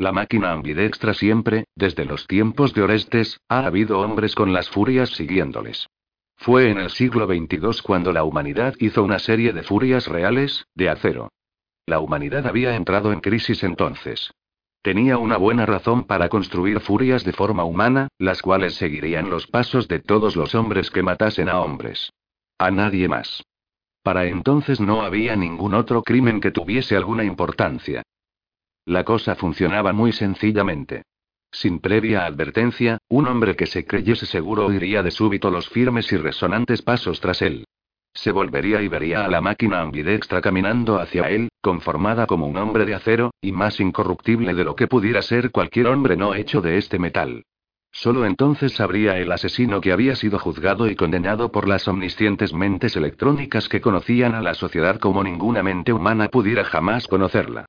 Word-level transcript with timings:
La 0.00 0.12
máquina 0.12 0.52
ambidextra 0.52 1.12
siempre, 1.12 1.66
desde 1.76 2.06
los 2.06 2.26
tiempos 2.26 2.72
de 2.72 2.80
Orestes, 2.80 3.38
ha 3.50 3.66
habido 3.66 4.00
hombres 4.00 4.34
con 4.34 4.54
las 4.54 4.70
furias 4.70 5.10
siguiéndoles. 5.10 5.90
Fue 6.38 6.70
en 6.70 6.78
el 6.78 6.88
siglo 6.88 7.26
XXII 7.26 7.82
cuando 7.82 8.10
la 8.10 8.24
humanidad 8.24 8.72
hizo 8.78 9.04
una 9.04 9.18
serie 9.18 9.52
de 9.52 9.62
furias 9.62 10.06
reales, 10.06 10.64
de 10.74 10.88
acero. 10.88 11.28
La 11.84 12.00
humanidad 12.00 12.46
había 12.46 12.76
entrado 12.76 13.12
en 13.12 13.20
crisis 13.20 13.62
entonces. 13.62 14.32
Tenía 14.80 15.18
una 15.18 15.36
buena 15.36 15.66
razón 15.66 16.04
para 16.04 16.30
construir 16.30 16.80
furias 16.80 17.22
de 17.22 17.34
forma 17.34 17.64
humana, 17.64 18.08
las 18.16 18.40
cuales 18.40 18.76
seguirían 18.76 19.28
los 19.28 19.48
pasos 19.48 19.86
de 19.86 19.98
todos 19.98 20.34
los 20.34 20.54
hombres 20.54 20.90
que 20.90 21.02
matasen 21.02 21.50
a 21.50 21.60
hombres. 21.60 22.10
A 22.56 22.70
nadie 22.70 23.06
más. 23.06 23.42
Para 24.02 24.24
entonces 24.24 24.80
no 24.80 25.02
había 25.02 25.36
ningún 25.36 25.74
otro 25.74 26.02
crimen 26.02 26.40
que 26.40 26.52
tuviese 26.52 26.96
alguna 26.96 27.22
importancia. 27.22 28.02
La 28.86 29.04
cosa 29.04 29.34
funcionaba 29.34 29.92
muy 29.92 30.12
sencillamente. 30.12 31.02
Sin 31.52 31.80
previa 31.80 32.26
advertencia, 32.26 32.98
un 33.08 33.26
hombre 33.26 33.56
que 33.56 33.66
se 33.66 33.84
creyese 33.84 34.26
seguro 34.26 34.66
oiría 34.66 35.02
de 35.02 35.10
súbito 35.10 35.50
los 35.50 35.68
firmes 35.68 36.10
y 36.12 36.16
resonantes 36.16 36.82
pasos 36.82 37.20
tras 37.20 37.42
él. 37.42 37.64
Se 38.14 38.32
volvería 38.32 38.82
y 38.82 38.88
vería 38.88 39.24
a 39.24 39.28
la 39.28 39.40
máquina 39.40 39.80
ambidextra 39.80 40.40
caminando 40.40 40.98
hacia 40.98 41.28
él, 41.30 41.48
conformada 41.60 42.26
como 42.26 42.46
un 42.46 42.56
hombre 42.56 42.84
de 42.84 42.94
acero, 42.94 43.32
y 43.40 43.52
más 43.52 43.80
incorruptible 43.80 44.54
de 44.54 44.64
lo 44.64 44.74
que 44.74 44.88
pudiera 44.88 45.22
ser 45.22 45.50
cualquier 45.50 45.86
hombre 45.86 46.16
no 46.16 46.34
hecho 46.34 46.60
de 46.60 46.78
este 46.78 46.98
metal. 46.98 47.44
Solo 47.92 48.24
entonces 48.24 48.72
sabría 48.72 49.18
el 49.18 49.32
asesino 49.32 49.80
que 49.80 49.92
había 49.92 50.14
sido 50.14 50.38
juzgado 50.38 50.88
y 50.88 50.94
condenado 50.94 51.50
por 51.50 51.68
las 51.68 51.88
omniscientes 51.88 52.54
mentes 52.54 52.96
electrónicas 52.96 53.68
que 53.68 53.80
conocían 53.80 54.34
a 54.34 54.42
la 54.42 54.54
sociedad 54.54 54.98
como 54.98 55.24
ninguna 55.24 55.62
mente 55.62 55.92
humana 55.92 56.28
pudiera 56.28 56.64
jamás 56.64 57.08
conocerla. 57.08 57.66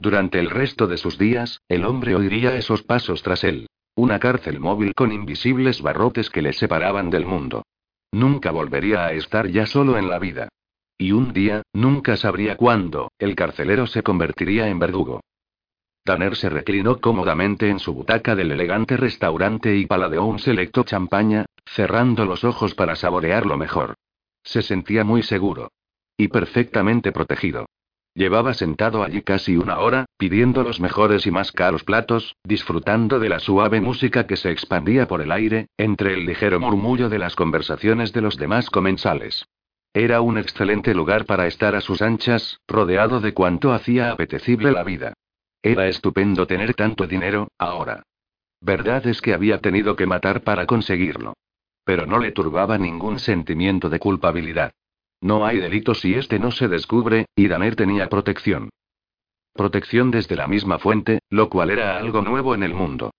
Durante 0.00 0.38
el 0.40 0.48
resto 0.48 0.86
de 0.86 0.96
sus 0.96 1.18
días, 1.18 1.60
el 1.68 1.84
hombre 1.84 2.16
oiría 2.16 2.56
esos 2.56 2.82
pasos 2.82 3.22
tras 3.22 3.44
él. 3.44 3.66
Una 3.94 4.18
cárcel 4.18 4.58
móvil 4.58 4.94
con 4.94 5.12
invisibles 5.12 5.82
barrotes 5.82 6.30
que 6.30 6.40
le 6.40 6.54
separaban 6.54 7.10
del 7.10 7.26
mundo. 7.26 7.64
Nunca 8.10 8.50
volvería 8.50 9.04
a 9.04 9.12
estar 9.12 9.48
ya 9.48 9.66
solo 9.66 9.98
en 9.98 10.08
la 10.08 10.18
vida. 10.18 10.48
Y 10.96 11.12
un 11.12 11.34
día, 11.34 11.62
nunca 11.74 12.16
sabría 12.16 12.56
cuándo, 12.56 13.12
el 13.18 13.34
carcelero 13.34 13.86
se 13.86 14.02
convertiría 14.02 14.68
en 14.68 14.78
verdugo. 14.78 15.20
Tanner 16.02 16.34
se 16.34 16.48
reclinó 16.48 16.98
cómodamente 16.98 17.68
en 17.68 17.78
su 17.78 17.92
butaca 17.92 18.34
del 18.34 18.52
elegante 18.52 18.96
restaurante 18.96 19.76
y 19.76 19.84
paladeó 19.84 20.24
un 20.24 20.38
selecto 20.38 20.82
champaña, 20.82 21.44
cerrando 21.66 22.24
los 22.24 22.42
ojos 22.42 22.74
para 22.74 22.96
saborearlo 22.96 23.58
mejor. 23.58 23.96
Se 24.42 24.62
sentía 24.62 25.04
muy 25.04 25.22
seguro. 25.22 25.72
Y 26.16 26.28
perfectamente 26.28 27.12
protegido. 27.12 27.66
Llevaba 28.14 28.54
sentado 28.54 29.04
allí 29.04 29.22
casi 29.22 29.56
una 29.56 29.78
hora, 29.78 30.06
pidiendo 30.18 30.62
los 30.62 30.80
mejores 30.80 31.26
y 31.26 31.30
más 31.30 31.52
caros 31.52 31.84
platos, 31.84 32.34
disfrutando 32.42 33.20
de 33.20 33.28
la 33.28 33.38
suave 33.38 33.80
música 33.80 34.26
que 34.26 34.36
se 34.36 34.50
expandía 34.50 35.06
por 35.06 35.20
el 35.20 35.30
aire, 35.30 35.68
entre 35.76 36.14
el 36.14 36.26
ligero 36.26 36.58
murmullo 36.58 37.08
de 37.08 37.18
las 37.18 37.36
conversaciones 37.36 38.12
de 38.12 38.20
los 38.20 38.36
demás 38.36 38.68
comensales. 38.68 39.46
Era 39.92 40.20
un 40.20 40.38
excelente 40.38 40.94
lugar 40.94 41.24
para 41.24 41.46
estar 41.46 41.74
a 41.74 41.80
sus 41.80 42.02
anchas, 42.02 42.60
rodeado 42.66 43.20
de 43.20 43.32
cuanto 43.32 43.72
hacía 43.72 44.10
apetecible 44.10 44.72
la 44.72 44.82
vida. 44.82 45.14
Era 45.62 45.88
estupendo 45.88 46.46
tener 46.46 46.74
tanto 46.74 47.06
dinero, 47.06 47.48
ahora. 47.58 48.02
Verdad 48.60 49.06
es 49.06 49.20
que 49.22 49.34
había 49.34 49.58
tenido 49.58 49.96
que 49.96 50.06
matar 50.06 50.42
para 50.42 50.66
conseguirlo. 50.66 51.34
Pero 51.84 52.06
no 52.06 52.18
le 52.18 52.32
turbaba 52.32 52.76
ningún 52.76 53.18
sentimiento 53.18 53.88
de 53.88 53.98
culpabilidad. 53.98 54.72
No 55.20 55.44
hay 55.44 55.58
delito 55.58 55.94
si 55.94 56.14
este 56.14 56.38
no 56.38 56.50
se 56.50 56.68
descubre, 56.68 57.26
y 57.36 57.48
Daner 57.48 57.76
tenía 57.76 58.08
protección. 58.08 58.70
Protección 59.52 60.10
desde 60.10 60.36
la 60.36 60.46
misma 60.46 60.78
fuente, 60.78 61.20
lo 61.28 61.50
cual 61.50 61.70
era 61.70 61.96
algo 61.96 62.22
nuevo 62.22 62.54
en 62.54 62.62
el 62.62 62.74
mundo. 62.74 63.10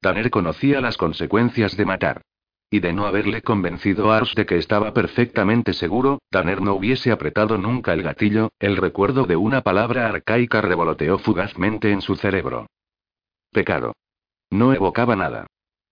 Daner 0.00 0.30
conocía 0.30 0.80
las 0.80 0.96
consecuencias 0.96 1.76
de 1.76 1.84
matar. 1.84 2.22
Y 2.70 2.78
de 2.78 2.92
no 2.92 3.04
haberle 3.04 3.42
convencido 3.42 4.12
a 4.12 4.18
Ars 4.18 4.34
de 4.34 4.46
que 4.46 4.56
estaba 4.56 4.94
perfectamente 4.94 5.72
seguro, 5.72 6.20
Daner 6.30 6.62
no 6.62 6.74
hubiese 6.74 7.10
apretado 7.10 7.58
nunca 7.58 7.92
el 7.92 8.02
gatillo, 8.02 8.50
el 8.60 8.76
recuerdo 8.76 9.24
de 9.24 9.36
una 9.36 9.62
palabra 9.62 10.06
arcaica 10.06 10.60
revoloteó 10.60 11.18
fugazmente 11.18 11.90
en 11.90 12.00
su 12.00 12.14
cerebro. 12.14 12.66
Pecado. 13.50 13.92
No 14.50 14.72
evocaba 14.72 15.16
nada. 15.16 15.46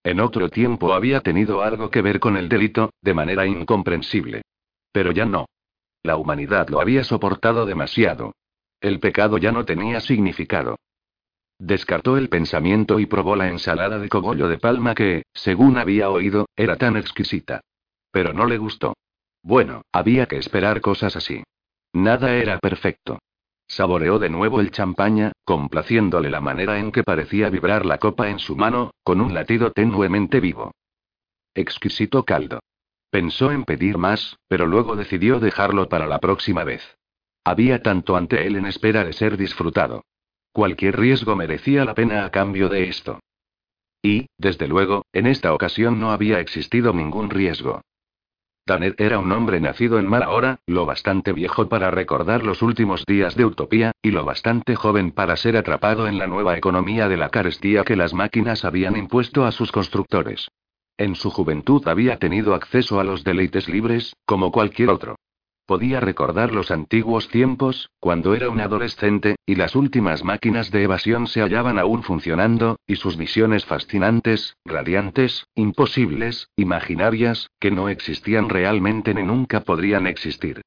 En 0.05 0.21
otro 0.21 0.49
tiempo 0.49 0.95
había 0.95 1.21
tenido 1.21 1.62
algo 1.62 1.91
que 1.91 2.01
ver 2.01 2.21
con 2.21 2.37
el 2.37 2.49
delito, 2.49 2.91
de 3.03 3.15
manera 3.15 3.47
incomprensible. 3.47 4.43
Pero 4.93 5.11
ya 5.11 5.27
no. 5.27 5.47
La 6.03 6.16
humanidad 6.16 6.69
lo 6.69 6.81
había 6.81 7.04
soportado 7.04 7.66
demasiado. 7.66 8.34
El 8.81 9.00
pecado 9.00 9.38
ya 9.38 9.53
no 9.53 9.64
tenía 9.64 10.00
significado. 10.00 10.76
Descartó 11.59 12.16
el 12.16 12.28
pensamiento 12.28 13.00
y 13.00 13.06
probó 13.06 13.34
la 13.34 13.48
ensalada 13.48 13.98
de 13.98 14.09
cogollo 14.09 14.48
de 14.48 14.59
palma 14.59 14.94
que, 14.94 15.25
según 15.34 15.76
había 15.76 16.09
oído, 16.09 16.47
era 16.56 16.76
tan 16.76 16.97
exquisita. 16.97 17.62
Pero 18.12 18.32
no 18.32 18.47
le 18.47 18.59
gustó. 18.59 18.94
Bueno, 19.42 19.82
había 19.92 20.26
que 20.26 20.36
esperar 20.36 20.81
cosas 20.81 21.16
así. 21.16 21.42
Nada 21.92 22.34
era 22.36 22.59
perfecto. 22.59 23.19
Saboreó 23.66 24.19
de 24.19 24.30
nuevo 24.30 24.60
el 24.60 24.70
champaña, 24.70 25.32
complaciéndole 25.44 26.30
la 26.30 26.41
manera 26.41 26.78
en 26.78 26.92
que 26.92 27.03
parecía 27.03 27.50
vibrar 27.50 27.84
la 27.84 27.98
copa 27.98 28.30
en 28.30 28.38
su 28.38 28.56
mano, 28.56 28.92
con 29.03 29.20
un 29.20 29.34
latido 29.34 29.72
tenuemente 29.72 30.41
vivo. 30.41 30.72
Exquisito 31.54 32.25
caldo. 32.25 32.60
Pensó 33.11 33.51
en 33.53 33.65
pedir 33.65 33.97
más, 33.97 34.39
pero 34.49 34.67
luego 34.67 34.95
decidió 34.95 35.41
dejarlo 35.41 35.89
para 35.89 36.07
la 36.07 36.19
próxima 36.19 36.65
vez. 36.65 36.99
Había 37.45 37.83
tanto 37.83 38.17
ante 38.17 38.47
él 38.47 38.57
en 38.57 38.67
espera 38.67 39.05
de 39.05 39.15
ser 39.15 39.37
disfrutado. 39.37 40.05
Cualquier 40.53 40.99
riesgo 40.99 41.35
merecía 41.35 41.85
la 41.85 41.95
pena 41.95 42.25
a 42.25 42.31
cambio 42.31 42.69
de 42.69 42.89
esto. 42.89 43.21
Y, 44.03 44.27
desde 44.37 44.69
luego, 44.69 45.07
en 45.13 45.27
esta 45.27 45.55
ocasión 45.55 45.99
no 45.99 46.11
había 46.11 46.41
existido 46.41 46.93
ningún 46.93 47.31
riesgo. 47.31 47.81
Tanner 48.67 48.95
era 48.99 49.19
un 49.19 49.33
hombre 49.33 49.61
nacido 49.61 49.99
en 49.99 50.07
mala 50.07 50.29
hora, 50.29 50.61
lo 50.67 50.85
bastante 50.85 51.33
viejo 51.33 51.71
para 51.71 51.91
recordar 51.91 52.45
los 52.45 52.61
últimos 52.61 53.07
días 53.07 53.35
de 53.35 53.47
utopía, 53.47 53.93
y 54.03 54.11
lo 54.11 54.27
bastante 54.27 54.77
joven 54.77 55.11
para 55.11 55.37
ser 55.39 55.57
atrapado 55.57 56.07
en 56.07 56.19
la 56.19 56.27
nueva 56.27 56.59
economía 56.59 57.09
de 57.09 57.17
la 57.17 57.31
carestía 57.31 57.85
que 57.85 57.97
las 57.97 58.13
máquinas 58.13 58.67
habían 58.67 58.99
impuesto 58.99 59.47
a 59.47 59.53
sus 59.53 59.73
constructores. 59.73 60.49
En 60.98 61.14
su 61.14 61.31
juventud 61.31 61.86
había 61.86 62.19
tenido 62.19 62.54
acceso 62.54 62.98
a 62.98 63.04
los 63.04 63.22
deleites 63.22 63.69
libres, 63.69 64.16
como 64.26 64.50
cualquier 64.50 64.91
otro. 64.91 65.16
Podía 65.64 66.00
recordar 66.00 66.53
los 66.53 66.72
antiguos 66.72 67.28
tiempos, 67.28 67.91
cuando 68.00 68.34
era 68.34 68.50
un 68.50 68.60
adolescente, 68.60 69.36
y 69.47 69.54
las 69.54 69.76
últimas 69.76 70.25
máquinas 70.25 70.72
de 70.72 70.82
evasión 70.82 71.28
se 71.28 71.41
hallaban 71.41 71.78
aún 71.78 72.03
funcionando, 72.03 72.81
y 72.84 72.97
sus 72.97 73.16
visiones 73.16 73.64
fascinantes, 73.64 74.56
radiantes, 74.64 75.47
imposibles, 75.54 76.48
imaginarias, 76.56 77.48
que 77.60 77.70
no 77.70 77.88
existían 77.88 78.48
realmente 78.48 79.15
ni 79.15 79.22
nunca 79.22 79.60
podrían 79.60 80.09
existir. 80.09 80.62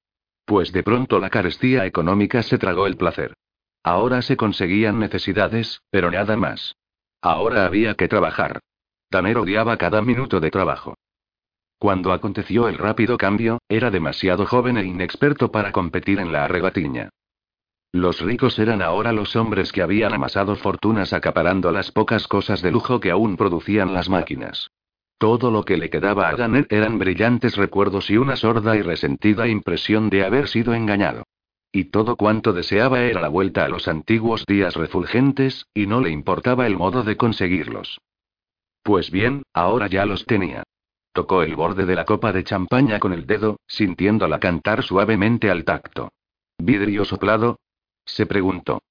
Pues 0.46 0.72
de 0.72 0.84
pronto 0.84 1.20
la 1.20 1.30
carestía 1.30 1.86
económica 1.86 2.42
se 2.42 2.58
tragó 2.58 2.88
el 2.88 2.96
placer. 2.96 3.34
Ahora 3.84 4.22
se 4.22 4.38
conseguían 4.38 4.98
necesidades, 4.98 5.82
pero 5.90 6.10
nada 6.10 6.38
más. 6.38 6.76
Ahora 7.22 7.66
había 7.66 7.96
que 7.96 8.08
trabajar. 8.08 8.62
Tanner 9.12 9.38
odiaba 9.38 9.76
cada 9.76 10.02
minuto 10.02 10.40
de 10.40 10.50
trabajo. 10.50 10.96
Cuando 11.78 12.14
aconteció 12.14 12.70
el 12.70 12.78
rápido 12.78 13.18
cambio, 13.18 13.60
era 13.68 13.92
demasiado 13.92 14.46
joven 14.46 14.78
e 14.78 14.86
inexperto 14.86 15.52
para 15.52 15.74
competir 15.74 16.20
en 16.20 16.32
la 16.32 16.46
arrebatiña. 16.46 17.10
Los 17.92 18.22
ricos 18.22 18.58
eran 18.58 18.82
ahora 18.82 19.12
los 19.12 19.36
hombres 19.36 19.74
que 19.74 19.82
habían 19.82 20.14
amasado 20.14 20.56
fortunas 20.56 21.12
acaparando 21.12 21.74
las 21.74 21.92
pocas 21.92 22.26
cosas 22.30 22.62
de 22.62 22.72
lujo 22.72 23.02
que 23.02 23.12
aún 23.12 23.36
producían 23.36 23.94
las 23.94 24.08
máquinas. 24.08 24.72
Todo 25.18 25.52
lo 25.52 25.66
que 25.66 25.76
le 25.76 25.90
quedaba 25.90 26.30
a 26.30 26.36
Danner 26.38 26.66
eran 26.70 26.98
brillantes 26.98 27.58
recuerdos 27.58 28.10
y 28.10 28.16
una 28.16 28.38
sorda 28.38 28.78
y 28.78 28.82
resentida 28.82 29.46
impresión 29.50 30.10
de 30.10 30.24
haber 30.24 30.48
sido 30.48 30.74
engañado. 30.74 31.24
Y 31.74 31.86
todo 31.86 32.16
cuanto 32.16 32.54
deseaba 32.54 33.02
era 33.02 33.20
la 33.20 33.28
vuelta 33.28 33.66
a 33.66 33.68
los 33.68 33.90
antiguos 33.90 34.46
días 34.46 34.78
refulgentes, 34.78 35.68
y 35.74 35.86
no 35.86 36.00
le 36.00 36.12
importaba 36.12 36.66
el 36.66 36.78
modo 36.78 37.04
de 37.04 37.18
conseguirlos. 37.18 38.00
Pues 38.84 39.12
bien, 39.12 39.44
ahora 39.54 39.88
ya 39.88 40.06
los 40.06 40.26
tenía. 40.26 40.64
Tocó 41.14 41.44
el 41.44 41.56
borde 41.56 41.86
de 41.86 41.96
la 41.96 42.06
copa 42.06 42.32
de 42.32 42.44
champaña 42.44 43.00
con 43.00 43.14
el 43.14 43.26
dedo, 43.28 43.60
sintiéndola 43.68 44.40
cantar 44.40 44.82
suavemente 44.84 45.52
al 45.52 45.66
tacto. 45.66 46.12
¿Vidrio 46.58 47.06
soplado? 47.06 47.60
Se 48.06 48.26
preguntó. 48.26 48.82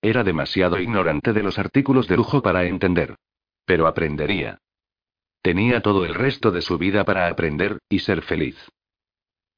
Era 0.00 0.24
demasiado 0.24 0.78
ignorante 0.78 1.32
de 1.32 1.42
los 1.42 1.58
artículos 1.58 2.08
de 2.08 2.16
lujo 2.16 2.42
para 2.42 2.64
entender. 2.64 3.16
Pero 3.64 3.86
aprendería. 3.86 4.58
Tenía 5.42 5.80
todo 5.80 6.04
el 6.04 6.14
resto 6.14 6.50
de 6.50 6.62
su 6.62 6.78
vida 6.78 7.04
para 7.04 7.28
aprender, 7.28 7.78
y 7.88 8.00
ser 8.00 8.22
feliz. 8.22 8.56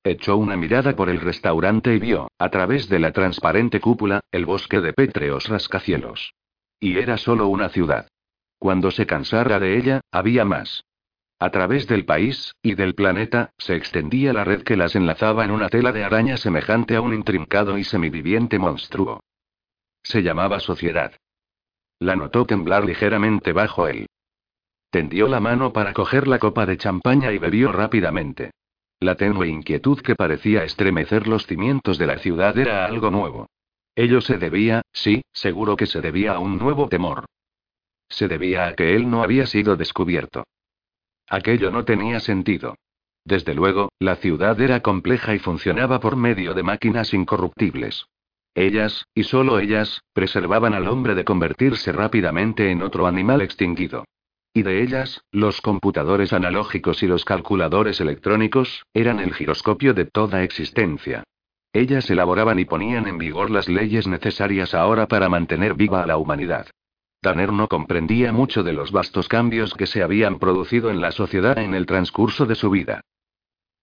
Echó 0.04 0.36
una 0.36 0.56
mirada 0.56 0.94
por 0.96 1.08
el 1.08 1.20
restaurante 1.20 1.94
y 1.94 1.98
vio, 1.98 2.30
a 2.38 2.50
través 2.50 2.88
de 2.88 2.98
la 2.98 3.12
transparente 3.12 3.80
cúpula, 3.80 4.20
el 4.32 4.46
bosque 4.46 4.80
de 4.80 4.92
pétreos 4.92 5.48
rascacielos. 5.48 6.34
Y 6.80 6.98
era 6.98 7.16
solo 7.16 7.48
una 7.48 7.68
ciudad. 7.68 8.08
Cuando 8.58 8.90
se 8.90 9.06
cansara 9.06 9.58
de 9.60 9.78
ella, 9.78 10.00
había 10.10 10.44
más. 10.44 10.84
A 11.38 11.50
través 11.50 11.86
del 11.86 12.04
país, 12.04 12.56
y 12.62 12.74
del 12.74 12.94
planeta, 12.94 13.50
se 13.58 13.76
extendía 13.76 14.32
la 14.32 14.42
red 14.42 14.62
que 14.62 14.76
las 14.76 14.96
enlazaba 14.96 15.44
en 15.44 15.52
una 15.52 15.68
tela 15.68 15.92
de 15.92 16.02
araña 16.02 16.36
semejante 16.36 16.96
a 16.96 17.00
un 17.00 17.14
intrincado 17.14 17.78
y 17.78 17.84
semiviviente 17.84 18.58
monstruo. 18.58 19.20
Se 20.02 20.22
llamaba 20.22 20.58
sociedad. 20.58 21.12
La 22.00 22.16
notó 22.16 22.44
temblar 22.44 22.84
ligeramente 22.84 23.52
bajo 23.52 23.86
él. 23.86 24.06
Tendió 24.90 25.28
la 25.28 25.38
mano 25.38 25.72
para 25.72 25.92
coger 25.92 26.26
la 26.26 26.38
copa 26.38 26.66
de 26.66 26.76
champaña 26.76 27.30
y 27.30 27.38
bebió 27.38 27.70
rápidamente. 27.70 28.50
La 29.00 29.14
tenue 29.14 29.46
inquietud 29.46 30.00
que 30.00 30.16
parecía 30.16 30.64
estremecer 30.64 31.28
los 31.28 31.46
cimientos 31.46 31.98
de 31.98 32.06
la 32.06 32.18
ciudad 32.18 32.58
era 32.58 32.84
algo 32.84 33.10
nuevo. 33.10 33.46
Ello 33.94 34.20
se 34.20 34.38
debía, 34.38 34.82
sí, 34.92 35.22
seguro 35.32 35.76
que 35.76 35.86
se 35.86 36.00
debía 36.00 36.32
a 36.32 36.38
un 36.40 36.58
nuevo 36.58 36.88
temor. 36.88 37.26
Se 38.08 38.28
debía 38.28 38.66
a 38.66 38.74
que 38.74 38.94
él 38.94 39.10
no 39.10 39.22
había 39.22 39.46
sido 39.46 39.76
descubierto. 39.76 40.44
Aquello 41.28 41.70
no 41.70 41.84
tenía 41.84 42.20
sentido. 42.20 42.76
Desde 43.24 43.54
luego, 43.54 43.90
la 43.98 44.16
ciudad 44.16 44.58
era 44.60 44.80
compleja 44.80 45.34
y 45.34 45.38
funcionaba 45.38 46.00
por 46.00 46.16
medio 46.16 46.54
de 46.54 46.62
máquinas 46.62 47.12
incorruptibles. 47.12 48.06
Ellas, 48.54 49.04
y 49.14 49.24
solo 49.24 49.58
ellas, 49.58 50.00
preservaban 50.14 50.74
al 50.74 50.88
hombre 50.88 51.14
de 51.14 51.24
convertirse 51.24 51.92
rápidamente 51.92 52.70
en 52.70 52.82
otro 52.82 53.06
animal 53.06 53.42
extinguido. 53.42 54.04
Y 54.54 54.62
de 54.62 54.82
ellas, 54.82 55.22
los 55.30 55.60
computadores 55.60 56.32
analógicos 56.32 57.02
y 57.02 57.06
los 57.06 57.24
calculadores 57.24 58.00
electrónicos, 58.00 58.82
eran 58.94 59.20
el 59.20 59.34
giroscopio 59.34 59.94
de 59.94 60.06
toda 60.06 60.42
existencia. 60.42 61.22
Ellas 61.72 62.10
elaboraban 62.10 62.58
y 62.58 62.64
ponían 62.64 63.06
en 63.06 63.18
vigor 63.18 63.50
las 63.50 63.68
leyes 63.68 64.06
necesarias 64.06 64.74
ahora 64.74 65.06
para 65.06 65.28
mantener 65.28 65.74
viva 65.74 66.02
a 66.02 66.06
la 66.06 66.16
humanidad. 66.16 66.66
Tanner 67.20 67.52
no 67.52 67.68
comprendía 67.68 68.32
mucho 68.32 68.62
de 68.62 68.72
los 68.72 68.92
vastos 68.92 69.28
cambios 69.28 69.74
que 69.74 69.86
se 69.86 70.02
habían 70.02 70.38
producido 70.38 70.90
en 70.90 71.00
la 71.00 71.10
sociedad 71.10 71.58
en 71.58 71.74
el 71.74 71.86
transcurso 71.86 72.46
de 72.46 72.54
su 72.54 72.70
vida. 72.70 73.00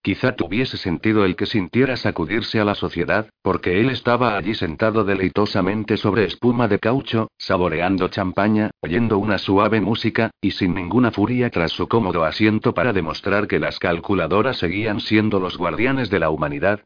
Quizá 0.06 0.36
tuviese 0.36 0.78
sentido 0.78 1.26
el 1.26 1.36
que 1.36 1.48
sintiera 1.48 1.98
sacudirse 1.98 2.60
a 2.60 2.64
la 2.64 2.76
sociedad, 2.76 3.28
porque 3.42 3.82
él 3.82 3.90
estaba 3.90 4.38
allí 4.38 4.54
sentado 4.54 5.04
deleitosamente 5.04 5.98
sobre 5.98 6.26
espuma 6.26 6.68
de 6.68 6.78
caucho, 6.78 7.30
saboreando 7.40 8.08
champaña, 8.10 8.70
oyendo 8.82 9.18
una 9.18 9.40
suave 9.40 9.82
música, 9.82 10.30
y 10.40 10.52
sin 10.52 10.76
ninguna 10.76 11.10
furia 11.10 11.50
tras 11.50 11.72
su 11.72 11.88
cómodo 11.88 12.24
asiento 12.24 12.76
para 12.76 12.94
demostrar 12.94 13.48
que 13.48 13.58
las 13.58 13.80
calculadoras 13.80 14.58
seguían 14.58 15.00
siendo 15.00 15.40
los 15.40 15.58
guardianes 15.58 16.12
de 16.12 16.20
la 16.20 16.30
humanidad. 16.30 16.82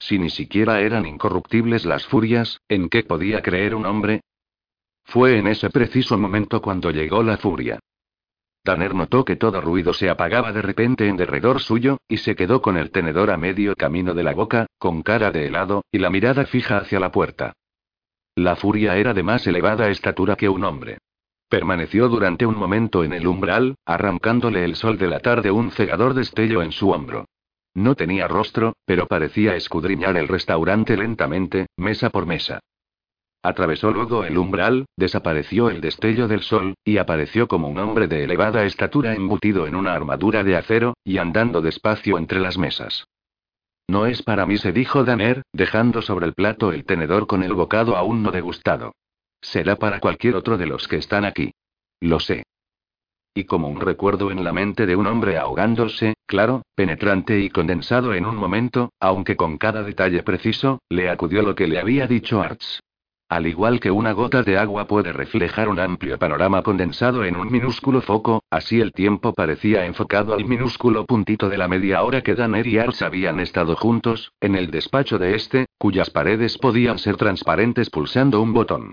Si 0.00 0.18
ni 0.18 0.28
siquiera 0.28 0.80
eran 0.80 1.06
incorruptibles 1.06 1.84
las 1.84 2.04
furias, 2.04 2.60
¿en 2.68 2.88
qué 2.88 3.04
podía 3.04 3.40
creer 3.40 3.76
un 3.76 3.86
hombre? 3.86 4.20
Fue 5.04 5.38
en 5.38 5.46
ese 5.46 5.70
preciso 5.70 6.18
momento 6.18 6.60
cuando 6.60 6.90
llegó 6.90 7.22
la 7.22 7.36
furia. 7.36 7.78
Tanner 8.64 8.94
notó 8.94 9.24
que 9.24 9.36
todo 9.36 9.60
ruido 9.60 9.92
se 9.92 10.08
apagaba 10.08 10.50
de 10.50 10.62
repente 10.62 11.06
en 11.06 11.16
derredor 11.16 11.60
suyo, 11.60 11.98
y 12.08 12.16
se 12.16 12.34
quedó 12.34 12.62
con 12.62 12.78
el 12.78 12.90
tenedor 12.90 13.30
a 13.30 13.36
medio 13.36 13.76
camino 13.76 14.14
de 14.14 14.22
la 14.22 14.32
boca, 14.32 14.66
con 14.78 15.02
cara 15.02 15.30
de 15.30 15.46
helado, 15.46 15.84
y 15.92 15.98
la 15.98 16.08
mirada 16.08 16.46
fija 16.46 16.78
hacia 16.78 16.98
la 16.98 17.12
puerta. 17.12 17.52
La 18.34 18.56
furia 18.56 18.96
era 18.96 19.12
de 19.12 19.22
más 19.22 19.46
elevada 19.46 19.90
estatura 19.90 20.34
que 20.34 20.48
un 20.48 20.64
hombre. 20.64 20.98
Permaneció 21.48 22.08
durante 22.08 22.46
un 22.46 22.56
momento 22.56 23.04
en 23.04 23.12
el 23.12 23.26
umbral, 23.26 23.76
arrancándole 23.84 24.64
el 24.64 24.74
sol 24.76 24.96
de 24.96 25.08
la 25.08 25.20
tarde 25.20 25.50
un 25.50 25.70
cegador 25.70 26.14
destello 26.14 26.62
en 26.62 26.72
su 26.72 26.90
hombro. 26.90 27.26
No 27.74 27.94
tenía 27.94 28.26
rostro, 28.26 28.72
pero 28.86 29.06
parecía 29.06 29.54
escudriñar 29.56 30.16
el 30.16 30.26
restaurante 30.26 30.96
lentamente, 30.96 31.66
mesa 31.76 32.08
por 32.08 32.24
mesa. 32.24 32.60
Atravesó 33.44 33.90
luego 33.90 34.24
el 34.24 34.38
umbral, 34.38 34.86
desapareció 34.96 35.68
el 35.68 35.82
destello 35.82 36.28
del 36.28 36.40
sol, 36.40 36.76
y 36.82 36.96
apareció 36.96 37.46
como 37.46 37.68
un 37.68 37.78
hombre 37.78 38.08
de 38.08 38.24
elevada 38.24 38.64
estatura 38.64 39.14
embutido 39.14 39.66
en 39.66 39.74
una 39.74 39.92
armadura 39.92 40.42
de 40.42 40.56
acero, 40.56 40.94
y 41.04 41.18
andando 41.18 41.60
despacio 41.60 42.16
entre 42.16 42.40
las 42.40 42.56
mesas. 42.56 43.06
No 43.86 44.06
es 44.06 44.22
para 44.22 44.46
mí, 44.46 44.56
se 44.56 44.72
dijo 44.72 45.04
Danner, 45.04 45.42
dejando 45.52 46.00
sobre 46.00 46.24
el 46.24 46.32
plato 46.32 46.72
el 46.72 46.86
tenedor 46.86 47.26
con 47.26 47.42
el 47.42 47.52
bocado 47.52 47.98
aún 47.98 48.22
no 48.22 48.30
degustado. 48.30 48.94
Será 49.42 49.76
para 49.76 50.00
cualquier 50.00 50.36
otro 50.36 50.56
de 50.56 50.64
los 50.64 50.88
que 50.88 50.96
están 50.96 51.26
aquí. 51.26 51.52
Lo 52.00 52.20
sé. 52.20 52.44
Y 53.34 53.44
como 53.44 53.68
un 53.68 53.82
recuerdo 53.82 54.30
en 54.30 54.42
la 54.42 54.54
mente 54.54 54.86
de 54.86 54.96
un 54.96 55.06
hombre 55.06 55.36
ahogándose, 55.36 56.14
claro, 56.24 56.62
penetrante 56.74 57.38
y 57.40 57.50
condensado 57.50 58.14
en 58.14 58.24
un 58.24 58.36
momento, 58.36 58.94
aunque 59.00 59.36
con 59.36 59.58
cada 59.58 59.82
detalle 59.82 60.22
preciso, 60.22 60.78
le 60.88 61.10
acudió 61.10 61.42
lo 61.42 61.54
que 61.54 61.66
le 61.66 61.78
había 61.78 62.06
dicho 62.06 62.40
Arts. 62.40 62.80
Al 63.28 63.46
igual 63.46 63.80
que 63.80 63.90
una 63.90 64.12
gota 64.12 64.42
de 64.42 64.58
agua 64.58 64.86
puede 64.86 65.12
reflejar 65.12 65.68
un 65.68 65.80
amplio 65.80 66.18
panorama 66.18 66.62
condensado 66.62 67.24
en 67.24 67.36
un 67.36 67.50
minúsculo 67.50 68.02
foco, 68.02 68.42
así 68.50 68.80
el 68.80 68.92
tiempo 68.92 69.32
parecía 69.32 69.86
enfocado 69.86 70.34
al 70.34 70.44
minúsculo 70.44 71.06
puntito 71.06 71.48
de 71.48 71.56
la 71.56 71.66
media 71.66 72.02
hora 72.02 72.22
que 72.22 72.34
Danner 72.34 72.66
y 72.66 72.78
Arts 72.78 73.02
habían 73.02 73.40
estado 73.40 73.76
juntos, 73.76 74.32
en 74.40 74.54
el 74.56 74.70
despacho 74.70 75.18
de 75.18 75.34
este, 75.34 75.66
cuyas 75.78 76.10
paredes 76.10 76.58
podían 76.58 76.98
ser 76.98 77.16
transparentes 77.16 77.88
pulsando 77.88 78.42
un 78.42 78.52
botón. 78.52 78.92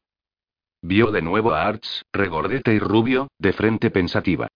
Vio 0.81 1.11
de 1.11 1.21
nuevo 1.21 1.51
a 1.53 1.67
Arts, 1.67 2.03
regordete 2.11 2.73
y 2.73 2.79
rubio, 2.79 3.27
de 3.37 3.53
frente 3.53 3.91
pensativa. 3.91 4.47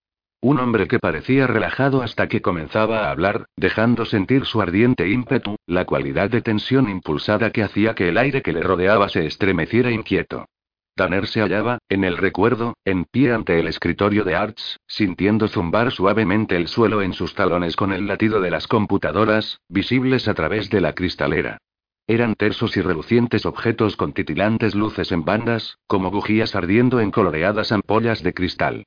Un 0.46 0.60
hombre 0.60 0.88
que 0.88 1.00
parecía 1.00 1.48
relajado 1.48 2.04
hasta 2.04 2.28
que 2.28 2.44
comenzaba 2.44 3.08
a 3.08 3.10
hablar, 3.10 3.48
dejando 3.58 4.06
sentir 4.06 4.46
su 4.46 4.62
ardiente 4.62 5.10
ímpetu, 5.10 5.56
la 5.66 5.86
cualidad 5.86 6.30
de 6.30 6.44
tensión 6.44 6.88
impulsada 6.88 7.50
que 7.50 7.64
hacía 7.64 7.96
que 7.96 8.10
el 8.10 8.18
aire 8.20 8.44
que 8.44 8.54
le 8.54 8.62
rodeaba 8.62 9.10
se 9.10 9.26
estremeciera 9.26 9.90
inquieto. 9.90 10.46
Tanner 10.94 11.26
se 11.26 11.42
hallaba, 11.42 11.80
en 11.90 12.04
el 12.04 12.16
recuerdo, 12.16 12.76
en 12.86 13.06
pie 13.06 13.34
ante 13.34 13.60
el 13.60 13.66
escritorio 13.68 14.24
de 14.24 14.36
Arts, 14.36 14.80
sintiendo 14.86 15.48
zumbar 15.48 15.90
suavemente 15.92 16.56
el 16.56 16.68
suelo 16.68 17.02
en 17.02 17.14
sus 17.14 17.34
talones 17.34 17.76
con 17.76 17.92
el 17.92 18.06
latido 18.06 18.40
de 18.40 18.52
las 18.52 18.68
computadoras, 18.68 19.62
visibles 19.68 20.28
a 20.28 20.36
través 20.36 20.70
de 20.70 20.80
la 20.80 20.94
cristalera. 20.94 21.58
Eran 22.06 22.36
tersos 22.36 22.78
y 22.78 22.82
relucientes 22.82 23.48
objetos 23.48 23.98
con 23.98 24.14
titilantes 24.14 24.76
luces 24.76 25.12
en 25.12 25.26
bandas, 25.26 25.80
como 25.88 26.12
bujías 26.12 26.56
ardiendo 26.56 27.00
en 27.00 27.10
coloreadas 27.10 27.72
ampollas 27.72 28.22
de 28.22 28.36
cristal. 28.36 28.86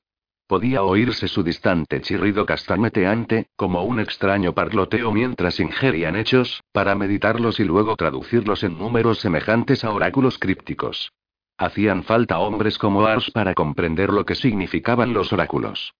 Podía 0.48 0.82
oírse 0.82 1.28
su 1.28 1.42
distante 1.42 2.00
chirrido 2.00 2.46
castañeteante, 2.46 3.48
como 3.54 3.82
un 3.82 4.00
extraño 4.00 4.54
parloteo 4.54 5.12
mientras 5.12 5.60
ingerían 5.60 6.16
hechos, 6.16 6.64
para 6.72 6.94
meditarlos 6.94 7.60
y 7.60 7.64
luego 7.64 7.96
traducirlos 7.96 8.64
en 8.64 8.78
números 8.78 9.18
semejantes 9.18 9.84
a 9.84 9.90
oráculos 9.90 10.38
crípticos. 10.38 11.12
Hacían 11.58 12.02
falta 12.02 12.38
hombres 12.38 12.78
como 12.78 13.04
Ars 13.04 13.30
para 13.30 13.52
comprender 13.52 14.08
lo 14.08 14.24
que 14.24 14.34
significaban 14.34 15.12
los 15.12 15.34
oráculos. 15.34 15.92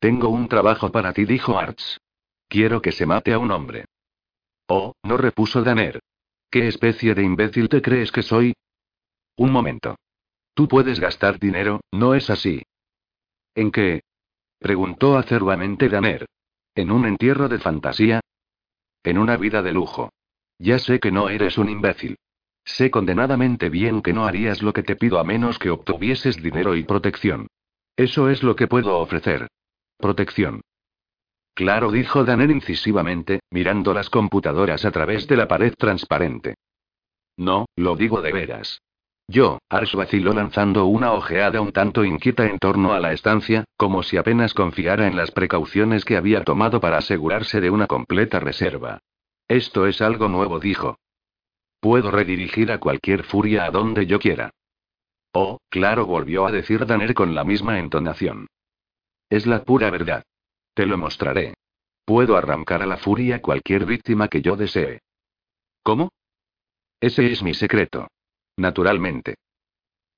Tengo 0.00 0.28
un 0.28 0.48
trabajo 0.48 0.92
para 0.92 1.14
ti, 1.14 1.24
dijo 1.24 1.58
Arts. 1.58 1.98
Quiero 2.48 2.82
que 2.82 2.92
se 2.92 3.06
mate 3.06 3.32
a 3.32 3.38
un 3.38 3.52
hombre. 3.52 3.86
Oh, 4.68 4.92
no 5.02 5.16
repuso 5.16 5.62
Danner. 5.62 5.98
¿Qué 6.50 6.68
especie 6.68 7.14
de 7.14 7.22
imbécil 7.22 7.70
te 7.70 7.80
crees 7.80 8.12
que 8.12 8.22
soy? 8.22 8.52
Un 9.38 9.50
momento. 9.50 9.96
Tú 10.52 10.68
puedes 10.68 11.00
gastar 11.00 11.38
dinero, 11.38 11.80
¿no 11.90 12.14
es 12.14 12.28
así? 12.28 12.62
¿En 13.54 13.70
qué? 13.70 14.02
preguntó 14.58 15.16
acerbamente 15.16 15.88
Daner. 15.88 16.26
¿En 16.74 16.90
un 16.90 17.06
entierro 17.06 17.48
de 17.48 17.58
fantasía? 17.58 18.20
En 19.02 19.18
una 19.18 19.36
vida 19.36 19.62
de 19.62 19.72
lujo. 19.72 20.10
Ya 20.58 20.78
sé 20.78 21.00
que 21.00 21.10
no 21.10 21.28
eres 21.28 21.58
un 21.58 21.68
imbécil. 21.68 22.16
Sé 22.64 22.90
condenadamente 22.90 23.68
bien 23.68 24.02
que 24.02 24.12
no 24.12 24.24
harías 24.24 24.62
lo 24.62 24.72
que 24.72 24.82
te 24.82 24.96
pido 24.96 25.18
a 25.18 25.24
menos 25.24 25.58
que 25.58 25.70
obtuvieses 25.70 26.40
dinero 26.40 26.76
y 26.76 26.84
protección. 26.84 27.48
Eso 27.96 28.30
es 28.30 28.42
lo 28.42 28.56
que 28.56 28.68
puedo 28.68 28.98
ofrecer. 28.98 29.48
Protección. 29.98 30.62
Claro, 31.54 31.90
dijo 31.90 32.24
Daner 32.24 32.50
incisivamente, 32.50 33.40
mirando 33.50 33.92
las 33.92 34.08
computadoras 34.08 34.84
a 34.84 34.90
través 34.90 35.26
de 35.26 35.36
la 35.36 35.48
pared 35.48 35.74
transparente. 35.76 36.54
No, 37.36 37.66
lo 37.76 37.96
digo 37.96 38.22
de 38.22 38.32
veras. 38.32 38.80
Yo, 39.28 39.58
Ars 39.68 39.94
vaciló 39.94 40.32
lanzando 40.34 40.86
una 40.86 41.12
ojeada 41.12 41.60
un 41.60 41.72
tanto 41.72 42.04
inquieta 42.04 42.46
en 42.46 42.58
torno 42.58 42.92
a 42.92 43.00
la 43.00 43.12
estancia, 43.12 43.64
como 43.76 44.02
si 44.02 44.16
apenas 44.16 44.52
confiara 44.52 45.06
en 45.06 45.16
las 45.16 45.30
precauciones 45.30 46.04
que 46.04 46.16
había 46.16 46.44
tomado 46.44 46.80
para 46.80 46.98
asegurarse 46.98 47.60
de 47.60 47.70
una 47.70 47.86
completa 47.86 48.40
reserva. 48.40 48.98
Esto 49.48 49.86
es 49.86 50.00
algo 50.02 50.28
nuevo, 50.28 50.58
dijo. 50.58 50.98
Puedo 51.80 52.10
redirigir 52.10 52.70
a 52.72 52.78
cualquier 52.78 53.24
furia 53.24 53.64
a 53.64 53.70
donde 53.70 54.06
yo 54.06 54.18
quiera. 54.18 54.50
Oh, 55.32 55.58
claro, 55.68 56.06
volvió 56.06 56.46
a 56.46 56.52
decir 56.52 56.84
Danner 56.86 57.14
con 57.14 57.34
la 57.34 57.44
misma 57.44 57.78
entonación. 57.78 58.46
Es 59.30 59.46
la 59.46 59.64
pura 59.64 59.90
verdad. 59.90 60.22
Te 60.74 60.86
lo 60.86 60.98
mostraré. 60.98 61.54
Puedo 62.04 62.36
arrancar 62.36 62.82
a 62.82 62.86
la 62.86 62.98
furia 62.98 63.40
cualquier 63.40 63.86
víctima 63.86 64.28
que 64.28 64.42
yo 64.42 64.56
desee. 64.56 65.00
¿Cómo? 65.82 66.10
Ese 67.00 67.32
es 67.32 67.42
mi 67.42 67.54
secreto. 67.54 68.08
Naturalmente. 68.56 69.36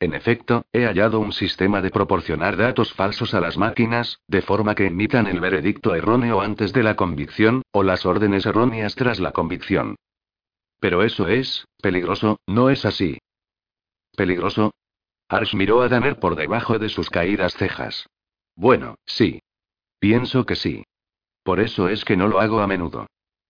En 0.01 0.13
efecto, 0.13 0.67
he 0.73 0.85
hallado 0.85 1.21
un 1.21 1.33
sistema 1.33 1.81
de 1.81 1.91
proporcionar 1.91 2.57
datos 2.57 2.93
falsos 2.93 3.33
a 3.33 3.41
las 3.41 3.57
máquinas, 3.57 4.21
de 4.29 4.43
forma 4.43 4.75
que 4.75 4.87
emitan 4.87 5.27
el 5.27 5.41
veredicto 5.41 5.95
erróneo 5.95 6.41
antes 6.41 6.73
de 6.73 6.83
la 6.83 6.97
convicción, 6.97 7.63
o 7.73 7.83
las 7.83 8.05
órdenes 8.05 8.45
erróneas 8.45 8.95
tras 8.97 9.21
la 9.21 9.33
convicción. 9.33 9.97
Pero 10.81 11.03
eso 11.03 11.29
es, 11.29 11.67
peligroso, 11.81 12.39
¿no 12.47 12.69
es 12.71 12.85
así? 12.85 13.19
¿Peligroso? 14.17 14.73
Arsh 15.29 15.55
miró 15.55 15.81
a 15.83 15.89
Danner 15.89 16.19
por 16.19 16.37
debajo 16.37 16.79
de 16.79 16.89
sus 16.89 17.09
caídas 17.09 17.55
cejas. 17.55 18.07
Bueno, 18.55 18.97
sí. 19.07 19.41
Pienso 19.99 20.45
que 20.45 20.55
sí. 20.55 20.85
Por 21.43 21.61
eso 21.61 21.89
es 21.89 22.05
que 22.05 22.17
no 22.17 22.29
lo 22.29 22.41
hago 22.41 22.61
a 22.61 22.67
menudo. 22.67 23.07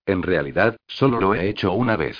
En 0.06 0.22
realidad, 0.22 0.76
solo 0.86 1.20
lo 1.20 1.34
he 1.34 1.48
hecho 1.48 1.72
una 1.72 1.96
vez. 1.96 2.16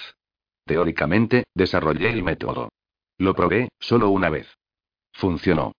Teóricamente, 0.65 1.45
desarrollé 1.55 2.11
el 2.11 2.23
método. 2.23 2.71
Lo 3.19 3.35
probé, 3.35 3.69
solo 3.79 4.11
una 4.11 4.31
vez. 4.31 4.49
Funcionó. 5.13 5.73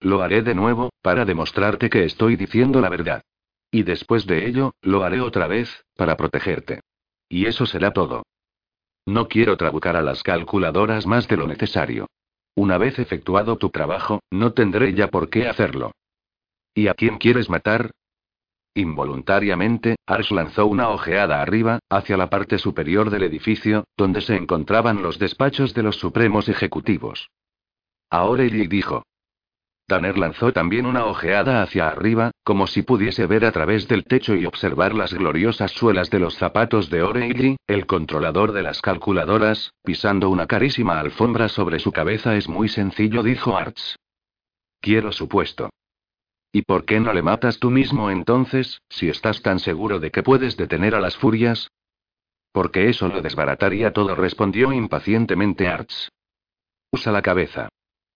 Lo 0.00 0.22
haré 0.22 0.42
de 0.42 0.54
nuevo, 0.54 0.90
para 1.02 1.24
demostrarte 1.24 1.88
que 1.88 2.04
estoy 2.04 2.36
diciendo 2.36 2.80
la 2.80 2.88
verdad. 2.88 3.22
Y 3.70 3.82
después 3.82 4.26
de 4.26 4.46
ello, 4.46 4.72
lo 4.82 5.02
haré 5.02 5.20
otra 5.20 5.46
vez, 5.46 5.84
para 5.96 6.16
protegerte. 6.16 6.80
Y 7.28 7.46
eso 7.46 7.66
será 7.66 7.92
todo. 7.92 8.24
No 9.06 9.28
quiero 9.28 9.56
trabucar 9.56 9.96
a 9.96 10.02
las 10.02 10.22
calculadoras 10.22 11.06
más 11.06 11.28
de 11.28 11.36
lo 11.36 11.46
necesario. 11.46 12.06
Una 12.54 12.78
vez 12.78 12.98
efectuado 12.98 13.56
tu 13.56 13.70
trabajo, 13.70 14.20
no 14.30 14.52
tendré 14.52 14.94
ya 14.94 15.08
por 15.08 15.28
qué 15.28 15.48
hacerlo. 15.48 15.92
¿Y 16.74 16.88
a 16.88 16.94
quién 16.94 17.18
quieres 17.18 17.50
matar? 17.50 17.90
Involuntariamente, 18.74 19.96
Arsh 20.04 20.32
lanzó 20.32 20.66
una 20.66 20.88
ojeada 20.88 21.40
arriba, 21.40 21.78
hacia 21.88 22.16
la 22.16 22.28
parte 22.28 22.58
superior 22.58 23.08
del 23.08 23.22
edificio, 23.22 23.84
donde 23.96 24.20
se 24.20 24.34
encontraban 24.34 25.00
los 25.00 25.20
despachos 25.20 25.74
de 25.74 25.84
los 25.84 25.96
supremos 25.96 26.48
ejecutivos. 26.48 27.30
Aureli 28.10 28.66
dijo. 28.66 29.04
Tanner 29.86 30.18
lanzó 30.18 30.52
también 30.52 30.86
una 30.86 31.04
ojeada 31.04 31.62
hacia 31.62 31.88
arriba, 31.88 32.30
como 32.42 32.66
si 32.66 32.82
pudiese 32.82 33.26
ver 33.26 33.44
a 33.44 33.52
través 33.52 33.86
del 33.86 34.04
techo 34.04 34.34
y 34.34 34.46
observar 34.46 34.94
las 34.94 35.12
gloriosas 35.12 35.72
suelas 35.72 36.10
de 36.10 36.20
los 36.20 36.34
zapatos 36.36 36.90
de 36.90 37.02
O'Reilly, 37.02 37.56
el 37.66 37.86
controlador 37.86 38.52
de 38.52 38.62
las 38.62 38.80
calculadoras, 38.80 39.72
pisando 39.84 40.30
una 40.30 40.46
carísima 40.46 40.98
alfombra 40.98 41.48
sobre 41.48 41.78
su 41.78 41.92
cabeza. 41.92 42.34
Es 42.34 42.48
muy 42.48 42.68
sencillo, 42.68 43.22
dijo 43.22 43.56
Arts. 43.56 43.96
Quiero 44.80 45.12
su 45.12 45.28
puesto. 45.28 45.70
¿Y 46.54 46.62
por 46.62 46.84
qué 46.84 47.00
no 47.00 47.12
le 47.12 47.20
matas 47.20 47.58
tú 47.58 47.68
mismo 47.68 48.12
entonces, 48.12 48.80
si 48.88 49.08
estás 49.08 49.42
tan 49.42 49.58
seguro 49.58 49.98
de 49.98 50.12
que 50.12 50.22
puedes 50.22 50.56
detener 50.56 50.94
a 50.94 51.00
las 51.00 51.16
furias? 51.16 51.72
Porque 52.52 52.88
eso 52.88 53.08
lo 53.08 53.20
desbarataría 53.22 53.92
todo, 53.92 54.14
respondió 54.14 54.72
impacientemente 54.72 55.66
Arts. 55.66 56.12
Usa 56.92 57.10
la 57.10 57.22
cabeza. 57.22 57.70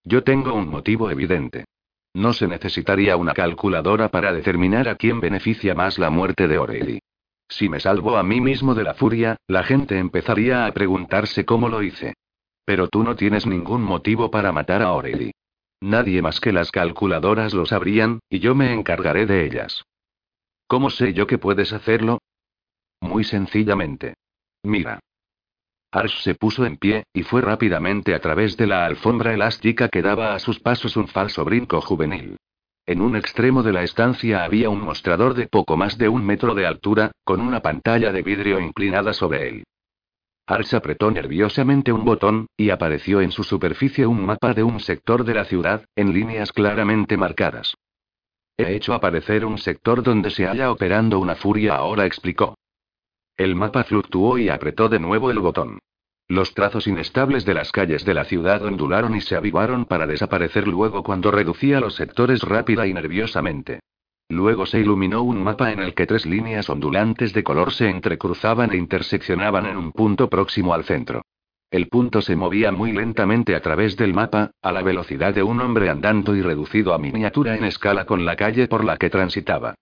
Yo 0.05 0.23
tengo 0.23 0.53
un 0.53 0.69
motivo 0.69 1.11
evidente. 1.11 1.65
No 2.13 2.31
se 2.31 2.47
necesitaría 2.47 3.17
una 3.17 3.33
calculadora 3.33 4.07
para 4.07 4.31
determinar 4.31 4.87
a 4.87 4.95
quién 4.95 5.19
beneficia 5.19 5.75
más 5.75 5.99
la 5.99 6.09
muerte 6.09 6.47
de 6.47 6.59
O'Reilly. 6.59 6.99
Si 7.49 7.67
me 7.67 7.81
salvo 7.81 8.15
a 8.15 8.23
mí 8.23 8.39
mismo 8.39 8.73
de 8.73 8.85
la 8.85 8.93
furia, 8.93 9.35
la 9.47 9.63
gente 9.63 9.97
empezaría 9.97 10.65
a 10.65 10.71
preguntarse 10.71 11.43
cómo 11.43 11.67
lo 11.67 11.83
hice. 11.83 12.13
Pero 12.63 12.87
tú 12.87 13.03
no 13.03 13.17
tienes 13.17 13.45
ningún 13.45 13.81
motivo 13.81 14.31
para 14.31 14.53
matar 14.53 14.81
a 14.81 14.93
O'Reilly. 14.93 15.33
Nadie 15.81 16.21
más 16.21 16.39
que 16.41 16.51
las 16.51 16.71
calculadoras 16.71 17.53
lo 17.53 17.65
sabrían, 17.65 18.19
y 18.29 18.39
yo 18.39 18.53
me 18.53 18.73
encargaré 18.73 19.25
de 19.25 19.45
ellas. 19.45 19.83
¿Cómo 20.67 20.89
sé 20.89 21.13
yo 21.13 21.25
que 21.25 21.37
puedes 21.37 21.73
hacerlo? 21.73 22.19
Muy 23.01 23.23
sencillamente. 23.23 24.15
Mira. 24.63 24.99
Arsh 25.91 26.21
se 26.21 26.35
puso 26.35 26.65
en 26.65 26.77
pie, 26.77 27.05
y 27.13 27.23
fue 27.23 27.41
rápidamente 27.41 28.13
a 28.13 28.19
través 28.19 28.57
de 28.57 28.67
la 28.67 28.85
alfombra 28.85 29.33
elástica 29.33 29.89
que 29.89 30.01
daba 30.01 30.35
a 30.35 30.39
sus 30.39 30.59
pasos 30.59 30.97
un 30.97 31.07
falso 31.07 31.43
brinco 31.45 31.81
juvenil. 31.81 32.37
En 32.85 33.01
un 33.01 33.15
extremo 33.15 33.63
de 33.63 33.71
la 33.71 33.83
estancia 33.83 34.43
había 34.43 34.69
un 34.69 34.81
mostrador 34.81 35.33
de 35.33 35.47
poco 35.47 35.77
más 35.77 35.97
de 35.97 36.09
un 36.09 36.25
metro 36.25 36.55
de 36.55 36.67
altura, 36.67 37.11
con 37.23 37.39
una 37.39 37.61
pantalla 37.61 38.11
de 38.11 38.21
vidrio 38.21 38.59
inclinada 38.59 39.13
sobre 39.13 39.47
él. 39.49 39.63
Ars 40.49 40.73
apretó 40.73 41.11
nerviosamente 41.11 41.91
un 41.91 42.03
botón, 42.03 42.47
y 42.57 42.71
apareció 42.71 43.21
en 43.21 43.31
su 43.31 43.43
superficie 43.43 44.07
un 44.07 44.25
mapa 44.25 44.55
de 44.55 44.63
un 44.63 44.79
sector 44.79 45.23
de 45.23 45.35
la 45.35 45.45
ciudad, 45.45 45.85
en 45.95 46.11
líneas 46.11 46.51
claramente 46.51 47.17
marcadas. 47.17 47.75
He 48.57 48.73
hecho 48.73 48.95
aparecer 48.95 49.45
un 49.45 49.59
sector 49.59 50.01
donde 50.01 50.31
se 50.31 50.47
halla 50.47 50.71
operando 50.71 51.19
una 51.19 51.35
furia, 51.35 51.75
ahora 51.75 52.07
explicó. 52.07 52.57
El 53.37 53.55
mapa 53.55 53.83
fluctuó 53.83 54.39
y 54.39 54.49
apretó 54.49 54.89
de 54.89 54.99
nuevo 54.99 55.29
el 55.29 55.37
botón. 55.37 55.77
Los 56.27 56.55
trazos 56.55 56.87
inestables 56.87 57.45
de 57.45 57.53
las 57.53 57.71
calles 57.71 58.03
de 58.03 58.15
la 58.15 58.25
ciudad 58.25 58.65
ondularon 58.65 59.15
y 59.15 59.21
se 59.21 59.35
avivaron 59.35 59.85
para 59.85 60.07
desaparecer 60.07 60.67
luego 60.67 61.03
cuando 61.03 61.29
reducía 61.29 61.79
los 61.79 61.93
sectores 61.93 62.41
rápida 62.41 62.87
y 62.87 62.93
nerviosamente. 62.95 63.81
Luego 64.29 64.67
se 64.67 64.79
iluminó 64.79 65.23
un 65.23 65.43
mapa 65.43 65.71
en 65.71 65.79
el 65.79 65.95
que 65.95 66.05
tres 66.05 66.27
líneas 66.27 66.69
ondulantes 66.69 67.33
de 67.33 67.43
color 67.43 67.73
se 67.73 67.89
entrecruzaban 67.89 68.71
e 68.71 68.77
interseccionaban 68.77 69.65
en 69.65 69.75
un 69.75 69.91
punto 69.91 70.29
próximo 70.29 70.75
al 70.75 70.83
centro. 70.83 71.23
El 71.71 71.87
punto 71.87 72.21
se 72.21 72.35
movía 72.35 72.71
muy 72.71 72.91
lentamente 72.91 73.55
a 73.55 73.61
través 73.61 73.97
del 73.97 74.13
mapa, 74.13 74.51
a 74.61 74.71
la 74.71 74.83
velocidad 74.83 75.33
de 75.33 75.41
un 75.41 75.59
hombre 75.61 75.89
andando 75.89 76.35
y 76.35 76.41
reducido 76.41 76.93
a 76.93 76.99
miniatura 76.99 77.55
en 77.55 77.63
escala 77.63 78.05
con 78.05 78.23
la 78.23 78.35
calle 78.35 78.67
por 78.67 78.85
la 78.85 78.97
que 78.97 79.09
transitaba. 79.09 79.73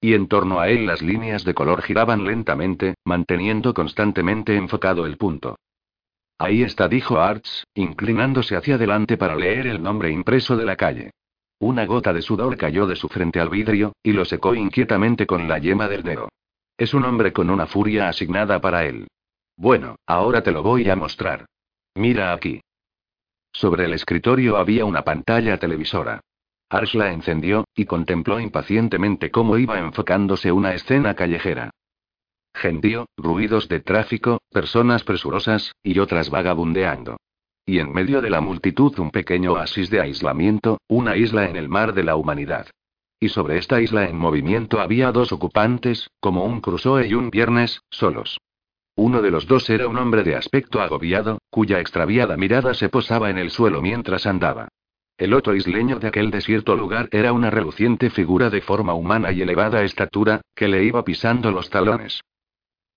Y 0.00 0.14
en 0.14 0.28
torno 0.28 0.60
a 0.60 0.68
él 0.68 0.86
las 0.86 1.02
líneas 1.02 1.44
de 1.44 1.54
color 1.54 1.82
giraban 1.82 2.24
lentamente, 2.24 2.94
manteniendo 3.04 3.74
constantemente 3.74 4.56
enfocado 4.56 5.04
el 5.06 5.16
punto. 5.16 5.56
Ahí 6.38 6.62
está, 6.62 6.86
dijo 6.86 7.18
Arts, 7.18 7.64
inclinándose 7.74 8.56
hacia 8.56 8.74
adelante 8.74 9.16
para 9.16 9.34
leer 9.34 9.66
el 9.66 9.82
nombre 9.82 10.10
impreso 10.10 10.56
de 10.56 10.64
la 10.64 10.76
calle. 10.76 11.10
Una 11.58 11.86
gota 11.86 12.12
de 12.12 12.20
sudor 12.20 12.56
cayó 12.56 12.86
de 12.86 12.96
su 12.96 13.08
frente 13.08 13.40
al 13.40 13.48
vidrio, 13.48 13.94
y 14.02 14.12
lo 14.12 14.24
secó 14.24 14.54
inquietamente 14.54 15.26
con 15.26 15.48
la 15.48 15.58
yema 15.58 15.88
del 15.88 16.02
dedo. 16.02 16.28
Es 16.76 16.92
un 16.92 17.04
hombre 17.04 17.32
con 17.32 17.48
una 17.48 17.66
furia 17.66 18.08
asignada 18.08 18.60
para 18.60 18.84
él. 18.84 19.08
Bueno, 19.56 19.96
ahora 20.06 20.42
te 20.42 20.52
lo 20.52 20.62
voy 20.62 20.90
a 20.90 20.96
mostrar. 20.96 21.46
Mira 21.94 22.34
aquí. 22.34 22.60
Sobre 23.52 23.86
el 23.86 23.94
escritorio 23.94 24.58
había 24.58 24.84
una 24.84 25.02
pantalla 25.02 25.58
televisora. 25.58 26.20
Arsh 26.68 26.94
la 26.94 27.10
encendió, 27.10 27.64
y 27.74 27.86
contempló 27.86 28.38
impacientemente 28.38 29.30
cómo 29.30 29.56
iba 29.56 29.78
enfocándose 29.78 30.52
una 30.52 30.74
escena 30.74 31.14
callejera. 31.14 31.70
Gentío, 32.52 33.06
ruidos 33.16 33.68
de 33.68 33.80
tráfico, 33.80 34.40
personas 34.50 35.04
presurosas, 35.04 35.72
y 35.82 35.98
otras 36.00 36.28
vagabundeando. 36.28 37.16
Y 37.68 37.80
en 37.80 37.92
medio 37.92 38.22
de 38.22 38.30
la 38.30 38.40
multitud 38.40 38.96
un 39.00 39.10
pequeño 39.10 39.54
oasis 39.54 39.90
de 39.90 40.00
aislamiento, 40.00 40.78
una 40.86 41.16
isla 41.16 41.50
en 41.50 41.56
el 41.56 41.68
mar 41.68 41.94
de 41.94 42.04
la 42.04 42.14
humanidad. 42.14 42.68
Y 43.18 43.28
sobre 43.28 43.58
esta 43.58 43.80
isla 43.80 44.08
en 44.08 44.16
movimiento 44.16 44.80
había 44.80 45.10
dos 45.10 45.32
ocupantes, 45.32 46.08
como 46.20 46.44
un 46.44 46.60
Crusoe 46.60 47.08
y 47.08 47.14
un 47.14 47.28
Viernes, 47.28 47.80
solos. 47.90 48.38
Uno 48.94 49.20
de 49.20 49.32
los 49.32 49.48
dos 49.48 49.68
era 49.68 49.88
un 49.88 49.98
hombre 49.98 50.22
de 50.22 50.36
aspecto 50.36 50.80
agobiado, 50.80 51.38
cuya 51.50 51.80
extraviada 51.80 52.36
mirada 52.36 52.72
se 52.72 52.88
posaba 52.88 53.30
en 53.30 53.38
el 53.38 53.50
suelo 53.50 53.82
mientras 53.82 54.26
andaba. 54.26 54.68
El 55.18 55.34
otro 55.34 55.56
isleño 55.56 55.98
de 55.98 56.06
aquel 56.06 56.30
desierto 56.30 56.76
lugar 56.76 57.08
era 57.10 57.32
una 57.32 57.50
reluciente 57.50 58.10
figura 58.10 58.48
de 58.48 58.60
forma 58.60 58.94
humana 58.94 59.32
y 59.32 59.42
elevada 59.42 59.82
estatura, 59.82 60.40
que 60.54 60.68
le 60.68 60.84
iba 60.84 61.02
pisando 61.04 61.50
los 61.50 61.68
talones. 61.68 62.20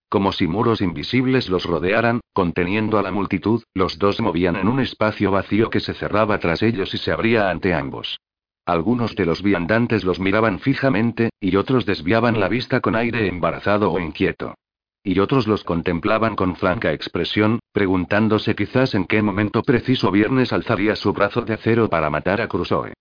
Como 0.10 0.32
si 0.32 0.48
muros 0.48 0.82
invisibles 0.82 1.50
los 1.50 1.66
rodearan, 1.66 2.22
conteniendo 2.34 2.98
a 2.98 3.04
la 3.04 3.12
multitud, 3.12 3.62
los 3.76 4.00
dos 4.00 4.20
movían 4.20 4.56
en 4.56 4.68
un 4.68 4.80
espacio 4.80 5.30
vacío 5.30 5.70
que 5.70 5.80
se 5.80 5.94
cerraba 5.94 6.40
tras 6.40 6.64
ellos 6.64 6.94
y 6.96 6.98
se 6.98 7.12
abría 7.12 7.52
ante 7.52 7.76
ambos. 7.76 8.20
Algunos 8.66 9.16
de 9.16 9.26
los 9.26 9.44
viandantes 9.44 10.04
los 10.04 10.20
miraban 10.20 10.60
fijamente, 10.60 11.30
y 11.40 11.56
otros 11.56 11.86
desviaban 11.86 12.40
la 12.40 12.50
vista 12.50 12.82
con 12.82 12.96
aire 12.96 13.28
embarazado 13.28 13.92
o 13.92 14.00
inquieto. 14.00 14.56
Y 15.04 15.20
otros 15.20 15.48
los 15.48 15.64
contemplaban 15.64 16.36
con 16.36 16.56
franca 16.56 16.92
expresión, 16.92 17.60
preguntándose 17.72 18.56
quizás 18.56 18.96
en 18.96 19.06
qué 19.06 19.22
momento 19.22 19.62
preciso 19.62 20.12
Viernes 20.12 20.52
alzaría 20.52 20.96
su 20.96 21.14
brazo 21.14 21.42
de 21.42 21.54
acero 21.54 21.88
para 21.88 22.10
matar 22.10 22.42
a 22.42 22.48
Crusoe. 22.48 22.94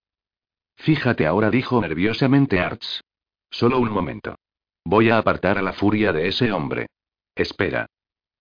Fíjate 0.77 1.27
ahora, 1.27 1.50
dijo 1.50 1.81
nerviosamente 1.81 2.61
Arts. 2.61 3.03
Solo 3.50 3.79
un 3.79 3.91
momento. 3.91 4.37
Voy 4.85 5.11
a 5.11 5.19
apartar 5.19 5.59
a 5.59 5.62
la 5.62 5.73
furia 5.73 6.12
de 6.12 6.29
ese 6.29 6.53
hombre. 6.53 6.87
Espera. 7.38 7.87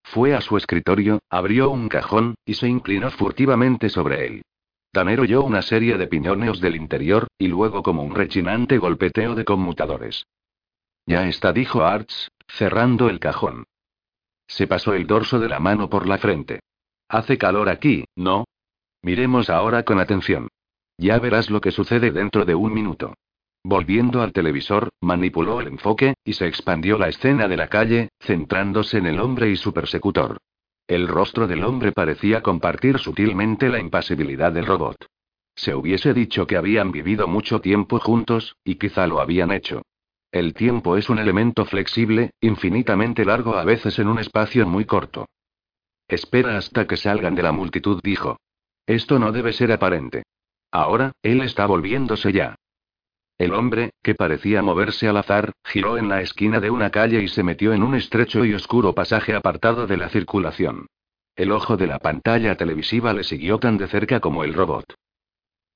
Fue 0.04 0.34
a 0.34 0.42
su 0.42 0.58
escritorio, 0.58 1.20
abrió 1.30 1.70
un 1.70 1.88
cajón, 1.88 2.36
y 2.46 2.56
se 2.56 2.68
inclinó 2.68 3.12
furtivamente 3.12 3.90
sobre 3.90 4.26
él. 4.26 4.42
Tanner 4.92 5.20
oyó 5.20 5.44
una 5.44 5.62
serie 5.62 5.98
de 5.98 6.08
piñoneos 6.08 6.60
del 6.60 6.76
interior, 6.76 7.28
y 7.38 7.48
luego 7.48 7.84
como 7.84 8.02
un 8.02 8.16
rechinante 8.16 8.80
golpeteo 8.80 9.36
de 9.36 9.46
conmutadores. 9.46 10.26
Ya 11.06 11.28
está, 11.28 11.54
dijo 11.54 11.84
Arts, 11.84 12.32
cerrando 12.48 13.08
el 13.08 13.20
cajón. 13.20 13.66
Se 14.48 14.66
pasó 14.66 14.96
el 14.96 15.06
dorso 15.06 15.40
de 15.40 15.50
la 15.50 15.60
mano 15.60 15.90
por 15.90 16.08
la 16.08 16.18
frente. 16.18 16.62
Hace 17.08 17.38
calor 17.38 17.70
aquí, 17.70 18.06
¿no? 18.16 18.46
Miremos 19.04 19.52
ahora 19.52 19.84
con 19.84 20.00
atención. 20.00 20.48
Ya 20.98 21.20
verás 21.20 21.52
lo 21.52 21.62
que 21.62 21.72
sucede 21.72 22.10
dentro 22.10 22.46
de 22.46 22.56
un 22.56 22.74
minuto. 22.74 23.14
Volviendo 23.70 24.22
al 24.22 24.32
televisor, 24.32 24.88
manipuló 25.02 25.60
el 25.60 25.68
enfoque, 25.68 26.14
y 26.24 26.32
se 26.32 26.48
expandió 26.48 26.98
la 26.98 27.10
escena 27.10 27.50
de 27.50 27.58
la 27.58 27.68
calle, 27.68 28.08
centrándose 28.18 28.98
en 28.98 29.08
el 29.08 29.20
hombre 29.20 29.50
y 29.50 29.58
su 29.58 29.74
persecutor. 29.74 30.38
El 30.88 31.10
rostro 31.10 31.48
del 31.48 31.66
hombre 31.66 31.92
parecía 31.92 32.42
compartir 32.42 32.98
sutilmente 32.98 33.68
la 33.68 33.80
impasibilidad 33.80 34.54
del 34.54 34.68
robot. 34.68 35.08
Se 35.54 35.76
hubiese 35.76 36.14
dicho 36.14 36.48
que 36.48 36.56
habían 36.56 36.94
vivido 36.94 37.28
mucho 37.28 37.60
tiempo 37.60 38.00
juntos, 38.00 38.56
y 38.64 38.76
quizá 38.76 39.06
lo 39.06 39.20
habían 39.20 39.52
hecho. 39.52 39.82
El 40.32 40.54
tiempo 40.54 40.96
es 40.96 41.10
un 41.10 41.20
elemento 41.20 41.66
flexible, 41.66 42.32
infinitamente 42.40 43.26
largo 43.26 43.58
a 43.58 43.66
veces 43.66 44.00
en 44.00 44.08
un 44.08 44.20
espacio 44.20 44.66
muy 44.66 44.86
corto. 44.86 45.28
Espera 46.08 46.58
hasta 46.58 46.88
que 46.88 46.96
salgan 46.96 47.36
de 47.36 47.44
la 47.44 47.52
multitud, 47.52 48.00
dijo. 48.02 48.40
Esto 48.86 49.20
no 49.20 49.34
debe 49.34 49.52
ser 49.52 49.74
aparente. 49.74 50.24
Ahora, 50.72 51.12
él 51.22 51.42
está 51.42 51.66
volviéndose 51.66 52.32
ya. 52.32 52.56
El 53.38 53.54
hombre, 53.54 53.92
que 54.02 54.16
parecía 54.16 54.64
moverse 54.64 55.08
al 55.08 55.18
azar, 55.18 55.54
giró 55.64 55.98
en 55.98 56.10
la 56.10 56.22
esquina 56.22 56.60
de 56.60 56.72
una 56.72 56.90
calle 56.90 57.22
y 57.22 57.28
se 57.28 57.44
metió 57.44 57.74
en 57.74 57.84
un 57.84 57.94
estrecho 57.94 58.44
y 58.46 58.54
oscuro 58.54 58.94
pasaje 58.94 59.36
apartado 59.36 59.86
de 59.86 59.98
la 59.98 60.10
circulación. 60.10 60.88
El 61.36 61.52
ojo 61.52 61.78
de 61.78 61.86
la 61.86 62.00
pantalla 62.00 62.56
televisiva 62.56 63.14
le 63.14 63.24
siguió 63.24 63.60
tan 63.60 63.78
de 63.78 63.88
cerca 63.88 64.20
como 64.20 64.44
el 64.44 64.56
robot. 64.56 64.86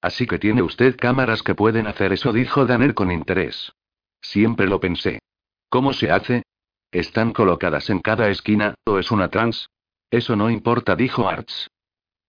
Así 0.02 0.26
que 0.26 0.40
tiene 0.40 0.64
usted 0.64 0.96
cámaras 0.98 1.44
que 1.44 1.54
pueden 1.54 1.86
hacer 1.86 2.14
eso, 2.14 2.34
dijo 2.34 2.66
Danner 2.66 2.96
con 2.96 3.12
interés. 3.12 3.72
Siempre 4.22 4.66
lo 4.68 4.80
pensé. 4.80 5.20
¿Cómo 5.70 5.94
se 5.94 6.10
hace? 6.10 6.44
¿Están 6.92 7.32
colocadas 7.32 7.92
en 7.92 8.00
cada 8.00 8.30
esquina, 8.30 8.74
o 8.86 8.98
es 8.98 9.12
una 9.12 9.30
trans? 9.30 9.70
Eso 10.10 10.36
no 10.36 10.50
importa, 10.50 10.96
dijo 10.96 11.30
Arts. 11.30 11.70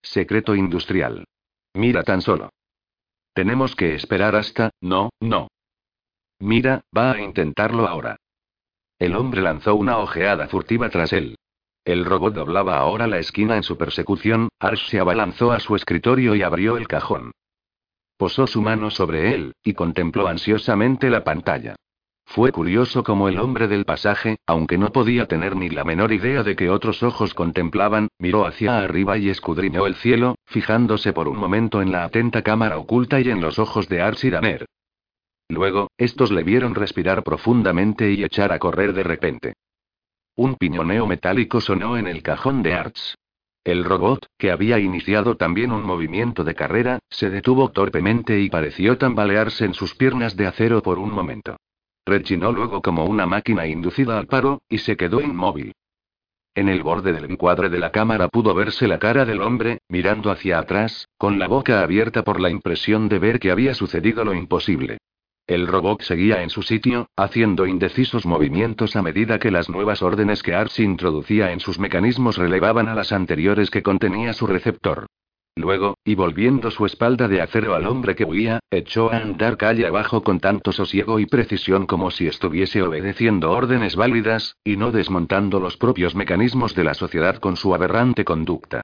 Secreto 0.03 0.53
industrial. 0.53 1.25
Mira 1.73 2.03
tan 2.03 2.21
solo. 2.21 2.49
Tenemos 3.33 3.75
que 3.75 3.95
esperar 3.95 4.35
hasta... 4.35 4.69
No, 4.81 5.09
no. 5.19 5.47
Mira, 6.39 6.81
va 6.95 7.13
a 7.13 7.21
intentarlo 7.21 7.87
ahora. 7.87 8.17
El 8.99 9.15
hombre 9.15 9.41
lanzó 9.41 9.75
una 9.75 9.97
ojeada 9.97 10.47
furtiva 10.47 10.89
tras 10.89 11.13
él. 11.13 11.35
El 11.85 12.05
robot 12.05 12.33
doblaba 12.33 12.77
ahora 12.77 13.07
la 13.07 13.19
esquina 13.19 13.57
en 13.57 13.63
su 13.63 13.77
persecución, 13.77 14.49
Arch 14.59 14.87
se 14.87 14.99
abalanzó 14.99 15.51
a 15.51 15.59
su 15.59 15.75
escritorio 15.75 16.35
y 16.35 16.41
abrió 16.41 16.77
el 16.77 16.87
cajón. 16.87 17.31
Posó 18.17 18.47
su 18.47 18.61
mano 18.61 18.89
sobre 18.89 19.33
él, 19.33 19.53
y 19.63 19.73
contempló 19.73 20.27
ansiosamente 20.27 21.09
la 21.09 21.23
pantalla. 21.23 21.75
Fue 22.25 22.51
curioso 22.51 23.03
como 23.03 23.27
el 23.29 23.37
hombre 23.37 23.67
del 23.67 23.85
pasaje, 23.85 24.37
aunque 24.47 24.77
no 24.77 24.91
podía 24.91 25.27
tener 25.27 25.55
ni 25.55 25.69
la 25.69 25.83
menor 25.83 26.11
idea 26.11 26.41
de 26.41 26.55
que 26.55 26.69
otros 26.69 27.03
ojos 27.03 27.33
contemplaban, 27.33 28.07
miró 28.17 28.47
hacia 28.47 28.79
arriba 28.79 29.17
y 29.17 29.29
escudriñó 29.29 29.85
el 29.85 29.95
cielo, 29.95 30.35
fijándose 30.45 31.13
por 31.13 31.27
un 31.27 31.37
momento 31.37 31.81
en 31.81 31.91
la 31.91 32.03
atenta 32.03 32.41
cámara 32.41 32.79
oculta 32.79 33.19
y 33.21 33.29
en 33.29 33.39
los 33.39 33.59
ojos 33.59 33.87
de 33.87 34.01
Archie 34.01 34.31
Danner. 34.31 34.65
Luego, 35.49 35.91
estos 35.97 36.31
le 36.31 36.43
vieron 36.43 36.73
respirar 36.73 37.23
profundamente 37.23 38.11
y 38.11 38.23
echar 38.23 38.51
a 38.51 38.59
correr 38.59 38.93
de 38.93 39.03
repente. 39.03 39.53
Un 40.35 40.55
piñoneo 40.55 41.05
metálico 41.05 41.61
sonó 41.61 41.97
en 41.97 42.07
el 42.07 42.23
cajón 42.23 42.63
de 42.63 42.73
Arch. 42.73 43.15
El 43.63 43.83
robot, 43.83 44.25
que 44.37 44.51
había 44.51 44.79
iniciado 44.79 45.37
también 45.37 45.71
un 45.71 45.83
movimiento 45.83 46.43
de 46.43 46.55
carrera, 46.55 46.99
se 47.09 47.29
detuvo 47.29 47.69
torpemente 47.69 48.39
y 48.41 48.49
pareció 48.49 48.97
tambalearse 48.97 49.65
en 49.65 49.75
sus 49.75 49.93
piernas 49.93 50.35
de 50.35 50.47
acero 50.47 50.81
por 50.81 50.97
un 50.97 51.11
momento. 51.11 51.57
Rechinó 52.05 52.51
luego 52.51 52.81
como 52.81 53.05
una 53.05 53.25
máquina 53.25 53.65
inducida 53.65 54.17
al 54.17 54.27
paro, 54.27 54.61
y 54.69 54.79
se 54.79 54.97
quedó 54.97 55.21
inmóvil. 55.21 55.73
En 56.55 56.69
el 56.69 56.83
borde 56.83 57.13
del 57.13 57.25
encuadre 57.25 57.69
de 57.69 57.79
la 57.79 57.91
cámara 57.91 58.27
pudo 58.27 58.53
verse 58.53 58.87
la 58.87 58.99
cara 58.99 59.25
del 59.25 59.41
hombre, 59.41 59.79
mirando 59.87 60.29
hacia 60.29 60.59
atrás, 60.59 61.07
con 61.17 61.39
la 61.39 61.47
boca 61.47 61.81
abierta 61.81 62.23
por 62.23 62.39
la 62.39 62.49
impresión 62.49 63.09
de 63.09 63.19
ver 63.19 63.39
que 63.39 63.49
había 63.49 63.73
sucedido 63.73 64.23
lo 64.23 64.33
imposible. 64.33 64.99
El 65.47 65.67
robot 65.67 66.01
seguía 66.03 66.43
en 66.43 66.49
su 66.49 66.61
sitio, 66.61 67.07
haciendo 67.15 67.65
indecisos 67.65 68.25
movimientos 68.25 68.95
a 68.95 69.01
medida 69.01 69.39
que 69.39 69.51
las 69.51 69.69
nuevas 69.69 70.01
órdenes 70.01 70.43
que 70.43 70.53
Ars 70.53 70.79
introducía 70.79 71.51
en 71.51 71.59
sus 71.59 71.79
mecanismos 71.79 72.37
relevaban 72.37 72.87
a 72.87 72.95
las 72.95 73.11
anteriores 73.11 73.69
que 73.69 73.83
contenía 73.83 74.33
su 74.33 74.45
receptor. 74.45 75.07
Luego, 75.55 75.97
y 76.03 76.15
volviendo 76.15 76.71
su 76.71 76.85
espalda 76.85 77.27
de 77.27 77.41
acero 77.41 77.75
al 77.75 77.85
hombre 77.85 78.15
que 78.15 78.25
huía, 78.25 78.59
echó 78.71 79.11
a 79.11 79.17
andar 79.17 79.55
calle 79.55 79.85
abajo 79.85 80.23
con 80.23 80.39
tanto 80.39 80.71
sosiego 80.71 81.19
y 81.19 81.27
precisión 81.27 81.85
como 81.85 82.09
si 82.09 82.25
estuviese 82.25 82.81
obedeciendo 82.81 83.51
órdenes 83.51 83.95
válidas, 83.95 84.55
y 84.63 84.77
no 84.77 84.91
desmontando 84.91 85.59
los 85.59 85.77
propios 85.77 86.15
mecanismos 86.15 86.73
de 86.73 86.83
la 86.83 86.95
sociedad 86.95 87.37
con 87.37 87.55
su 87.55 87.75
aberrante 87.75 88.25
conducta. 88.25 88.81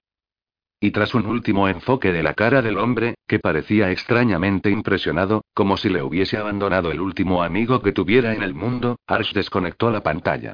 Y 0.79 0.91
tras 0.91 1.15
un 1.15 1.25
último 1.25 1.67
enfoque 1.67 2.13
de 2.13 2.23
la 2.23 2.35
cara 2.35 2.61
del 2.61 2.77
hombre, 2.77 3.15
que 3.27 3.39
parecía 3.39 3.91
extrañamente 3.91 4.69
impresionado, 4.69 5.43
como 5.55 5.75
si 5.75 5.89
le 5.89 6.03
hubiese 6.03 6.37
abandonado 6.37 6.91
el 6.91 7.01
último 7.01 7.43
amigo 7.43 7.81
que 7.81 7.91
tuviera 7.91 8.33
en 8.33 8.43
el 8.43 8.53
mundo, 8.53 8.97
Arch 9.07 9.33
desconectó 9.33 9.89
la 9.91 10.03
pantalla. 10.03 10.53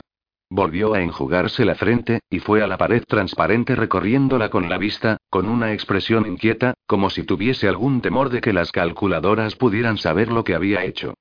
Volvió 0.50 0.94
a 0.94 1.02
enjugarse 1.02 1.66
la 1.66 1.76
frente, 1.76 2.20
y 2.30 2.40
fue 2.40 2.62
a 2.62 2.68
la 2.68 2.78
pared 2.78 3.04
transparente 3.08 3.76
recorriéndola 3.76 4.50
con 4.50 4.70
la 4.70 4.78
vista, 4.78 5.18
con 5.30 5.50
una 5.50 5.74
expresión 5.74 6.28
inquieta, 6.28 6.76
como 6.86 7.10
si 7.10 7.24
tuviese 7.24 7.68
algún 7.68 8.02
temor 8.02 8.30
de 8.30 8.42
que 8.42 8.54
las 8.54 8.72
calculadoras 8.72 9.56
pudieran 9.56 9.98
saber 9.98 10.32
lo 10.32 10.44
que 10.44 10.54
había 10.54 10.86
hecho. 10.86 11.16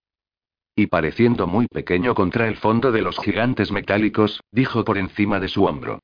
Y 0.77 0.89
pareciendo 0.89 1.47
muy 1.47 1.67
pequeño 1.69 2.15
contra 2.15 2.49
el 2.49 2.57
fondo 2.57 2.93
de 2.93 3.01
los 3.01 3.19
gigantes 3.19 3.73
metálicos, 3.73 4.41
dijo 4.51 4.85
por 4.85 4.99
encima 4.99 5.41
de 5.41 5.49
su 5.49 5.65
hombro. 5.65 6.01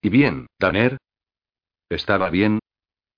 ¿Y 0.00 0.08
bien, 0.08 0.46
Tanner? 0.58 0.98
¿Estaba 1.90 2.30
bien? 2.30 2.60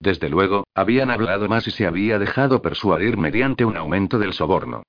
Desde 0.01 0.29
luego, 0.29 0.65
habían 0.75 1.11
hablado 1.11 1.49
más 1.49 1.67
y 1.69 1.71
se 1.71 1.87
había 1.87 2.19
dejado 2.19 2.63
persuadir 2.63 3.17
mediante 3.17 3.65
un 3.65 3.77
aumento 3.77 4.19
del 4.19 4.33
soborno. 4.33 4.83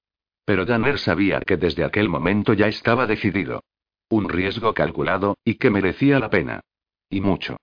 Pero 0.45 0.65
Danner 0.65 0.97
sabía 0.97 1.41
que 1.41 1.57
desde 1.57 1.83
aquel 1.83 2.09
momento 2.09 2.53
ya 2.53 2.67
estaba 2.67 3.05
decidido. 3.05 3.61
Un 4.09 4.29
riesgo 4.29 4.73
calculado, 4.73 5.37
y 5.43 5.55
que 5.55 5.69
merecía 5.69 6.19
la 6.19 6.29
pena. 6.29 6.61
Y 7.09 7.21
mucho. 7.21 7.57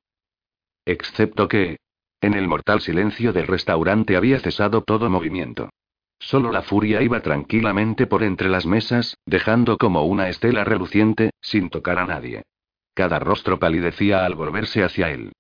Excepto 0.85 1.49
que... 1.49 1.79
En 2.21 2.35
el 2.35 2.49
mortal 2.49 2.81
silencio 2.81 3.33
del 3.33 3.47
restaurante 3.47 4.17
había 4.17 4.39
cesado 4.41 4.83
todo 4.83 5.11
movimiento. 5.11 5.71
Solo 6.19 6.51
la 6.51 6.63
furia 6.63 7.03
iba 7.03 7.21
tranquilamente 7.21 8.07
por 8.07 8.23
entre 8.23 8.49
las 8.49 8.65
mesas, 8.65 9.19
dejando 9.27 9.77
como 9.77 10.05
una 10.05 10.29
estela 10.29 10.65
reluciente, 10.65 11.31
sin 11.41 11.69
tocar 11.69 11.99
a 11.99 12.07
nadie. 12.07 12.43
Cada 12.95 13.19
rostro 13.19 13.59
palidecía 13.59 14.25
al 14.25 14.35
volverse 14.35 14.85
hacia 14.85 15.11
él. 15.11 15.33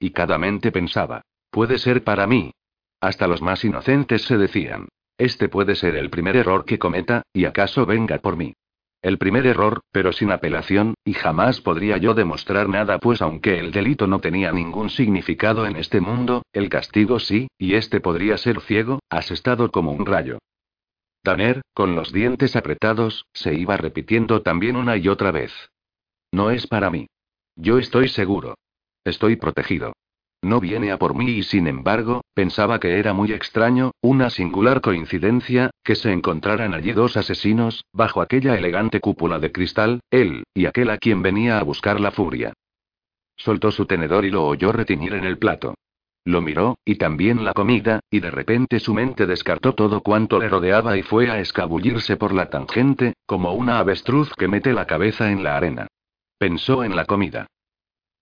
Y 0.00 0.10
cada 0.10 0.38
mente 0.38 0.72
pensaba, 0.72 1.22
puede 1.50 1.78
ser 1.78 2.02
para 2.02 2.26
mí. 2.26 2.52
Hasta 3.00 3.28
los 3.28 3.42
más 3.42 3.64
inocentes 3.64 4.22
se 4.22 4.36
decían, 4.36 4.88
este 5.18 5.48
puede 5.48 5.76
ser 5.76 5.94
el 5.94 6.10
primer 6.10 6.36
error 6.36 6.64
que 6.64 6.78
cometa, 6.78 7.22
y 7.32 7.44
acaso 7.44 7.86
venga 7.86 8.18
por 8.18 8.36
mí. 8.36 8.54
El 9.02 9.18
primer 9.18 9.46
error, 9.46 9.80
pero 9.90 10.12
sin 10.12 10.30
apelación, 10.30 10.94
y 11.04 11.14
jamás 11.14 11.60
podría 11.60 11.96
yo 11.96 12.14
demostrar 12.14 12.68
nada, 12.68 12.98
pues 12.98 13.20
aunque 13.20 13.58
el 13.58 13.72
delito 13.72 14.06
no 14.06 14.20
tenía 14.20 14.52
ningún 14.52 14.90
significado 14.90 15.66
en 15.66 15.74
este 15.74 16.00
mundo, 16.00 16.44
el 16.52 16.68
castigo 16.68 17.18
sí, 17.18 17.48
y 17.58 17.74
este 17.74 18.00
podría 18.00 18.38
ser 18.38 18.60
ciego, 18.60 19.00
asestado 19.10 19.72
como 19.72 19.90
un 19.90 20.06
rayo. 20.06 20.38
Tanner, 21.22 21.62
con 21.74 21.96
los 21.96 22.12
dientes 22.12 22.54
apretados, 22.54 23.26
se 23.32 23.54
iba 23.54 23.76
repitiendo 23.76 24.42
también 24.42 24.76
una 24.76 24.96
y 24.96 25.08
otra 25.08 25.32
vez. 25.32 25.52
No 26.30 26.50
es 26.50 26.68
para 26.68 26.88
mí. 26.88 27.08
Yo 27.56 27.78
estoy 27.78 28.08
seguro. 28.08 28.54
Estoy 29.04 29.34
protegido. 29.34 29.94
No 30.42 30.58
viene 30.58 30.90
a 30.90 30.98
por 30.98 31.14
mí 31.14 31.30
y 31.30 31.42
sin 31.44 31.68
embargo, 31.68 32.22
pensaba 32.34 32.80
que 32.80 32.98
era 32.98 33.12
muy 33.12 33.32
extraño, 33.32 33.92
una 34.00 34.28
singular 34.28 34.80
coincidencia, 34.80 35.70
que 35.84 35.94
se 35.94 36.12
encontraran 36.12 36.74
allí 36.74 36.92
dos 36.92 37.16
asesinos, 37.16 37.84
bajo 37.92 38.20
aquella 38.20 38.56
elegante 38.56 38.98
cúpula 38.98 39.38
de 39.38 39.52
cristal, 39.52 40.00
él, 40.10 40.42
y 40.52 40.66
aquel 40.66 40.90
a 40.90 40.98
quien 40.98 41.22
venía 41.22 41.60
a 41.60 41.62
buscar 41.62 42.00
la 42.00 42.10
furia. 42.10 42.52
Soltó 43.36 43.70
su 43.70 43.86
tenedor 43.86 44.24
y 44.24 44.30
lo 44.30 44.44
oyó 44.44 44.72
retiñir 44.72 45.14
en 45.14 45.24
el 45.24 45.38
plato. 45.38 45.74
Lo 46.24 46.40
miró, 46.40 46.76
y 46.84 46.96
también 46.96 47.44
la 47.44 47.52
comida, 47.52 48.00
y 48.10 48.18
de 48.18 48.30
repente 48.30 48.80
su 48.80 48.94
mente 48.94 49.26
descartó 49.26 49.74
todo 49.74 50.00
cuanto 50.00 50.40
le 50.40 50.48
rodeaba 50.48 50.96
y 50.96 51.02
fue 51.02 51.30
a 51.30 51.38
escabullirse 51.38 52.16
por 52.16 52.32
la 52.32 52.50
tangente, 52.50 53.14
como 53.26 53.52
una 53.52 53.78
avestruz 53.78 54.32
que 54.34 54.48
mete 54.48 54.72
la 54.72 54.86
cabeza 54.86 55.30
en 55.30 55.44
la 55.44 55.56
arena. 55.56 55.86
Pensó 56.38 56.82
en 56.82 56.96
la 56.96 57.04
comida. 57.04 57.46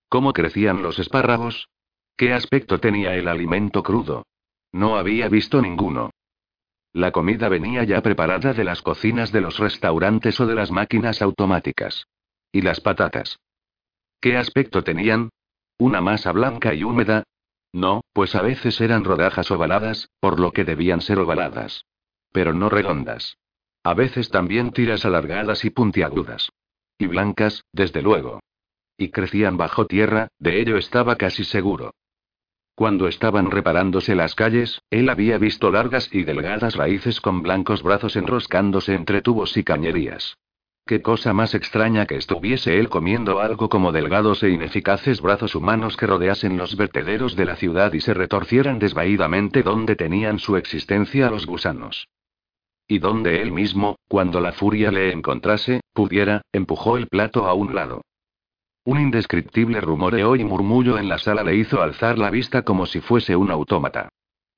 ¿Cómo 0.09 0.35
crecían 0.35 0.83
los 0.83 0.99
espárragos? 0.99 1.69
¿Qué 2.21 2.35
aspecto 2.35 2.79
tenía 2.79 3.15
el 3.15 3.29
alimento 3.29 3.83
crudo? 3.83 4.27
No 4.73 4.99
había 4.99 5.31
visto 5.31 5.63
ninguno. 5.63 6.11
La 6.93 7.13
comida 7.13 7.49
venía 7.49 7.83
ya 7.85 8.03
preparada 8.03 8.53
de 8.53 8.63
las 8.63 8.83
cocinas 8.83 9.33
de 9.33 9.41
los 9.41 9.59
restaurantes 9.59 10.39
o 10.39 10.47
de 10.47 10.55
las 10.55 10.71
máquinas 10.71 11.23
automáticas. 11.23 12.09
¿Y 12.53 12.61
las 12.61 12.83
patatas? 12.83 13.39
¿Qué 14.21 14.37
aspecto 14.37 14.85
tenían? 14.85 15.31
¿Una 15.79 16.03
masa 16.03 16.33
blanca 16.33 16.75
y 16.75 16.85
húmeda? 16.85 17.23
No, 17.73 18.03
pues 18.13 18.35
a 18.35 18.43
veces 18.43 18.83
eran 18.83 19.03
rodajas 19.05 19.51
ovaladas, 19.51 20.11
por 20.21 20.41
lo 20.41 20.53
que 20.53 20.67
debían 20.67 21.01
ser 21.01 21.21
ovaladas. 21.21 21.87
Pero 22.33 22.53
no 22.53 22.69
redondas. 22.69 23.39
A 23.83 23.95
veces 23.95 24.29
también 24.29 24.73
tiras 24.73 25.07
alargadas 25.07 25.65
y 25.65 25.71
puntiagudas. 25.71 26.51
Y 26.99 27.07
blancas, 27.07 27.65
desde 27.73 28.03
luego 28.03 28.41
y 28.99 29.09
crecían 29.09 29.57
bajo 29.57 29.87
tierra, 29.87 30.29
de 30.39 30.61
ello 30.61 30.77
estaba 30.77 31.17
casi 31.17 31.45
seguro. 31.45 31.95
Cuando 32.81 33.09
estaban 33.09 33.51
reparándose 33.51 34.15
las 34.15 34.35
calles, 34.35 34.81
él 34.89 35.11
había 35.11 35.37
visto 35.37 35.71
largas 35.71 36.09
y 36.15 36.25
delgadas 36.25 36.77
raíces 36.77 37.21
con 37.21 37.43
blancos 37.43 37.83
brazos 37.83 38.17
enroscándose 38.17 38.95
entre 38.95 39.21
tubos 39.21 39.55
y 39.59 39.65
cañerías. 39.65 40.39
Qué 40.87 41.03
cosa 41.03 41.35
más 41.35 41.55
extraña 41.55 42.07
que 42.07 42.17
estuviese 42.17 42.79
él 42.79 42.89
comiendo 42.89 43.41
algo 43.41 43.69
como 43.69 43.93
delgados 43.93 44.43
e 44.45 44.49
ineficaces 44.49 45.21
brazos 45.21 45.55
humanos 45.55 45.99
que 45.99 46.07
rodeasen 46.07 46.57
los 46.57 46.75
vertederos 46.75 47.37
de 47.37 47.45
la 47.45 47.57
ciudad 47.57 47.93
y 47.93 48.01
se 48.01 48.15
retorcieran 48.15 48.79
desvaídamente 48.79 49.63
donde 49.63 49.95
tenían 49.95 50.39
su 50.39 50.57
existencia 50.57 51.29
los 51.29 51.45
gusanos. 51.45 52.09
Y 52.89 52.99
donde 52.99 53.43
él 53.43 53.53
mismo, 53.53 53.97
cuando 54.09 54.41
la 54.41 54.53
furia 54.53 54.91
le 54.91 55.13
encontrase, 55.13 55.83
pudiera, 55.93 56.41
empujó 56.51 56.97
el 56.97 57.09
plato 57.09 57.47
a 57.47 57.53
un 57.53 57.75
lado. 57.75 58.01
Un 58.91 58.99
indescriptible 58.99 59.81
rumoreo 59.81 60.35
y 60.35 60.43
murmullo 60.43 60.99
en 60.99 61.09
la 61.09 61.19
sala 61.19 61.45
le 61.45 61.55
hizo 61.55 61.81
alzar 61.81 62.19
la 62.19 62.29
vista 62.29 62.63
como 62.63 62.87
si 62.87 63.01
fuese 63.01 63.37
un 63.37 63.53
autómata. 63.53 64.09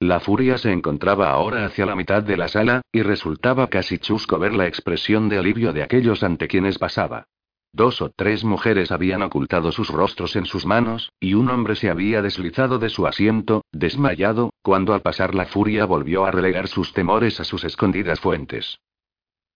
La 0.00 0.20
furia 0.20 0.56
se 0.56 0.72
encontraba 0.72 1.28
ahora 1.28 1.66
hacia 1.66 1.84
la 1.84 1.94
mitad 1.94 2.22
de 2.22 2.38
la 2.38 2.48
sala, 2.48 2.80
y 2.90 3.02
resultaba 3.02 3.66
casi 3.66 3.98
chusco 3.98 4.38
ver 4.38 4.54
la 4.54 4.66
expresión 4.66 5.28
de 5.28 5.36
alivio 5.36 5.74
de 5.74 5.82
aquellos 5.82 6.22
ante 6.22 6.48
quienes 6.48 6.78
pasaba. 6.78 7.26
Dos 7.74 8.00
o 8.00 8.08
tres 8.08 8.42
mujeres 8.42 8.90
habían 8.90 9.20
ocultado 9.20 9.70
sus 9.70 9.90
rostros 9.90 10.34
en 10.34 10.46
sus 10.46 10.64
manos, 10.64 11.12
y 11.20 11.34
un 11.34 11.50
hombre 11.50 11.76
se 11.76 11.90
había 11.90 12.22
deslizado 12.22 12.78
de 12.78 12.88
su 12.88 13.06
asiento, 13.06 13.66
desmayado, 13.70 14.54
cuando 14.62 14.94
al 14.94 15.02
pasar 15.02 15.34
la 15.34 15.44
furia 15.44 15.84
volvió 15.84 16.24
a 16.24 16.30
relegar 16.30 16.68
sus 16.68 16.94
temores 16.94 17.38
a 17.38 17.44
sus 17.44 17.64
escondidas 17.64 18.18
fuentes. 18.18 18.78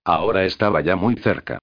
Ahora 0.05 0.45
estaba 0.45 0.83
ya 0.83 0.97
muy 0.97 1.15
cerca. 1.17 1.61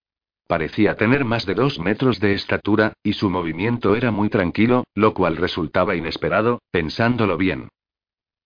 Parecía 0.47 0.95
tener 0.95 1.25
más 1.25 1.45
de 1.45 1.55
dos 1.55 1.79
metros 1.79 2.19
de 2.19 2.33
estatura, 2.33 2.93
y 3.03 3.13
su 3.13 3.29
movimiento 3.29 3.95
era 3.95 4.11
muy 4.11 4.29
tranquilo, 4.29 4.83
lo 4.93 5.13
cual 5.13 5.37
resultaba 5.37 5.95
inesperado, 5.95 6.59
pensándolo 6.71 7.37
bien 7.37 7.69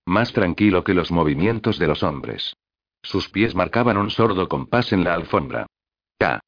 más 0.08 0.32
tranquilo 0.32 0.84
que 0.84 0.94
los 0.94 1.12
movimientos 1.12 1.78
de 1.78 1.88
los 1.88 2.02
hombres. 2.02 2.56
Sus 3.04 3.30
pies 3.30 3.54
marcaban 3.56 3.98
un 3.98 4.10
sordo 4.10 4.48
compás 4.48 4.94
en 4.94 5.04
la 5.04 5.14
alfombra. 5.14 5.68
K. 6.18 6.40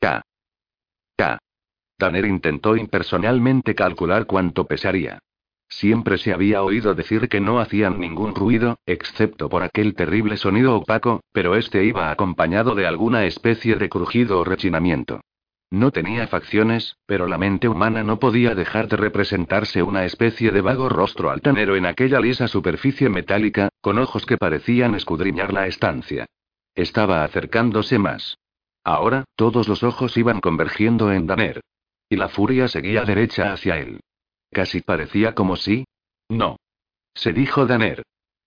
K. 0.00 0.22
K. 1.16 1.38
Tanner 1.96 2.26
intentó 2.26 2.76
impersonalmente 2.76 3.74
calcular 3.74 4.26
cuánto 4.26 4.66
pesaría. 4.66 5.20
Siempre 5.76 6.16
se 6.16 6.32
había 6.32 6.62
oído 6.62 6.94
decir 6.94 7.28
que 7.28 7.38
no 7.38 7.60
hacían 7.60 8.00
ningún 8.00 8.34
ruido, 8.34 8.78
excepto 8.86 9.50
por 9.50 9.62
aquel 9.62 9.94
terrible 9.94 10.38
sonido 10.38 10.74
opaco, 10.74 11.20
pero 11.32 11.54
este 11.54 11.84
iba 11.84 12.10
acompañado 12.10 12.74
de 12.74 12.86
alguna 12.86 13.26
especie 13.26 13.76
de 13.76 13.90
crujido 13.90 14.40
o 14.40 14.44
rechinamiento. 14.44 15.20
No 15.70 15.90
tenía 15.90 16.28
facciones, 16.28 16.96
pero 17.04 17.26
la 17.26 17.36
mente 17.36 17.68
humana 17.68 18.02
no 18.02 18.18
podía 18.18 18.54
dejar 18.54 18.88
de 18.88 18.96
representarse 18.96 19.82
una 19.82 20.06
especie 20.06 20.50
de 20.50 20.62
vago 20.62 20.88
rostro 20.88 21.30
altanero 21.30 21.76
en 21.76 21.84
aquella 21.84 22.20
lisa 22.20 22.48
superficie 22.48 23.10
metálica, 23.10 23.68
con 23.82 23.98
ojos 23.98 24.24
que 24.24 24.38
parecían 24.38 24.94
escudriñar 24.94 25.52
la 25.52 25.66
estancia. 25.66 26.24
Estaba 26.74 27.22
acercándose 27.22 27.98
más. 27.98 28.38
Ahora, 28.82 29.24
todos 29.34 29.68
los 29.68 29.82
ojos 29.82 30.16
iban 30.16 30.40
convergiendo 30.40 31.12
en 31.12 31.26
Daner. 31.26 31.60
Y 32.08 32.16
la 32.16 32.30
furia 32.30 32.66
seguía 32.66 33.04
derecha 33.04 33.52
hacia 33.52 33.76
él. 33.76 34.00
Casi 34.50 34.80
parecía 34.80 35.34
como 35.34 35.56
si... 35.56 35.84
No. 36.28 36.56
Se 37.14 37.32
dijo 37.32 37.66
Daner. 37.66 38.02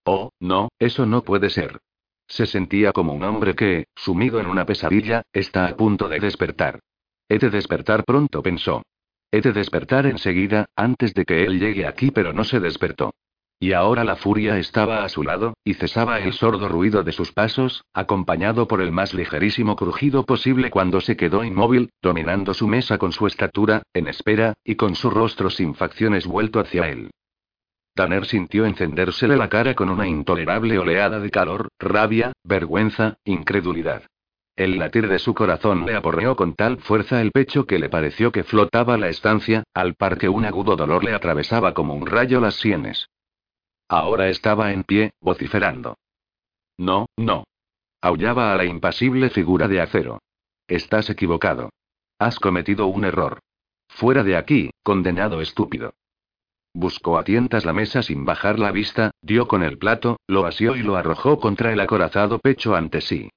Oh, 0.06 0.32
no, 0.40 0.70
eso 0.80 1.06
no 1.06 1.24
puede 1.24 1.50
ser. 1.50 1.80
Se 2.28 2.46
sentía 2.46 2.92
como 2.92 3.14
un 3.14 3.24
hombre 3.24 3.56
que, 3.56 3.86
sumido 3.96 4.40
en 4.40 4.48
una 4.48 4.66
pesadilla, 4.66 5.24
está 5.34 5.66
a 5.66 5.76
punto 5.76 6.08
de 6.08 6.20
despertar. 6.20 6.80
He 7.28 7.40
de 7.40 7.50
despertar 7.50 8.04
pronto, 8.06 8.42
pensó. 8.42 8.84
He 9.32 9.42
de 9.42 9.52
despertar 9.52 10.06
enseguida, 10.06 10.68
antes 10.76 11.14
de 11.14 11.26
que 11.26 11.44
él 11.44 11.60
llegue 11.60 11.88
aquí, 11.88 12.12
pero 12.12 12.34
no 12.34 12.44
se 12.44 12.60
despertó. 12.60 13.14
Y 13.62 13.74
ahora 13.74 14.06
la 14.06 14.16
furia 14.16 14.58
estaba 14.58 15.04
a 15.04 15.10
su 15.10 15.22
lado, 15.22 15.54
y 15.66 15.74
cesaba 15.74 16.20
el 16.20 16.32
sordo 16.32 16.70
ruido 16.70 17.04
de 17.04 17.12
sus 17.12 17.34
pasos, 17.34 17.84
acompañado 17.94 18.70
por 18.70 18.80
el 18.82 18.94
más 18.94 19.14
ligerísimo 19.14 19.76
crujido 19.76 20.26
posible 20.26 20.70
cuando 20.70 21.02
se 21.02 21.18
quedó 21.18 21.44
inmóvil, 21.44 21.90
dominando 22.02 22.54
su 22.54 22.70
mesa 22.70 22.98
con 22.98 23.12
su 23.12 23.28
estatura, 23.28 23.84
en 23.94 24.08
espera, 24.08 24.54
y 24.64 24.76
con 24.76 24.96
su 24.96 25.10
rostro 25.10 25.50
sin 25.50 25.76
facciones 25.76 26.26
vuelto 26.26 26.62
hacia 26.62 26.88
él. 26.88 27.12
Tanner 27.96 28.26
sintió 28.26 28.66
encendérsele 28.66 29.36
la 29.36 29.50
cara 29.50 29.76
con 29.76 29.90
una 29.90 30.08
intolerable 30.08 30.80
oleada 30.80 31.20
de 31.20 31.30
calor, 31.30 31.68
rabia, 31.80 32.32
vergüenza, 32.46 33.18
incredulidad. 33.26 34.04
El 34.56 34.80
latir 34.80 35.10
de 35.10 35.20
su 35.20 35.34
corazón 35.34 35.86
le 35.86 35.96
aporreó 35.96 36.38
con 36.38 36.54
tal 36.54 36.78
fuerza 36.78 37.22
el 37.22 37.32
pecho 37.32 37.66
que 37.66 37.78
le 37.78 37.90
pareció 37.90 38.32
que 38.32 38.46
flotaba 38.46 38.98
la 38.98 39.10
estancia, 39.10 39.64
al 39.74 39.96
par 39.96 40.18
que 40.18 40.30
un 40.30 40.46
agudo 40.46 40.78
dolor 40.78 41.04
le 41.04 41.14
atravesaba 41.14 41.74
como 41.74 41.94
un 41.94 42.06
rayo 42.06 42.40
las 42.40 42.56
sienes. 42.56 43.10
Ahora 43.90 44.30
estaba 44.30 44.72
en 44.72 44.84
pie, 44.84 45.12
vociferando. 45.20 45.98
No, 46.78 47.08
no. 47.18 47.44
Aullaba 48.02 48.54
a 48.54 48.56
la 48.56 48.66
impasible 48.66 49.30
figura 49.30 49.68
de 49.68 49.82
acero. 49.82 50.20
Estás 50.68 51.10
equivocado. 51.10 51.72
Has 52.20 52.40
cometido 52.40 52.86
un 52.88 53.04
error. 53.04 53.40
Fuera 53.90 54.24
de 54.24 54.38
aquí, 54.38 54.70
condenado 54.84 55.42
estúpido. 55.42 55.94
Buscó 56.74 57.18
a 57.18 57.24
tientas 57.24 57.66
la 57.66 57.74
mesa 57.74 58.04
sin 58.04 58.26
bajar 58.26 58.60
la 58.60 58.72
vista, 58.72 59.12
dio 59.22 59.48
con 59.48 59.64
el 59.64 59.80
plato, 59.80 60.20
lo 60.28 60.46
asió 60.46 60.76
y 60.76 60.84
lo 60.84 60.96
arrojó 60.96 61.40
contra 61.40 61.74
el 61.74 61.80
acorazado 61.80 62.38
pecho 62.38 62.76
ante 62.76 63.02
sí. 63.02 63.30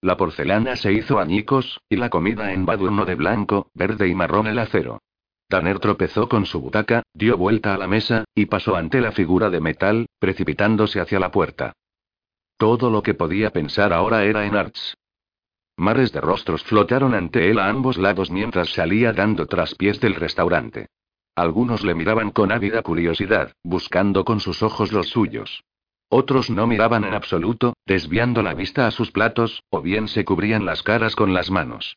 La 0.00 0.16
porcelana 0.16 0.76
se 0.76 0.92
hizo 0.92 1.20
añicos, 1.20 1.80
y 1.88 1.96
la 1.96 2.10
comida 2.10 2.52
embadurnó 2.52 3.04
de 3.04 3.14
blanco, 3.14 3.70
verde 3.74 4.08
y 4.08 4.14
marrón 4.14 4.48
el 4.48 4.58
acero. 4.58 5.00
Tanner 5.48 5.78
tropezó 5.78 6.28
con 6.28 6.44
su 6.44 6.60
butaca, 6.60 7.02
dio 7.14 7.38
vuelta 7.38 7.74
a 7.74 7.78
la 7.78 7.86
mesa, 7.86 8.24
y 8.34 8.46
pasó 8.46 8.76
ante 8.76 9.00
la 9.00 9.12
figura 9.12 9.48
de 9.48 9.60
metal, 9.60 10.06
precipitándose 10.18 11.00
hacia 11.00 11.18
la 11.18 11.30
puerta. 11.30 11.72
Todo 12.58 12.90
lo 12.90 13.02
que 13.02 13.14
podía 13.14 13.50
pensar 13.50 13.92
ahora 13.92 14.24
era 14.24 14.44
en 14.44 14.56
Arch. 14.56 14.94
Mares 15.76 16.12
de 16.12 16.20
rostros 16.20 16.64
flotaron 16.64 17.14
ante 17.14 17.50
él 17.50 17.58
a 17.60 17.68
ambos 17.68 17.96
lados 17.96 18.30
mientras 18.30 18.70
salía 18.70 19.12
dando 19.12 19.46
traspiés 19.46 20.00
del 20.00 20.16
restaurante. 20.16 20.88
Algunos 21.34 21.84
le 21.84 21.94
miraban 21.94 22.30
con 22.30 22.52
ávida 22.52 22.82
curiosidad, 22.82 23.52
buscando 23.62 24.24
con 24.24 24.40
sus 24.40 24.62
ojos 24.62 24.92
los 24.92 25.08
suyos. 25.08 25.62
Otros 26.10 26.50
no 26.50 26.66
miraban 26.66 27.04
en 27.04 27.14
absoluto, 27.14 27.74
desviando 27.86 28.42
la 28.42 28.54
vista 28.54 28.86
a 28.86 28.90
sus 28.90 29.12
platos, 29.12 29.62
o 29.70 29.80
bien 29.80 30.08
se 30.08 30.24
cubrían 30.24 30.66
las 30.66 30.82
caras 30.82 31.14
con 31.14 31.32
las 31.32 31.50
manos. 31.50 31.96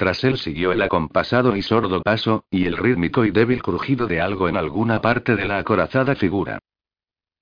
Tras 0.00 0.24
él 0.24 0.38
siguió 0.38 0.72
el 0.72 0.80
acompasado 0.80 1.54
y 1.54 1.60
sordo 1.60 2.00
paso, 2.00 2.46
y 2.50 2.64
el 2.64 2.78
rítmico 2.78 3.26
y 3.26 3.32
débil 3.32 3.62
crujido 3.62 4.06
de 4.06 4.22
algo 4.22 4.48
en 4.48 4.56
alguna 4.56 5.02
parte 5.02 5.36
de 5.36 5.44
la 5.44 5.58
acorazada 5.58 6.14
figura. 6.14 6.58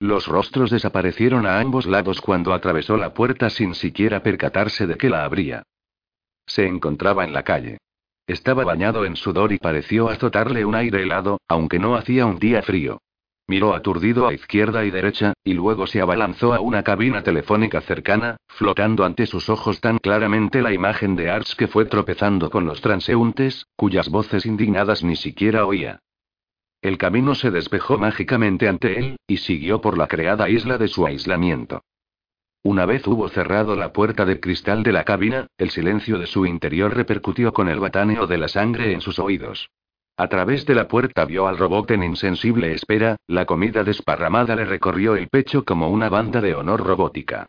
Los 0.01 0.27
rostros 0.27 0.69
desaparecieron 0.73 1.47
a 1.47 1.61
ambos 1.61 1.87
lados 1.87 2.21
cuando 2.21 2.53
atravesó 2.53 2.97
la 2.97 3.15
puerta 3.15 3.49
sin 3.49 3.77
siquiera 3.77 4.25
percatarse 4.25 4.89
de 4.89 4.97
que 4.97 5.09
la 5.09 5.23
abría. 5.23 5.63
Se 6.47 6.67
encontraba 6.67 7.23
en 7.23 7.33
la 7.33 7.45
calle. 7.45 7.79
Estaba 8.27 8.65
bañado 8.65 9.05
en 9.05 9.15
sudor 9.15 9.53
y 9.53 9.59
pareció 9.59 10.09
azotarle 10.09 10.65
un 10.65 10.75
aire 10.75 11.05
helado, 11.05 11.41
aunque 11.47 11.79
no 11.79 11.95
hacía 11.95 12.27
un 12.27 12.41
día 12.41 12.63
frío. 12.63 13.01
Miró 13.49 13.75
aturdido 13.75 14.29
a 14.29 14.35
izquierda 14.35 14.85
y 14.85 14.91
derecha, 14.91 15.33
y 15.43 15.55
luego 15.55 15.87
se 15.87 16.03
abalanzó 16.03 16.53
a 16.53 16.61
una 16.61 16.83
cabina 16.83 17.23
telefónica 17.23 17.81
cercana, 17.81 18.37
flotando 18.47 19.07
ante 19.07 19.25
sus 19.25 19.49
ojos 19.49 19.81
tan 19.81 19.97
claramente 19.97 20.61
la 20.61 20.75
imagen 20.75 21.17
de 21.17 21.31
Arch 21.31 21.57
que 21.57 21.67
fue 21.67 21.87
tropezando 21.87 22.51
con 22.51 22.67
los 22.67 22.83
transeúntes, 22.83 23.67
cuyas 23.75 24.11
voces 24.11 24.45
indignadas 24.45 25.03
ni 25.03 25.17
siquiera 25.17 25.65
oía. 25.65 26.01
El 26.83 26.99
camino 26.99 27.35
se 27.35 27.51
despejó 27.51 27.97
mágicamente 27.97 28.69
ante 28.69 28.99
él, 28.99 29.17
y 29.27 29.39
siguió 29.39 29.81
por 29.81 29.97
la 29.97 30.09
creada 30.09 30.51
isla 30.51 30.77
de 30.77 30.89
su 30.89 31.07
aislamiento. 31.07 31.83
Una 32.63 32.85
vez 32.85 33.07
hubo 33.07 33.31
cerrado 33.31 33.77
la 33.77 33.95
puerta 33.95 34.27
de 34.27 34.41
cristal 34.41 34.83
de 34.83 34.93
la 34.93 35.05
cabina, 35.05 35.47
el 35.57 35.71
silencio 35.71 36.19
de 36.19 36.27
su 36.27 36.45
interior 36.45 36.95
repercutió 36.95 37.55
con 37.55 37.71
el 37.71 37.81
bataneo 37.81 38.27
de 38.27 38.37
la 38.37 38.49
sangre 38.49 38.93
en 38.93 39.01
sus 39.01 39.19
oídos. 39.19 39.71
A 40.21 40.27
través 40.27 40.67
de 40.67 40.75
la 40.75 40.89
puerta 40.89 41.25
vio 41.25 41.47
al 41.47 41.57
robot 41.57 41.93
en 41.93 42.03
insensible 42.03 42.73
espera, 42.73 43.19
la 43.29 43.47
comida 43.47 43.85
desparramada 43.85 44.57
le 44.57 44.65
recorrió 44.65 45.15
el 45.15 45.29
pecho 45.29 45.65
como 45.65 45.91
una 45.91 46.09
banda 46.09 46.41
de 46.41 46.57
honor 46.57 46.85
robótica. 46.85 47.47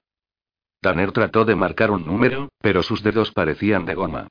Tanner 0.79 1.11
trató 1.11 1.45
de 1.45 1.55
marcar 1.55 1.89
un 1.89 2.05
número, 2.05 2.49
pero 2.59 2.83
sus 2.83 3.01
dedos 3.01 3.31
parecían 3.31 3.85
de 3.85 3.95
goma. 3.95 4.27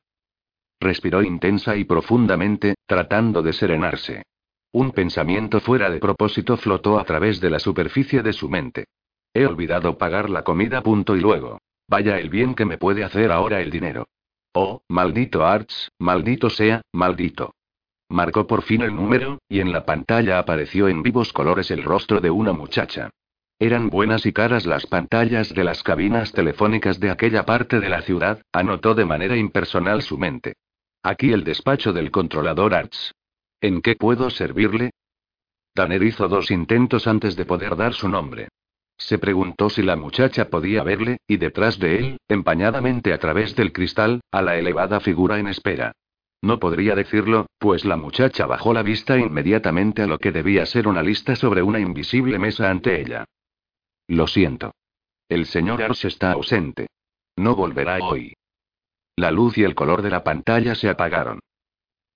Respiró 0.79 1.25
intensa 1.25 1.75
y 1.75 1.83
profundamente, 1.83 2.77
tratando 2.87 3.43
de 3.43 3.53
serenarse. 3.53 4.23
Un 4.71 4.93
pensamiento 4.93 5.59
fuera 5.59 5.91
de 5.91 5.99
propósito 5.99 6.57
flotó 6.57 7.01
a 7.01 7.05
través 7.05 7.41
de 7.41 7.51
la 7.51 7.59
superficie 7.59 8.23
de 8.23 8.33
su 8.33 8.49
mente. 8.49 8.85
He 9.35 9.47
olvidado 9.47 9.99
pagar 9.99 10.31
la 10.31 10.45
comida 10.45 10.81
punto 10.81 11.17
y 11.17 11.21
luego. 11.21 11.59
Vaya 11.89 12.21
el 12.21 12.31
bien 12.31 12.55
que 12.55 12.67
me 12.67 12.79
puede 12.79 13.03
hacer 13.03 13.33
ahora 13.33 13.61
el 13.61 13.71
dinero. 13.73 14.07
Oh, 14.53 14.83
maldito 14.87 15.45
Arts, 15.45 15.91
maldito 15.99 16.51
sea, 16.51 16.83
maldito. 16.93 17.55
Marcó 18.09 18.47
por 18.47 18.63
fin 18.63 18.83
el 18.83 18.95
número, 18.95 19.39
y 19.49 19.61
en 19.61 19.71
la 19.71 19.85
pantalla 19.85 20.39
apareció 20.39 20.89
en 20.89 21.03
vivos 21.03 21.33
colores 21.33 21.71
el 21.71 21.83
rostro 21.83 22.21
de 22.21 22.31
una 22.31 22.53
muchacha. 22.53 23.11
Eran 23.59 23.91
buenas 23.91 24.25
y 24.25 24.33
caras 24.33 24.67
las 24.67 24.87
pantallas 24.87 25.53
de 25.53 25.65
las 25.65 25.83
cabinas 25.83 26.33
telefónicas 26.33 27.01
de 27.01 27.11
aquella 27.11 27.45
parte 27.45 27.81
de 27.81 27.89
la 27.89 28.03
ciudad, 28.03 28.41
anotó 28.53 28.95
de 28.95 29.05
manera 29.05 29.37
impersonal 29.37 30.03
su 30.03 30.17
mente. 30.17 30.55
Aquí 31.03 31.33
el 31.33 31.45
despacho 31.45 31.93
del 31.93 32.11
controlador 32.11 32.75
Arts. 32.75 33.15
¿En 33.61 33.83
qué 33.83 33.97
puedo 33.97 34.31
servirle? 34.31 34.91
Tanner 35.75 36.03
hizo 36.03 36.29
dos 36.29 36.51
intentos 36.51 37.07
antes 37.07 37.37
de 37.37 37.45
poder 37.45 37.77
dar 37.77 37.95
su 37.95 38.09
nombre. 38.09 38.49
Se 38.97 39.19
preguntó 39.19 39.71
si 39.71 39.83
la 39.83 39.97
muchacha 39.97 40.49
podía 40.49 40.83
verle, 40.83 41.19
y 41.27 41.37
detrás 41.37 41.79
de 41.79 41.99
él, 41.99 42.19
empañadamente 42.29 43.13
a 43.13 43.19
través 43.19 43.55
del 43.55 43.73
cristal, 43.73 44.21
a 44.33 44.43
la 44.43 44.57
elevada 44.57 44.99
figura 45.01 45.39
en 45.39 45.49
espera. 45.49 45.93
No 46.41 46.61
podría 46.61 46.95
decirlo, 46.95 47.47
pues 47.59 47.85
la 47.85 47.97
muchacha 47.97 48.47
bajó 48.47 48.73
la 48.73 48.83
vista 48.83 49.19
inmediatamente 49.19 50.03
a 50.03 50.07
lo 50.07 50.19
que 50.19 50.31
debía 50.31 50.67
ser 50.67 50.87
una 50.87 51.03
lista 51.03 51.35
sobre 51.35 51.63
una 51.63 51.81
invisible 51.81 52.39
mesa 52.39 52.71
ante 52.71 53.01
ella. 53.01 53.25
Lo 54.07 54.27
siento. 54.27 54.73
El 55.29 55.47
señor 55.47 55.83
Ars 55.83 56.05
está 56.05 56.33
ausente. 56.33 56.87
No 57.37 57.55
volverá 57.55 57.99
hoy. 57.99 58.35
La 59.17 59.31
luz 59.31 59.59
y 59.59 59.65
el 59.65 59.75
color 59.75 60.03
de 60.03 60.11
la 60.11 60.23
pantalla 60.23 60.75
se 60.75 60.89
apagaron. 60.89 61.41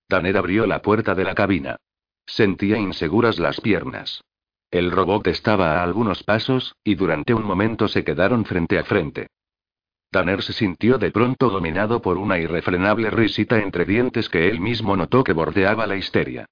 Tanner 0.07 0.37
abrió 0.37 0.67
la 0.67 0.83
puerta 0.83 1.15
de 1.15 1.25
la 1.25 1.35
cabina. 1.35 1.77
Sentía 2.25 2.79
inseguras 2.79 3.39
las 3.39 3.61
piernas. 3.61 4.23
El 4.71 4.91
robot 4.91 5.27
estaba 5.27 5.81
a 5.81 5.83
algunos 5.83 6.23
pasos, 6.23 6.77
y 6.85 6.95
durante 6.95 7.35
un 7.35 7.45
momento 7.45 7.89
se 7.89 8.05
quedaron 8.05 8.45
frente 8.45 8.79
a 8.79 8.85
frente. 8.85 9.27
Tanner 10.12 10.42
se 10.42 10.53
sintió 10.53 10.98
de 10.98 11.11
pronto 11.11 11.48
dominado 11.48 12.03
por 12.03 12.18
una 12.18 12.38
irrefrenable 12.38 13.09
risita 13.09 13.61
entre 13.61 13.87
dientes 13.87 14.29
que 14.29 14.51
él 14.51 14.61
mismo 14.61 14.94
notó 14.94 15.25
que 15.25 15.33
bordeaba 15.33 15.87
la 15.87 15.96
histeria. 15.96 16.44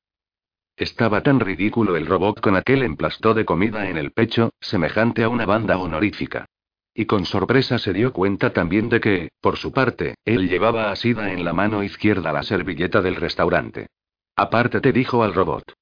Estaba 0.77 1.23
tan 1.23 1.40
ridículo 1.40 1.94
el 1.94 2.07
robot 2.07 2.40
con 2.40 2.57
aquel 2.57 2.83
emplasto 2.83 3.35
de 3.35 3.44
comida 3.44 3.90
en 3.90 3.99
el 3.99 4.12
pecho, 4.12 4.55
semejante 4.61 5.25
a 5.25 5.29
una 5.29 5.44
banda 5.44 5.77
honorífica. 5.77 6.46
Y 6.94 7.05
con 7.05 7.27
sorpresa 7.27 7.79
se 7.79 7.92
dio 7.92 8.14
cuenta 8.14 8.55
también 8.55 8.88
de 8.88 8.99
que, 8.99 9.29
por 9.42 9.59
su 9.59 9.73
parte, 9.73 10.14
él 10.25 10.49
llevaba 10.49 10.90
asida 10.90 11.31
en 11.31 11.44
la 11.44 11.53
mano 11.53 11.83
izquierda 11.83 12.33
la 12.33 12.42
servilleta 12.42 13.03
del 13.03 13.16
restaurante. 13.16 13.88
Aparte 14.37 14.81
te 14.81 14.90
dijo 14.90 15.23
al 15.23 15.35
robot. 15.35 15.75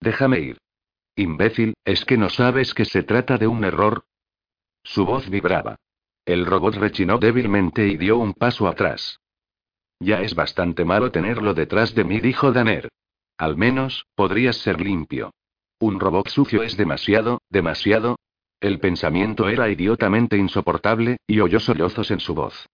Déjame 0.00 0.40
ir. 0.40 0.58
Imbécil, 1.16 1.74
¿es 1.84 2.06
que 2.06 2.16
no 2.16 2.30
sabes 2.30 2.72
que 2.72 2.86
se 2.86 3.02
trata 3.02 3.36
de 3.36 3.46
un 3.46 3.62
error? 3.62 4.06
Su 4.82 5.04
voz 5.04 5.28
vibraba. 5.28 5.76
El 6.24 6.46
robot 6.46 6.76
rechinó 6.76 7.18
débilmente 7.18 7.86
y 7.86 7.96
dio 7.96 8.16
un 8.16 8.32
paso 8.32 8.66
atrás. 8.66 9.20
Ya 10.00 10.22
es 10.22 10.34
bastante 10.34 10.84
malo 10.84 11.10
tenerlo 11.10 11.54
detrás 11.54 11.94
de 11.94 12.04
mí, 12.04 12.20
dijo 12.20 12.52
Danner. 12.52 12.88
Al 13.36 13.56
menos, 13.56 14.06
podrías 14.14 14.56
ser 14.56 14.80
limpio. 14.80 15.32
Un 15.78 16.00
robot 16.00 16.28
sucio 16.28 16.62
es 16.62 16.76
demasiado, 16.76 17.40
demasiado. 17.50 18.16
El 18.60 18.80
pensamiento 18.80 19.48
era 19.48 19.68
idiotamente 19.68 20.38
insoportable, 20.38 21.18
y 21.26 21.40
oyó 21.40 21.60
sollozos 21.60 22.10
en 22.10 22.20
su 22.20 22.34
voz. 22.34 22.66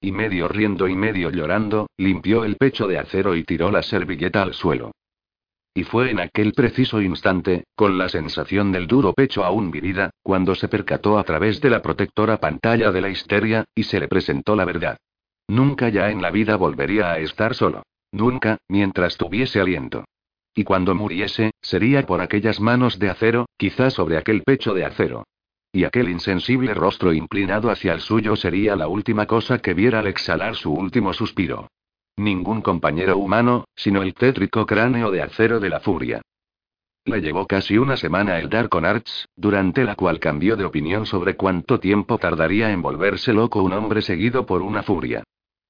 Y 0.00 0.12
medio 0.12 0.46
riendo 0.48 0.88
y 0.88 0.94
medio 0.94 1.30
llorando, 1.30 1.88
limpió 1.96 2.44
el 2.44 2.56
pecho 2.56 2.86
de 2.86 2.98
acero 2.98 3.34
y 3.34 3.44
tiró 3.44 3.70
la 3.70 3.82
servilleta 3.82 4.42
al 4.42 4.52
suelo. 4.52 4.92
Y 5.76 5.84
fue 5.84 6.10
en 6.10 6.20
aquel 6.20 6.54
preciso 6.54 7.02
instante, 7.02 7.64
con 7.74 7.98
la 7.98 8.08
sensación 8.08 8.72
del 8.72 8.86
duro 8.86 9.12
pecho 9.12 9.44
aún 9.44 9.70
vivida, 9.70 10.08
cuando 10.22 10.54
se 10.54 10.68
percató 10.68 11.18
a 11.18 11.24
través 11.24 11.60
de 11.60 11.68
la 11.68 11.82
protectora 11.82 12.38
pantalla 12.38 12.90
de 12.90 13.02
la 13.02 13.10
histeria, 13.10 13.66
y 13.74 13.82
se 13.82 14.00
le 14.00 14.08
presentó 14.08 14.56
la 14.56 14.64
verdad. 14.64 14.96
Nunca 15.48 15.90
ya 15.90 16.10
en 16.10 16.22
la 16.22 16.30
vida 16.30 16.56
volvería 16.56 17.12
a 17.12 17.18
estar 17.18 17.54
solo. 17.54 17.82
Nunca, 18.10 18.56
mientras 18.68 19.18
tuviese 19.18 19.60
aliento. 19.60 20.06
Y 20.54 20.64
cuando 20.64 20.94
muriese, 20.94 21.50
sería 21.60 22.06
por 22.06 22.22
aquellas 22.22 22.58
manos 22.58 22.98
de 22.98 23.10
acero, 23.10 23.44
quizás 23.58 23.92
sobre 23.92 24.16
aquel 24.16 24.44
pecho 24.44 24.72
de 24.72 24.86
acero. 24.86 25.24
Y 25.72 25.84
aquel 25.84 26.08
insensible 26.08 26.72
rostro 26.72 27.12
inclinado 27.12 27.68
hacia 27.68 27.92
el 27.92 28.00
suyo 28.00 28.34
sería 28.34 28.76
la 28.76 28.88
última 28.88 29.26
cosa 29.26 29.58
que 29.58 29.74
viera 29.74 29.98
al 29.98 30.06
exhalar 30.06 30.56
su 30.56 30.72
último 30.72 31.12
suspiro. 31.12 31.68
Ningún 32.18 32.62
compañero 32.62 33.18
humano, 33.18 33.66
sino 33.76 34.02
el 34.02 34.14
tétrico 34.14 34.64
cráneo 34.64 35.10
de 35.10 35.20
acero 35.20 35.60
de 35.60 35.68
la 35.68 35.80
furia. 35.80 36.22
Le 37.04 37.20
llevó 37.20 37.46
casi 37.46 37.76
una 37.76 37.96
semana 37.96 38.38
el 38.38 38.48
dar 38.48 38.70
con 38.70 38.86
Arts, 38.86 39.28
durante 39.36 39.84
la 39.84 39.94
cual 39.96 40.18
cambió 40.18 40.56
de 40.56 40.64
opinión 40.64 41.04
sobre 41.04 41.36
cuánto 41.36 41.78
tiempo 41.78 42.16
tardaría 42.16 42.72
en 42.72 42.80
volverse 42.80 43.32
loco 43.32 43.62
un 43.62 43.74
hombre 43.74 44.00
seguido 44.00 44.46
por 44.46 44.62
una 44.62 44.82
furia. 44.82 45.22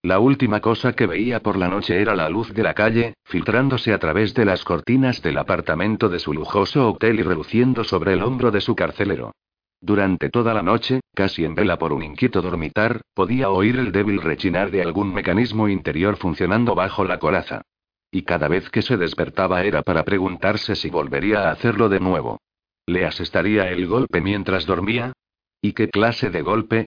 La 0.03 0.21
última 0.21 0.61
cosa 0.61 0.93
que 0.93 1.07
veía 1.07 1.41
por 1.41 1.57
la 1.57 1.69
noche 1.69 2.01
era 2.01 2.15
la 2.15 2.29
luz 2.29 2.55
de 2.55 2.63
la 2.63 2.75
calle, 2.75 3.15
filtrándose 3.25 3.93
a 3.93 3.99
través 3.99 4.33
de 4.35 4.45
las 4.45 4.63
cortinas 4.63 5.21
del 5.21 5.39
apartamento 5.39 6.09
de 6.09 6.21
su 6.21 6.33
lujoso 6.33 6.93
hotel 6.93 7.19
y 7.19 7.23
reluciendo 7.23 7.83
sobre 7.83 8.13
el 8.13 8.23
hombro 8.23 8.53
de 8.53 8.61
su 8.61 8.77
carcelero. 8.77 9.33
Durante 9.81 10.31
toda 10.31 10.55
la 10.55 10.63
noche, 10.63 11.01
casi 11.15 11.45
en 11.45 11.55
vela 11.55 11.79
por 11.79 11.93
un 11.93 12.03
inquieto 12.03 12.43
dormitar, 12.43 13.03
podía 13.15 13.51
oír 13.51 13.79
el 13.79 13.93
débil 13.93 14.21
rechinar 14.21 14.71
de 14.71 14.83
algún 14.83 15.13
mecanismo 15.13 15.69
interior 15.69 16.17
funcionando 16.17 16.75
bajo 16.75 17.05
la 17.05 17.19
coraza. 17.19 17.63
Y 18.11 18.23
cada 18.23 18.49
vez 18.49 18.71
que 18.71 18.83
se 18.83 18.97
despertaba 18.97 19.63
era 19.65 19.83
para 19.83 20.05
preguntarse 20.05 20.75
si 20.77 20.89
volvería 20.89 21.49
a 21.49 21.53
hacerlo 21.53 21.89
de 21.89 22.01
nuevo. 22.01 22.41
¿Le 22.87 23.05
asestaría 23.05 23.69
el 23.71 23.87
golpe 23.87 24.21
mientras 24.21 24.65
dormía? 24.65 25.13
¿Y 25.61 25.73
qué 25.73 25.91
clase 25.91 26.31
de 26.31 26.43
golpe? 26.43 26.87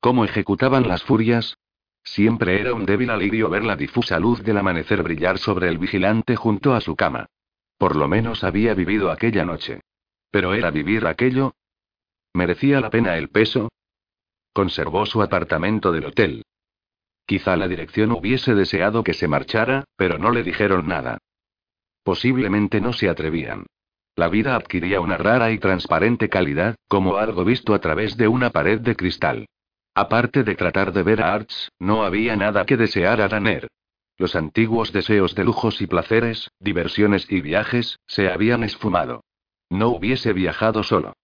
¿Cómo 0.00 0.24
ejecutaban 0.24 0.88
las 0.88 1.02
furias? 1.02 1.56
Siempre 2.02 2.60
era 2.60 2.72
un 2.72 2.86
débil 2.86 3.10
alivio 3.10 3.50
ver 3.50 3.64
la 3.64 3.76
difusa 3.76 4.18
luz 4.18 4.42
del 4.42 4.56
amanecer 4.56 5.02
brillar 5.02 5.38
sobre 5.38 5.68
el 5.68 5.78
vigilante 5.78 6.36
junto 6.36 6.74
a 6.74 6.80
su 6.80 6.96
cama. 6.96 7.26
Por 7.76 7.96
lo 7.96 8.08
menos 8.08 8.44
había 8.44 8.72
vivido 8.74 9.10
aquella 9.10 9.44
noche. 9.44 9.80
Pero 10.30 10.54
era 10.54 10.70
vivir 10.70 11.06
aquello, 11.06 11.54
¿Merecía 12.34 12.80
la 12.80 12.90
pena 12.90 13.16
el 13.16 13.28
peso? 13.28 13.68
Conservó 14.52 15.06
su 15.06 15.22
apartamento 15.22 15.92
del 15.92 16.06
hotel. 16.06 16.42
Quizá 17.26 17.56
la 17.56 17.68
dirección 17.68 18.12
hubiese 18.12 18.54
deseado 18.54 19.04
que 19.04 19.14
se 19.14 19.28
marchara, 19.28 19.84
pero 19.96 20.18
no 20.18 20.30
le 20.30 20.42
dijeron 20.42 20.88
nada. 20.88 21.18
Posiblemente 22.02 22.80
no 22.80 22.92
se 22.92 23.08
atrevían. 23.08 23.66
La 24.16 24.28
vida 24.28 24.56
adquiría 24.56 25.00
una 25.00 25.16
rara 25.16 25.52
y 25.52 25.58
transparente 25.58 26.28
calidad, 26.28 26.76
como 26.88 27.16
algo 27.16 27.44
visto 27.44 27.74
a 27.74 27.80
través 27.80 28.16
de 28.16 28.28
una 28.28 28.50
pared 28.50 28.80
de 28.80 28.96
cristal. 28.96 29.46
Aparte 29.94 30.42
de 30.44 30.54
tratar 30.54 30.92
de 30.92 31.02
ver 31.02 31.22
a 31.22 31.34
Arts, 31.34 31.70
no 31.78 32.04
había 32.04 32.36
nada 32.36 32.64
que 32.64 32.76
desear 32.76 33.20
a 33.20 33.28
Danner. 33.28 33.68
Los 34.18 34.36
antiguos 34.36 34.92
deseos 34.92 35.34
de 35.34 35.44
lujos 35.44 35.80
y 35.80 35.86
placeres, 35.86 36.50
diversiones 36.58 37.30
y 37.30 37.40
viajes, 37.40 37.98
se 38.06 38.30
habían 38.30 38.64
esfumado. 38.64 39.22
No 39.70 39.88
hubiese 39.88 40.32
viajado 40.32 40.82
solo. 40.82 41.14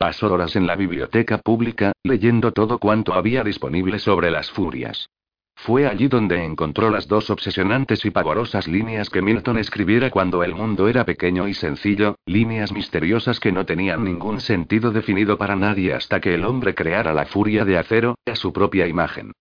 Pasó 0.00 0.32
horas 0.32 0.56
en 0.56 0.66
la 0.66 0.76
biblioteca 0.76 1.36
pública, 1.36 1.92
leyendo 2.04 2.52
todo 2.52 2.78
cuanto 2.78 3.12
había 3.12 3.44
disponible 3.44 3.98
sobre 3.98 4.30
las 4.30 4.50
furias. 4.50 5.10
Fue 5.54 5.86
allí 5.86 6.08
donde 6.08 6.42
encontró 6.42 6.88
las 6.88 7.06
dos 7.06 7.28
obsesionantes 7.28 8.06
y 8.06 8.10
pavorosas 8.10 8.66
líneas 8.66 9.10
que 9.10 9.20
Milton 9.20 9.58
escribiera 9.58 10.08
cuando 10.08 10.42
el 10.42 10.54
mundo 10.54 10.88
era 10.88 11.04
pequeño 11.04 11.48
y 11.48 11.52
sencillo, 11.52 12.16
líneas 12.24 12.72
misteriosas 12.72 13.40
que 13.40 13.52
no 13.52 13.66
tenían 13.66 14.02
ningún 14.02 14.40
sentido 14.40 14.90
definido 14.90 15.36
para 15.36 15.54
nadie 15.54 15.92
hasta 15.92 16.18
que 16.18 16.32
el 16.34 16.46
hombre 16.46 16.74
creara 16.74 17.12
la 17.12 17.26
furia 17.26 17.66
de 17.66 17.76
acero, 17.76 18.14
a 18.24 18.36
su 18.36 18.54
propia 18.54 18.86
imagen. 18.86 19.32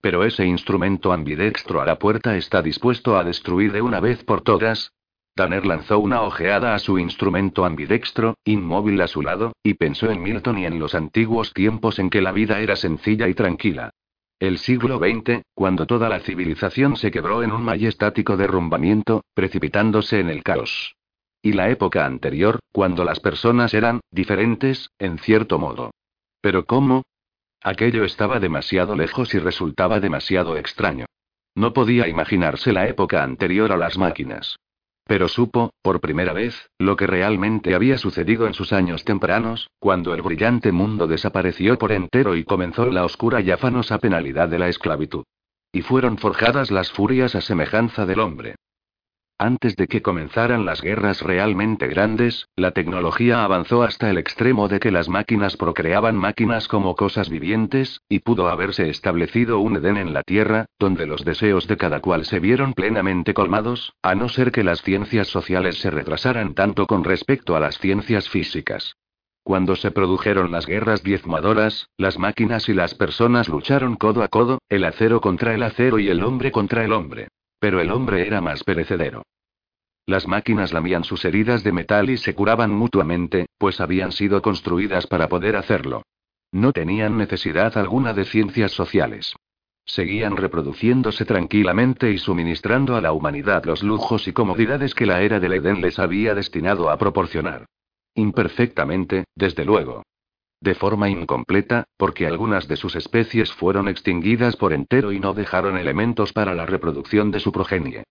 Pero 0.00 0.24
ese 0.24 0.46
instrumento 0.46 1.12
ambidextro 1.12 1.82
a 1.82 1.84
la 1.84 1.98
puerta 1.98 2.38
está 2.38 2.62
dispuesto 2.62 3.18
a 3.18 3.24
destruir 3.24 3.70
de 3.70 3.82
una 3.82 4.00
vez 4.00 4.24
por 4.24 4.40
todas, 4.40 4.92
Tanner 5.34 5.66
lanzó 5.66 5.98
una 5.98 6.22
ojeada 6.22 6.74
a 6.74 6.78
su 6.78 6.98
instrumento 6.98 7.64
ambidextro, 7.64 8.36
inmóvil 8.44 9.00
a 9.00 9.08
su 9.08 9.20
lado, 9.20 9.52
y 9.64 9.74
pensó 9.74 10.10
en 10.10 10.22
Milton 10.22 10.58
y 10.58 10.66
en 10.66 10.78
los 10.78 10.94
antiguos 10.94 11.52
tiempos 11.52 11.98
en 11.98 12.08
que 12.08 12.20
la 12.20 12.30
vida 12.30 12.60
era 12.60 12.76
sencilla 12.76 13.26
y 13.28 13.34
tranquila. 13.34 13.90
El 14.38 14.58
siglo 14.58 14.98
XX, 14.98 15.42
cuando 15.54 15.86
toda 15.86 16.08
la 16.08 16.20
civilización 16.20 16.96
se 16.96 17.10
quebró 17.10 17.42
en 17.42 17.50
un 17.50 17.62
majestático 17.64 18.36
derrumbamiento, 18.36 19.24
precipitándose 19.34 20.20
en 20.20 20.30
el 20.30 20.44
caos. 20.44 20.94
Y 21.42 21.52
la 21.52 21.68
época 21.68 22.06
anterior, 22.06 22.60
cuando 22.72 23.04
las 23.04 23.18
personas 23.18 23.74
eran, 23.74 24.00
diferentes, 24.10 24.90
en 24.98 25.18
cierto 25.18 25.58
modo. 25.58 25.90
Pero 26.40 26.64
¿cómo? 26.64 27.02
Aquello 27.60 28.04
estaba 28.04 28.38
demasiado 28.38 28.94
lejos 28.94 29.34
y 29.34 29.38
resultaba 29.40 29.98
demasiado 29.98 30.56
extraño. 30.56 31.06
No 31.56 31.72
podía 31.72 32.06
imaginarse 32.06 32.72
la 32.72 32.86
época 32.88 33.22
anterior 33.22 33.72
a 33.72 33.76
las 33.76 33.98
máquinas. 33.98 34.56
Pero 35.06 35.28
supo, 35.28 35.70
por 35.82 36.00
primera 36.00 36.32
vez, 36.32 36.70
lo 36.78 36.96
que 36.96 37.06
realmente 37.06 37.74
había 37.74 37.98
sucedido 37.98 38.46
en 38.46 38.54
sus 38.54 38.72
años 38.72 39.04
tempranos, 39.04 39.68
cuando 39.78 40.14
el 40.14 40.22
brillante 40.22 40.72
mundo 40.72 41.06
desapareció 41.06 41.76
por 41.78 41.92
entero 41.92 42.36
y 42.36 42.44
comenzó 42.44 42.86
la 42.86 43.04
oscura 43.04 43.40
y 43.42 43.50
afanosa 43.50 43.98
penalidad 43.98 44.48
de 44.48 44.58
la 44.58 44.68
esclavitud. 44.68 45.24
Y 45.72 45.82
fueron 45.82 46.16
forjadas 46.16 46.70
las 46.70 46.90
furias 46.90 47.34
a 47.34 47.42
semejanza 47.42 48.06
del 48.06 48.20
hombre. 48.20 48.54
Antes 49.44 49.76
de 49.76 49.88
que 49.88 50.00
comenzaran 50.00 50.64
las 50.64 50.80
guerras 50.80 51.20
realmente 51.20 51.86
grandes, 51.86 52.48
la 52.56 52.70
tecnología 52.70 53.44
avanzó 53.44 53.82
hasta 53.82 54.08
el 54.08 54.16
extremo 54.16 54.68
de 54.68 54.80
que 54.80 54.90
las 54.90 55.10
máquinas 55.10 55.58
procreaban 55.58 56.16
máquinas 56.16 56.66
como 56.66 56.94
cosas 56.96 57.28
vivientes, 57.28 58.00
y 58.08 58.20
pudo 58.20 58.48
haberse 58.48 58.88
establecido 58.88 59.58
un 59.58 59.76
Edén 59.76 59.98
en 59.98 60.14
la 60.14 60.22
Tierra, 60.22 60.64
donde 60.78 61.04
los 61.04 61.26
deseos 61.26 61.68
de 61.68 61.76
cada 61.76 62.00
cual 62.00 62.24
se 62.24 62.40
vieron 62.40 62.72
plenamente 62.72 63.34
colmados, 63.34 63.92
a 64.00 64.14
no 64.14 64.30
ser 64.30 64.50
que 64.50 64.64
las 64.64 64.80
ciencias 64.80 65.28
sociales 65.28 65.76
se 65.76 65.90
retrasaran 65.90 66.54
tanto 66.54 66.86
con 66.86 67.04
respecto 67.04 67.54
a 67.54 67.60
las 67.60 67.78
ciencias 67.78 68.30
físicas. 68.30 68.96
Cuando 69.42 69.76
se 69.76 69.90
produjeron 69.90 70.52
las 70.52 70.64
guerras 70.64 71.02
diezmadoras, 71.02 71.90
las 71.98 72.18
máquinas 72.18 72.70
y 72.70 72.72
las 72.72 72.94
personas 72.94 73.50
lucharon 73.50 73.96
codo 73.96 74.22
a 74.22 74.28
codo, 74.28 74.62
el 74.70 74.84
acero 74.84 75.20
contra 75.20 75.52
el 75.52 75.62
acero 75.64 75.98
y 75.98 76.08
el 76.08 76.24
hombre 76.24 76.50
contra 76.50 76.82
el 76.82 76.94
hombre. 76.94 77.28
Pero 77.58 77.80
el 77.80 77.90
hombre 77.90 78.26
era 78.26 78.40
más 78.40 78.64
perecedero. 78.64 79.22
Las 80.06 80.28
máquinas 80.28 80.72
lamían 80.72 81.04
sus 81.04 81.24
heridas 81.24 81.64
de 81.64 81.72
metal 81.72 82.10
y 82.10 82.18
se 82.18 82.34
curaban 82.34 82.70
mutuamente, 82.70 83.46
pues 83.56 83.80
habían 83.80 84.12
sido 84.12 84.42
construidas 84.42 85.06
para 85.06 85.28
poder 85.28 85.56
hacerlo. 85.56 86.02
No 86.52 86.72
tenían 86.72 87.16
necesidad 87.16 87.76
alguna 87.78 88.12
de 88.12 88.26
ciencias 88.26 88.72
sociales. 88.72 89.34
Seguían 89.86 90.36
reproduciéndose 90.36 91.24
tranquilamente 91.24 92.10
y 92.10 92.18
suministrando 92.18 92.96
a 92.96 93.00
la 93.00 93.12
humanidad 93.12 93.64
los 93.64 93.82
lujos 93.82 94.28
y 94.28 94.32
comodidades 94.32 94.94
que 94.94 95.06
la 95.06 95.22
era 95.22 95.40
del 95.40 95.54
Edén 95.54 95.80
les 95.80 95.98
había 95.98 96.34
destinado 96.34 96.90
a 96.90 96.96
proporcionar. 96.96 97.66
Imperfectamente, 98.14 99.24
desde 99.34 99.64
luego. 99.64 100.02
De 100.64 100.74
forma 100.74 101.10
incompleta, 101.10 101.84
porque 101.98 102.26
algunas 102.26 102.68
de 102.68 102.76
sus 102.76 102.96
especies 102.96 103.52
fueron 103.52 103.86
extinguidas 103.86 104.56
por 104.56 104.72
entero 104.72 105.12
y 105.12 105.20
no 105.20 105.34
dejaron 105.34 105.76
elementos 105.76 106.32
para 106.32 106.54
la 106.54 106.64
reproducción 106.64 107.30
de 107.30 107.38
su 107.38 107.52
progenie. 107.52 108.04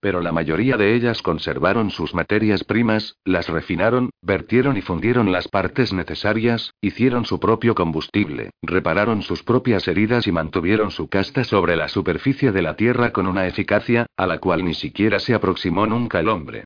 Pero 0.00 0.20
la 0.20 0.32
mayoría 0.32 0.76
de 0.76 0.96
ellas 0.96 1.22
conservaron 1.22 1.92
sus 1.92 2.12
materias 2.12 2.64
primas, 2.64 3.14
las 3.24 3.48
refinaron, 3.48 4.10
vertieron 4.22 4.76
y 4.76 4.80
fundieron 4.80 5.30
las 5.30 5.46
partes 5.46 5.92
necesarias, 5.92 6.74
hicieron 6.80 7.26
su 7.26 7.38
propio 7.38 7.76
combustible, 7.76 8.50
repararon 8.60 9.22
sus 9.22 9.44
propias 9.44 9.86
heridas 9.86 10.26
y 10.26 10.32
mantuvieron 10.32 10.90
su 10.90 11.08
casta 11.08 11.44
sobre 11.44 11.76
la 11.76 11.86
superficie 11.86 12.50
de 12.50 12.62
la 12.62 12.74
Tierra 12.74 13.12
con 13.12 13.28
una 13.28 13.46
eficacia, 13.46 14.06
a 14.16 14.26
la 14.26 14.40
cual 14.40 14.64
ni 14.64 14.74
siquiera 14.74 15.20
se 15.20 15.32
aproximó 15.32 15.86
nunca 15.86 16.18
el 16.18 16.28
hombre. 16.28 16.64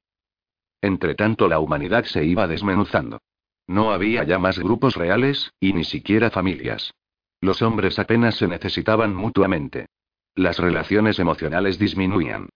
Entretanto 0.80 1.48
la 1.48 1.58
humanidad 1.58 2.04
se 2.04 2.24
iba 2.24 2.46
desmenuzando. 2.46 3.18
No 3.66 3.92
había 3.92 4.24
ya 4.24 4.38
más 4.38 4.58
grupos 4.58 4.96
reales, 4.96 5.52
y 5.60 5.72
ni 5.72 5.84
siquiera 5.84 6.30
familias. 6.30 6.92
Los 7.40 7.62
hombres 7.62 7.98
apenas 7.98 8.36
se 8.36 8.48
necesitaban 8.48 9.14
mutuamente. 9.14 9.86
Las 10.34 10.58
relaciones 10.58 11.18
emocionales 11.18 11.78
disminuían. 11.78 12.48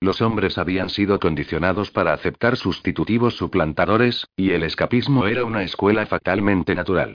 Los 0.00 0.20
hombres 0.20 0.58
habían 0.58 0.90
sido 0.90 1.18
condicionados 1.18 1.90
para 1.90 2.12
aceptar 2.12 2.56
sustitutivos 2.56 3.36
suplantadores, 3.36 4.26
y 4.36 4.50
el 4.50 4.62
escapismo 4.62 5.26
era 5.26 5.44
una 5.44 5.62
escuela 5.62 6.04
fatalmente 6.06 6.74
natural. 6.74 7.14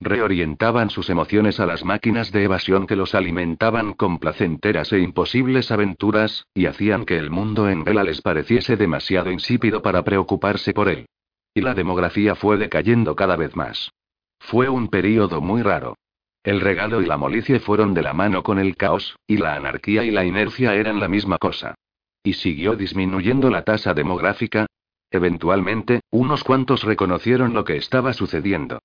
Reorientaban 0.00 0.90
sus 0.90 1.10
emociones 1.10 1.60
a 1.60 1.66
las 1.66 1.84
máquinas 1.84 2.32
de 2.32 2.44
evasión 2.44 2.86
que 2.86 2.96
los 2.96 3.14
alimentaban 3.14 3.92
con 3.92 4.18
placenteras 4.18 4.92
e 4.92 4.98
imposibles 4.98 5.70
aventuras, 5.70 6.46
y 6.54 6.66
hacían 6.66 7.04
que 7.04 7.18
el 7.18 7.30
mundo 7.30 7.68
en 7.68 7.84
vela 7.84 8.02
les 8.02 8.20
pareciese 8.22 8.76
demasiado 8.76 9.30
insípido 9.30 9.82
para 9.82 10.02
preocuparse 10.02 10.72
por 10.72 10.88
él. 10.88 11.06
Y 11.54 11.60
la 11.60 11.74
demografía 11.74 12.34
fue 12.34 12.56
decayendo 12.56 13.14
cada 13.14 13.36
vez 13.36 13.54
más. 13.56 13.92
Fue 14.38 14.68
un 14.68 14.88
período 14.88 15.40
muy 15.40 15.62
raro. 15.62 15.96
El 16.42 16.60
regalo 16.60 17.00
y 17.00 17.06
la 17.06 17.16
molicie 17.16 17.60
fueron 17.60 17.94
de 17.94 18.02
la 18.02 18.14
mano 18.14 18.42
con 18.42 18.58
el 18.58 18.76
caos, 18.76 19.16
y 19.26 19.36
la 19.36 19.54
anarquía 19.54 20.02
y 20.04 20.10
la 20.10 20.24
inercia 20.24 20.74
eran 20.74 20.98
la 20.98 21.08
misma 21.08 21.38
cosa. 21.38 21.76
¿Y 22.24 22.34
siguió 22.34 22.74
disminuyendo 22.74 23.50
la 23.50 23.62
tasa 23.62 23.94
demográfica? 23.94 24.66
Eventualmente, 25.10 26.00
unos 26.10 26.42
cuantos 26.42 26.82
reconocieron 26.84 27.52
lo 27.54 27.64
que 27.64 27.76
estaba 27.76 28.12
sucediendo. 28.12 28.80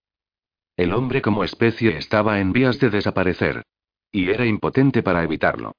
El 0.76 0.94
hombre 0.94 1.22
como 1.22 1.44
especie 1.44 1.98
estaba 1.98 2.40
en 2.40 2.52
vías 2.54 2.80
de 2.80 2.90
desaparecer. 2.90 3.64
Y 4.12 4.30
era 4.30 4.46
impotente 4.46 5.02
para 5.02 5.24
evitarlo. 5.24 5.74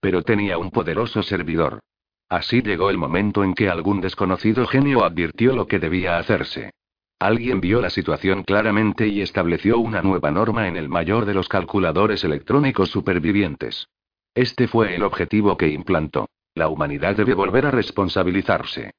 Pero 0.00 0.22
tenía 0.22 0.58
un 0.58 0.70
poderoso 0.70 1.22
servidor. 1.22 1.80
Así 2.28 2.62
llegó 2.62 2.90
el 2.90 2.98
momento 2.98 3.44
en 3.44 3.54
que 3.54 3.68
algún 3.68 4.00
desconocido 4.00 4.66
genio 4.66 5.04
advirtió 5.04 5.54
lo 5.54 5.66
que 5.66 5.78
debía 5.78 6.18
hacerse. 6.18 6.70
Alguien 7.18 7.60
vio 7.60 7.80
la 7.80 7.90
situación 7.90 8.42
claramente 8.42 9.06
y 9.06 9.20
estableció 9.20 9.78
una 9.78 10.02
nueva 10.02 10.30
norma 10.30 10.68
en 10.68 10.76
el 10.76 10.88
mayor 10.88 11.26
de 11.26 11.34
los 11.34 11.48
calculadores 11.48 12.24
electrónicos 12.24 12.90
supervivientes. 12.90 13.86
Este 14.34 14.66
fue 14.66 14.94
el 14.94 15.02
objetivo 15.02 15.56
que 15.56 15.68
implantó. 15.68 16.28
La 16.54 16.68
humanidad 16.68 17.16
debe 17.16 17.34
volver 17.34 17.66
a 17.66 17.70
responsabilizarse. 17.70 18.90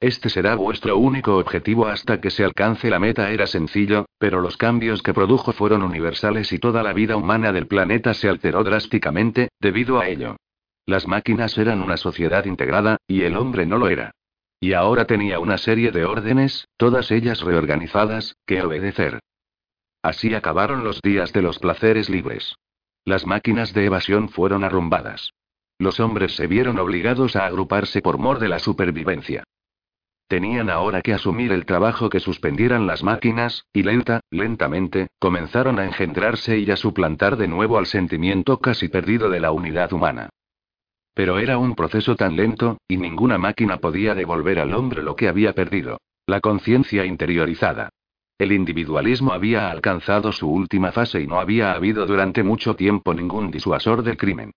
Este 0.00 0.28
será 0.28 0.54
vuestro 0.54 0.98
único 0.98 1.36
objetivo 1.36 1.86
hasta 1.86 2.20
que 2.20 2.30
se 2.30 2.44
alcance 2.44 2.90
la 2.90 2.98
meta 2.98 3.30
era 3.30 3.46
sencillo, 3.46 4.06
pero 4.18 4.40
los 4.40 4.56
cambios 4.56 5.02
que 5.02 5.14
produjo 5.14 5.52
fueron 5.52 5.82
universales 5.82 6.52
y 6.52 6.58
toda 6.58 6.82
la 6.82 6.92
vida 6.92 7.16
humana 7.16 7.52
del 7.52 7.66
planeta 7.66 8.14
se 8.14 8.28
alteró 8.28 8.64
drásticamente, 8.64 9.48
debido 9.60 10.00
a 10.00 10.08
ello. 10.08 10.36
Las 10.86 11.06
máquinas 11.06 11.56
eran 11.56 11.80
una 11.80 11.96
sociedad 11.96 12.44
integrada, 12.44 12.98
y 13.06 13.22
el 13.22 13.36
hombre 13.36 13.64
no 13.64 13.78
lo 13.78 13.88
era. 13.88 14.12
Y 14.60 14.74
ahora 14.74 15.06
tenía 15.06 15.38
una 15.38 15.58
serie 15.58 15.90
de 15.90 16.04
órdenes, 16.04 16.68
todas 16.76 17.10
ellas 17.10 17.40
reorganizadas, 17.40 18.36
que 18.46 18.62
obedecer. 18.62 19.20
Así 20.02 20.34
acabaron 20.34 20.84
los 20.84 21.00
días 21.00 21.32
de 21.32 21.42
los 21.42 21.58
placeres 21.58 22.10
libres. 22.10 22.54
Las 23.06 23.26
máquinas 23.26 23.72
de 23.72 23.86
evasión 23.86 24.28
fueron 24.28 24.64
arrumbadas. 24.64 25.30
Los 25.78 26.00
hombres 26.00 26.36
se 26.36 26.46
vieron 26.46 26.78
obligados 26.78 27.36
a 27.36 27.46
agruparse 27.46 28.02
por 28.02 28.18
mor 28.18 28.38
de 28.38 28.48
la 28.48 28.58
supervivencia. 28.58 29.44
Tenían 30.28 30.70
ahora 30.70 31.02
que 31.02 31.12
asumir 31.12 31.52
el 31.52 31.66
trabajo 31.66 32.08
que 32.08 32.20
suspendieran 32.20 32.86
las 32.86 33.02
máquinas, 33.02 33.66
y 33.72 33.82
lenta, 33.82 34.20
lentamente, 34.30 35.08
comenzaron 35.18 35.78
a 35.78 35.84
engendrarse 35.84 36.58
y 36.58 36.70
a 36.70 36.76
suplantar 36.76 37.36
de 37.36 37.48
nuevo 37.48 37.78
al 37.78 37.86
sentimiento 37.86 38.58
casi 38.58 38.88
perdido 38.88 39.28
de 39.28 39.40
la 39.40 39.52
unidad 39.52 39.92
humana. 39.92 40.30
Pero 41.14 41.38
era 41.38 41.58
un 41.58 41.74
proceso 41.74 42.16
tan 42.16 42.36
lento, 42.36 42.78
y 42.88 42.96
ninguna 42.96 43.38
máquina 43.38 43.78
podía 43.78 44.14
devolver 44.14 44.58
al 44.58 44.74
hombre 44.74 45.02
lo 45.02 45.14
que 45.14 45.28
había 45.28 45.54
perdido. 45.54 45.98
La 46.26 46.40
conciencia 46.40 47.04
interiorizada. 47.04 47.90
El 48.36 48.50
individualismo 48.50 49.32
había 49.32 49.70
alcanzado 49.70 50.32
su 50.32 50.50
última 50.50 50.90
fase 50.90 51.20
y 51.20 51.26
no 51.26 51.38
había 51.38 51.72
habido 51.72 52.04
durante 52.04 52.42
mucho 52.42 52.74
tiempo 52.74 53.14
ningún 53.14 53.52
disuasor 53.52 54.02
del 54.02 54.16
crimen. 54.16 54.50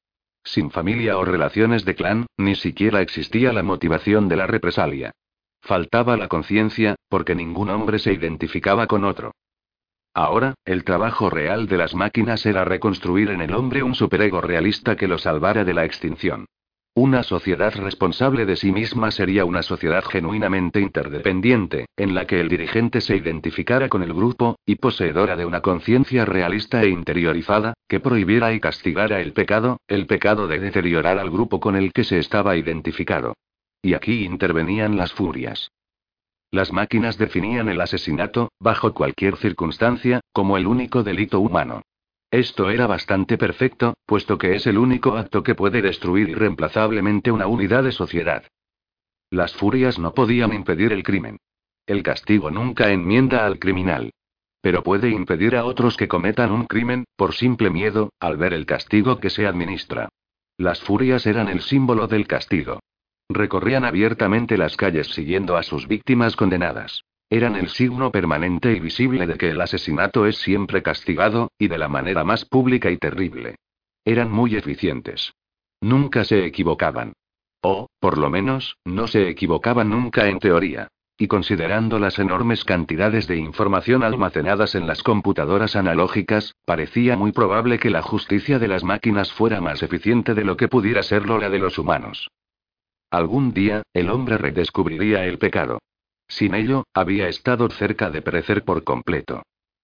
Sin 0.43 0.72
familia 0.72 1.17
o 1.17 1.26
relaciones 1.26 1.86
de 1.86 1.93
clan, 1.93 2.26
ni 2.38 2.56
siquiera 2.56 3.02
existía 3.02 3.54
la 3.54 3.62
motivación 3.63 4.28
de 4.28 4.38
la 4.38 4.48
represalia. 4.48 5.12
Faltaba 5.62 6.17
la 6.17 6.28
conciencia, 6.28 6.96
porque 7.10 7.36
ningún 7.36 7.70
hombre 7.70 8.00
se 8.00 8.13
identificaba 8.13 8.88
con 8.88 9.04
otro. 9.04 9.34
Ahora, 10.17 10.56
el 10.65 10.84
trabajo 10.84 11.30
real 11.30 11.67
de 11.67 11.77
las 11.77 11.93
máquinas 11.93 12.43
era 12.47 12.65
reconstruir 12.65 13.30
en 13.30 13.39
el 13.39 13.53
hombre 13.53 13.84
un 13.84 13.93
superego 13.93 14.41
realista 14.41 14.95
que 14.95 15.08
lo 15.08 15.19
salvara 15.19 15.63
de 15.63 15.75
la 15.75 15.86
extinción. 15.86 16.47
Una 16.95 17.21
sociedad 17.21 17.71
responsable 17.75 18.47
de 18.47 18.56
sí 18.56 18.71
misma 18.71 19.12
sería 19.12 19.45
una 19.45 19.62
sociedad 19.62 20.03
genuinamente 20.03 20.82
interdependiente, 20.82 21.86
en 21.95 22.15
la 22.15 22.25
que 22.25 22.39
el 22.39 22.49
dirigente 22.49 22.99
se 22.99 23.15
identificara 23.15 23.89
con 23.89 24.01
el 24.01 24.12
grupo, 24.12 24.56
y 24.65 24.77
poseedora 24.77 25.36
de 25.36 25.45
una 25.45 25.62
conciencia 25.62 26.25
realista 26.25 26.82
e 26.82 26.89
interiorizada, 26.89 27.75
que 27.88 27.99
prohibiera 27.99 28.51
y 28.53 28.60
castigara 28.60 29.21
el 29.21 29.34
pecado, 29.34 29.77
el 29.88 30.08
pecado 30.08 30.47
de 30.47 30.58
deteriorar 30.58 31.19
al 31.19 31.30
grupo 31.30 31.60
con 31.60 31.75
el 31.75 31.93
que 31.93 32.03
se 32.03 32.17
estaba 32.17 32.58
identificado. 32.58 33.36
Y 33.84 33.93
aquí 33.93 34.25
intervenían 34.25 34.97
las 34.97 35.13
furias. 35.13 35.69
Las 36.51 36.71
máquinas 36.71 37.17
definían 37.17 37.67
el 37.67 37.81
asesinato, 37.81 38.51
bajo 38.60 38.93
cualquier 38.93 39.36
circunstancia, 39.38 40.21
como 40.31 40.57
el 40.57 40.65
único 40.65 41.03
delito 41.03 41.39
humano. 41.39 41.81
Esto 42.31 42.69
era 42.69 42.88
bastante 42.88 43.38
perfecto, 43.38 43.95
puesto 44.05 44.38
que 44.38 44.55
es 44.55 44.67
el 44.67 44.77
único 44.77 45.15
acto 45.17 45.43
que 45.43 45.55
puede 45.55 45.81
destruir 45.81 46.29
irreemplazablemente 46.29 47.31
una 47.31 47.47
unidad 47.47 47.83
de 47.83 47.91
sociedad. 47.91 48.43
Las 49.29 49.53
furias 49.53 49.99
no 49.99 50.13
podían 50.13 50.53
impedir 50.53 50.93
el 50.93 51.03
crimen. 51.03 51.38
El 51.86 52.03
castigo 52.03 52.49
nunca 52.51 52.91
enmienda 52.91 53.45
al 53.45 53.60
criminal. 53.60 54.12
Pero 54.62 54.83
puede 54.83 55.10
impedir 55.10 55.55
a 55.55 55.65
otros 55.65 55.95
que 55.95 56.07
cometan 56.07 56.51
un 56.51 56.65
crimen, 56.65 57.05
por 57.15 57.33
simple 57.33 57.69
miedo, 57.69 58.12
al 58.19 58.38
ver 58.38 58.53
el 58.53 58.65
castigo 58.65 59.19
que 59.19 59.29
se 59.29 59.47
administra. 59.47 60.10
Las 60.57 60.81
furias 60.81 61.25
eran 61.25 61.47
el 61.47 61.62
símbolo 61.62 62.07
del 62.07 62.27
castigo. 62.27 62.79
Recorrían 63.29 63.83
abiertamente 63.83 64.57
las 64.57 64.77
calles 64.77 65.07
siguiendo 65.07 65.57
a 65.57 65.63
sus 65.63 65.87
víctimas 65.87 66.35
condenadas. 66.35 67.03
Eran 67.29 67.57
el 67.57 67.67
signo 67.67 68.09
permanente 68.09 68.71
y 68.71 68.79
visible 68.79 69.27
de 69.27 69.37
que 69.37 69.49
el 69.49 69.59
asesinato 69.59 70.25
es 70.25 70.37
siempre 70.37 70.81
castigado, 70.81 71.51
y 71.59 71.67
de 71.67 71.77
la 71.77 71.89
manera 71.89 72.23
más 72.23 72.45
pública 72.45 72.89
y 72.89 72.97
terrible. 72.97 73.55
Eran 74.05 74.31
muy 74.31 74.55
eficientes. 74.55 75.33
Nunca 75.81 76.23
se 76.23 76.45
equivocaban. 76.45 77.13
O, 77.61 77.87
por 77.99 78.17
lo 78.17 78.29
menos, 78.29 78.77
no 78.85 79.07
se 79.07 79.27
equivocaban 79.27 79.89
nunca 79.89 80.29
en 80.29 80.39
teoría. 80.39 80.87
Y 81.17 81.27
considerando 81.27 81.99
las 81.99 82.19
enormes 82.19 82.63
cantidades 82.63 83.27
de 83.27 83.35
información 83.35 84.03
almacenadas 84.03 84.75
en 84.75 84.87
las 84.87 85.03
computadoras 85.03 85.75
analógicas, 85.75 86.53
parecía 86.63 87.17
muy 87.17 87.33
probable 87.33 87.79
que 87.79 87.89
la 87.89 88.03
justicia 88.03 88.59
de 88.59 88.69
las 88.69 88.85
máquinas 88.85 89.33
fuera 89.33 89.59
más 89.59 89.83
eficiente 89.83 90.33
de 90.33 90.45
lo 90.45 90.55
que 90.55 90.69
pudiera 90.69 91.03
serlo 91.03 91.39
la 91.39 91.49
de 91.49 91.59
los 91.59 91.77
humanos. 91.77 92.29
Algún 93.10 93.54
día, 93.54 93.84
el 93.93 94.10
hombre 94.10 94.38
redescubriría 94.38 95.26
el 95.26 95.38
pecado. 95.38 95.80
Sin 96.28 96.55
ello, 96.55 96.84
había 96.93 97.30
estado 97.30 97.70
cerca 97.70 98.10
de 98.10 98.22
perecer 98.22 98.66
por 98.66 98.84
completo. 98.84 99.43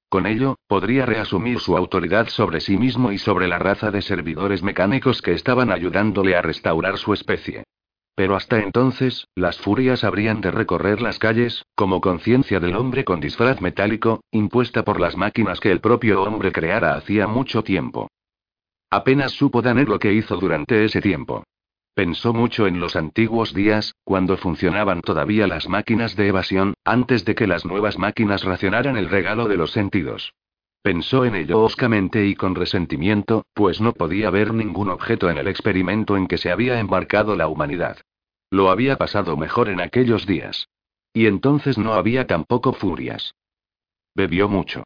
Con 0.09 0.27
ello, 0.27 0.57
podría 0.67 1.05
reasumir 1.05 1.59
su 1.59 1.77
autoridad 1.77 2.27
sobre 2.27 2.59
sí 2.59 2.77
mismo 2.77 3.11
y 3.11 3.17
sobre 3.17 3.47
la 3.47 3.59
raza 3.59 3.91
de 3.91 4.01
servidores 4.01 4.61
mecánicos 4.61 5.21
que 5.21 5.31
estaban 5.31 5.71
ayudándole 5.71 6.35
a 6.35 6.41
restaurar 6.41 6.97
su 6.97 7.13
especie. 7.13 7.63
Pero 8.13 8.35
hasta 8.35 8.59
entonces, 8.59 9.25
las 9.35 9.57
furias 9.57 10.03
habrían 10.03 10.41
de 10.41 10.51
recorrer 10.51 11.01
las 11.01 11.17
calles, 11.17 11.65
como 11.75 12.01
conciencia 12.01 12.59
del 12.59 12.75
hombre 12.75 13.05
con 13.05 13.19
disfraz 13.21 13.59
metálico, 13.61 14.21
impuesta 14.31 14.83
por 14.83 14.99
las 14.99 15.17
máquinas 15.17 15.59
que 15.59 15.71
el 15.71 15.79
propio 15.79 16.21
hombre 16.21 16.51
creara 16.51 16.95
hacía 16.95 17.25
mucho 17.25 17.63
tiempo. 17.63 18.09
Apenas 18.91 19.31
supo 19.31 19.63
Danner 19.63 19.89
lo 19.89 19.97
que 19.97 20.13
hizo 20.13 20.35
durante 20.37 20.85
ese 20.85 21.01
tiempo. 21.01 21.43
Pensó 21.95 22.33
mucho 22.33 22.65
en 22.65 22.79
los 22.79 22.95
antiguos 22.95 23.53
días, 23.53 23.95
cuando 24.03 24.35
funcionaban 24.37 25.01
todavía 25.01 25.45
las 25.45 25.69
máquinas 25.69 26.15
de 26.15 26.27
evasión, 26.27 26.73
antes 26.83 27.23
de 27.23 27.35
que 27.35 27.45
las 27.45 27.65
nuevas 27.65 27.99
máquinas 27.99 28.43
racionaran 28.43 28.97
el 28.97 29.09
regalo 29.09 29.47
de 29.47 29.57
los 29.57 29.71
sentidos. 29.71 30.33
Pensó 30.81 31.23
en 31.23 31.35
ello 31.35 31.61
hoscamente 31.61 32.25
y 32.25 32.35
con 32.35 32.55
resentimiento, 32.55 33.45
pues 33.53 33.79
no 33.79 33.93
podía 33.93 34.31
ver 34.31 34.53
ningún 34.53 34.89
objeto 34.89 35.29
en 35.29 35.37
el 35.37 35.47
experimento 35.47 36.17
en 36.17 36.27
que 36.27 36.37
se 36.37 36.51
había 36.51 36.79
embarcado 36.79 37.35
la 37.35 37.47
humanidad. 37.47 37.99
Lo 38.49 38.69
había 38.69 38.97
pasado 38.97 39.37
mejor 39.37 39.69
en 39.69 39.79
aquellos 39.79 40.25
días. 40.25 40.69
Y 41.13 41.27
entonces 41.27 41.77
no 41.77 41.93
había 41.93 42.25
tampoco 42.25 42.73
furias. 42.73 43.35
Bebió 44.15 44.49
mucho. 44.49 44.83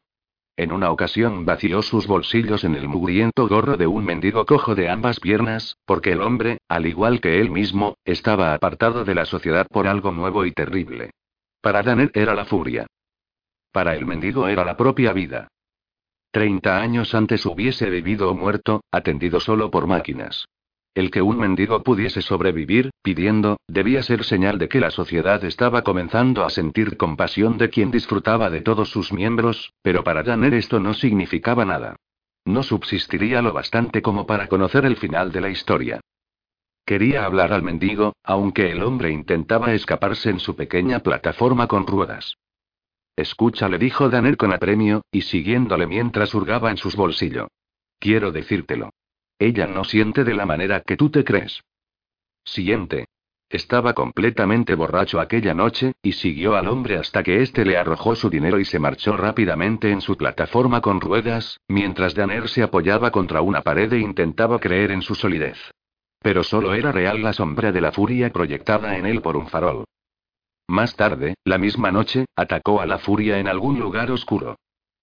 En 0.58 0.72
una 0.72 0.90
ocasión 0.90 1.44
vació 1.44 1.82
sus 1.82 2.08
bolsillos 2.08 2.64
en 2.64 2.74
el 2.74 2.88
mugriento 2.88 3.46
gorro 3.46 3.76
de 3.76 3.86
un 3.86 4.04
mendigo 4.04 4.44
cojo 4.44 4.74
de 4.74 4.88
ambas 4.88 5.20
piernas, 5.20 5.76
porque 5.84 6.10
el 6.10 6.20
hombre, 6.20 6.58
al 6.66 6.84
igual 6.86 7.20
que 7.20 7.40
él 7.40 7.48
mismo, 7.48 7.94
estaba 8.04 8.54
apartado 8.54 9.04
de 9.04 9.14
la 9.14 9.24
sociedad 9.24 9.68
por 9.70 9.86
algo 9.86 10.10
nuevo 10.10 10.44
y 10.44 10.50
terrible. 10.50 11.12
Para 11.60 11.84
Danet 11.84 12.16
era 12.16 12.34
la 12.34 12.44
furia. 12.44 12.88
Para 13.70 13.94
el 13.94 14.04
mendigo 14.04 14.48
era 14.48 14.64
la 14.64 14.76
propia 14.76 15.12
vida. 15.12 15.46
Treinta 16.32 16.80
años 16.80 17.14
antes 17.14 17.46
hubiese 17.46 17.88
vivido 17.88 18.28
o 18.28 18.34
muerto, 18.34 18.80
atendido 18.90 19.38
solo 19.38 19.70
por 19.70 19.86
máquinas. 19.86 20.48
El 20.98 21.12
que 21.12 21.22
un 21.22 21.38
mendigo 21.38 21.84
pudiese 21.84 22.22
sobrevivir, 22.22 22.90
pidiendo, 23.04 23.58
debía 23.68 24.02
ser 24.02 24.24
señal 24.24 24.58
de 24.58 24.68
que 24.68 24.80
la 24.80 24.90
sociedad 24.90 25.44
estaba 25.44 25.82
comenzando 25.82 26.44
a 26.44 26.50
sentir 26.50 26.96
compasión 26.96 27.56
de 27.56 27.70
quien 27.70 27.92
disfrutaba 27.92 28.50
de 28.50 28.62
todos 28.62 28.90
sus 28.90 29.12
miembros, 29.12 29.72
pero 29.80 30.02
para 30.02 30.24
Janer 30.24 30.54
esto 30.54 30.80
no 30.80 30.94
significaba 30.94 31.64
nada. 31.64 31.94
No 32.44 32.64
subsistiría 32.64 33.42
lo 33.42 33.52
bastante 33.52 34.02
como 34.02 34.26
para 34.26 34.48
conocer 34.48 34.84
el 34.86 34.96
final 34.96 35.30
de 35.30 35.40
la 35.40 35.50
historia. 35.50 36.00
Quería 36.84 37.24
hablar 37.24 37.52
al 37.52 37.62
mendigo, 37.62 38.14
aunque 38.24 38.72
el 38.72 38.82
hombre 38.82 39.12
intentaba 39.12 39.74
escaparse 39.74 40.30
en 40.30 40.40
su 40.40 40.56
pequeña 40.56 40.98
plataforma 40.98 41.68
con 41.68 41.86
ruedas. 41.86 42.34
Escucha, 43.14 43.68
le 43.68 43.78
dijo 43.78 44.08
Danner 44.08 44.36
con 44.36 44.52
apremio, 44.52 45.02
y 45.12 45.22
siguiéndole 45.22 45.86
mientras 45.86 46.34
hurgaba 46.34 46.72
en 46.72 46.76
sus 46.76 46.96
bolsillos. 46.96 47.46
Quiero 48.00 48.32
decírtelo. 48.32 48.90
Ella 49.38 49.66
no 49.66 49.84
siente 49.84 50.24
de 50.24 50.34
la 50.34 50.46
manera 50.46 50.80
que 50.80 50.96
tú 50.96 51.10
te 51.10 51.24
crees. 51.24 51.62
Siente. 52.44 53.06
Estaba 53.50 53.94
completamente 53.94 54.74
borracho 54.74 55.20
aquella 55.20 55.54
noche, 55.54 55.92
y 56.02 56.12
siguió 56.12 56.56
al 56.56 56.68
hombre 56.68 56.96
hasta 56.96 57.22
que 57.22 57.40
éste 57.40 57.64
le 57.64 57.78
arrojó 57.78 58.14
su 58.14 58.28
dinero 58.28 58.58
y 58.58 58.66
se 58.66 58.78
marchó 58.78 59.16
rápidamente 59.16 59.90
en 59.90 60.02
su 60.02 60.16
plataforma 60.16 60.82
con 60.82 61.00
ruedas, 61.00 61.58
mientras 61.66 62.14
Danner 62.14 62.48
se 62.48 62.62
apoyaba 62.62 63.10
contra 63.10 63.40
una 63.40 63.62
pared 63.62 63.90
e 63.92 64.00
intentaba 64.00 64.58
creer 64.58 64.90
en 64.90 65.00
su 65.00 65.14
solidez. 65.14 65.58
Pero 66.20 66.42
solo 66.42 66.74
era 66.74 66.92
real 66.92 67.22
la 67.22 67.32
sombra 67.32 67.72
de 67.72 67.80
la 67.80 67.92
furia 67.92 68.30
proyectada 68.30 68.98
en 68.98 69.06
él 69.06 69.22
por 69.22 69.36
un 69.36 69.46
farol. 69.46 69.84
Más 70.66 70.94
tarde, 70.96 71.36
la 71.44 71.56
misma 71.56 71.90
noche, 71.90 72.26
atacó 72.36 72.82
a 72.82 72.86
la 72.86 72.98
furia 72.98 73.38
en 73.38 73.48
algún 73.48 73.80
lugar 73.80 74.10
oscuro. 74.10 74.56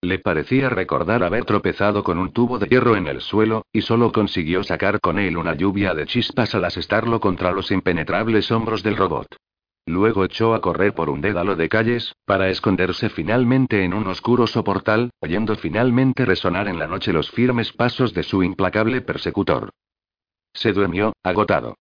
Le 0.05 0.19
parecía 0.19 0.69
recordar 0.69 1.23
haber 1.23 1.45
tropezado 1.45 2.03
con 2.03 2.19
un 2.19 2.31
tubo 2.31 2.59
de 2.59 2.67
hierro 2.67 2.95
en 2.95 3.07
el 3.07 3.21
suelo, 3.21 3.65
y 3.73 3.81
solo 3.81 4.11
consiguió 4.11 4.63
sacar 4.63 4.99
con 4.99 5.17
él 5.17 5.35
una 5.35 5.55
lluvia 5.55 5.95
de 5.95 6.05
chispas 6.05 6.53
al 6.53 6.65
asestarlo 6.65 7.19
contra 7.19 7.51
los 7.51 7.71
impenetrables 7.71 8.51
hombros 8.51 8.83
del 8.83 8.97
robot. 8.97 9.25
Luego 9.87 10.23
echó 10.23 10.53
a 10.53 10.61
correr 10.61 10.93
por 10.93 11.09
un 11.09 11.21
dédalo 11.21 11.55
de 11.55 11.69
calles, 11.69 12.13
para 12.23 12.49
esconderse 12.49 13.09
finalmente 13.09 13.83
en 13.83 13.95
un 13.95 14.05
oscuro 14.05 14.45
soportal, 14.45 15.09
oyendo 15.21 15.55
finalmente 15.55 16.23
resonar 16.23 16.67
en 16.67 16.77
la 16.77 16.85
noche 16.85 17.11
los 17.11 17.31
firmes 17.31 17.73
pasos 17.73 18.13
de 18.13 18.21
su 18.21 18.43
implacable 18.43 19.01
persecutor. 19.01 19.71
Se 20.53 20.71
durmió, 20.71 21.13
agotado. 21.23 21.77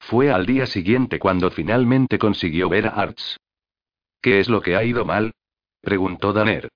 Fue 0.00 0.32
al 0.32 0.44
día 0.44 0.66
siguiente 0.66 1.20
cuando 1.20 1.52
finalmente 1.52 2.18
consiguió 2.18 2.68
ver 2.68 2.88
a 2.88 2.90
Arts. 2.90 3.38
¿Qué 4.20 4.40
es 4.40 4.48
lo 4.48 4.60
que 4.60 4.74
ha 4.74 4.82
ido 4.82 5.04
mal? 5.04 5.30
preguntó 5.80 6.32
Danner. 6.32 6.68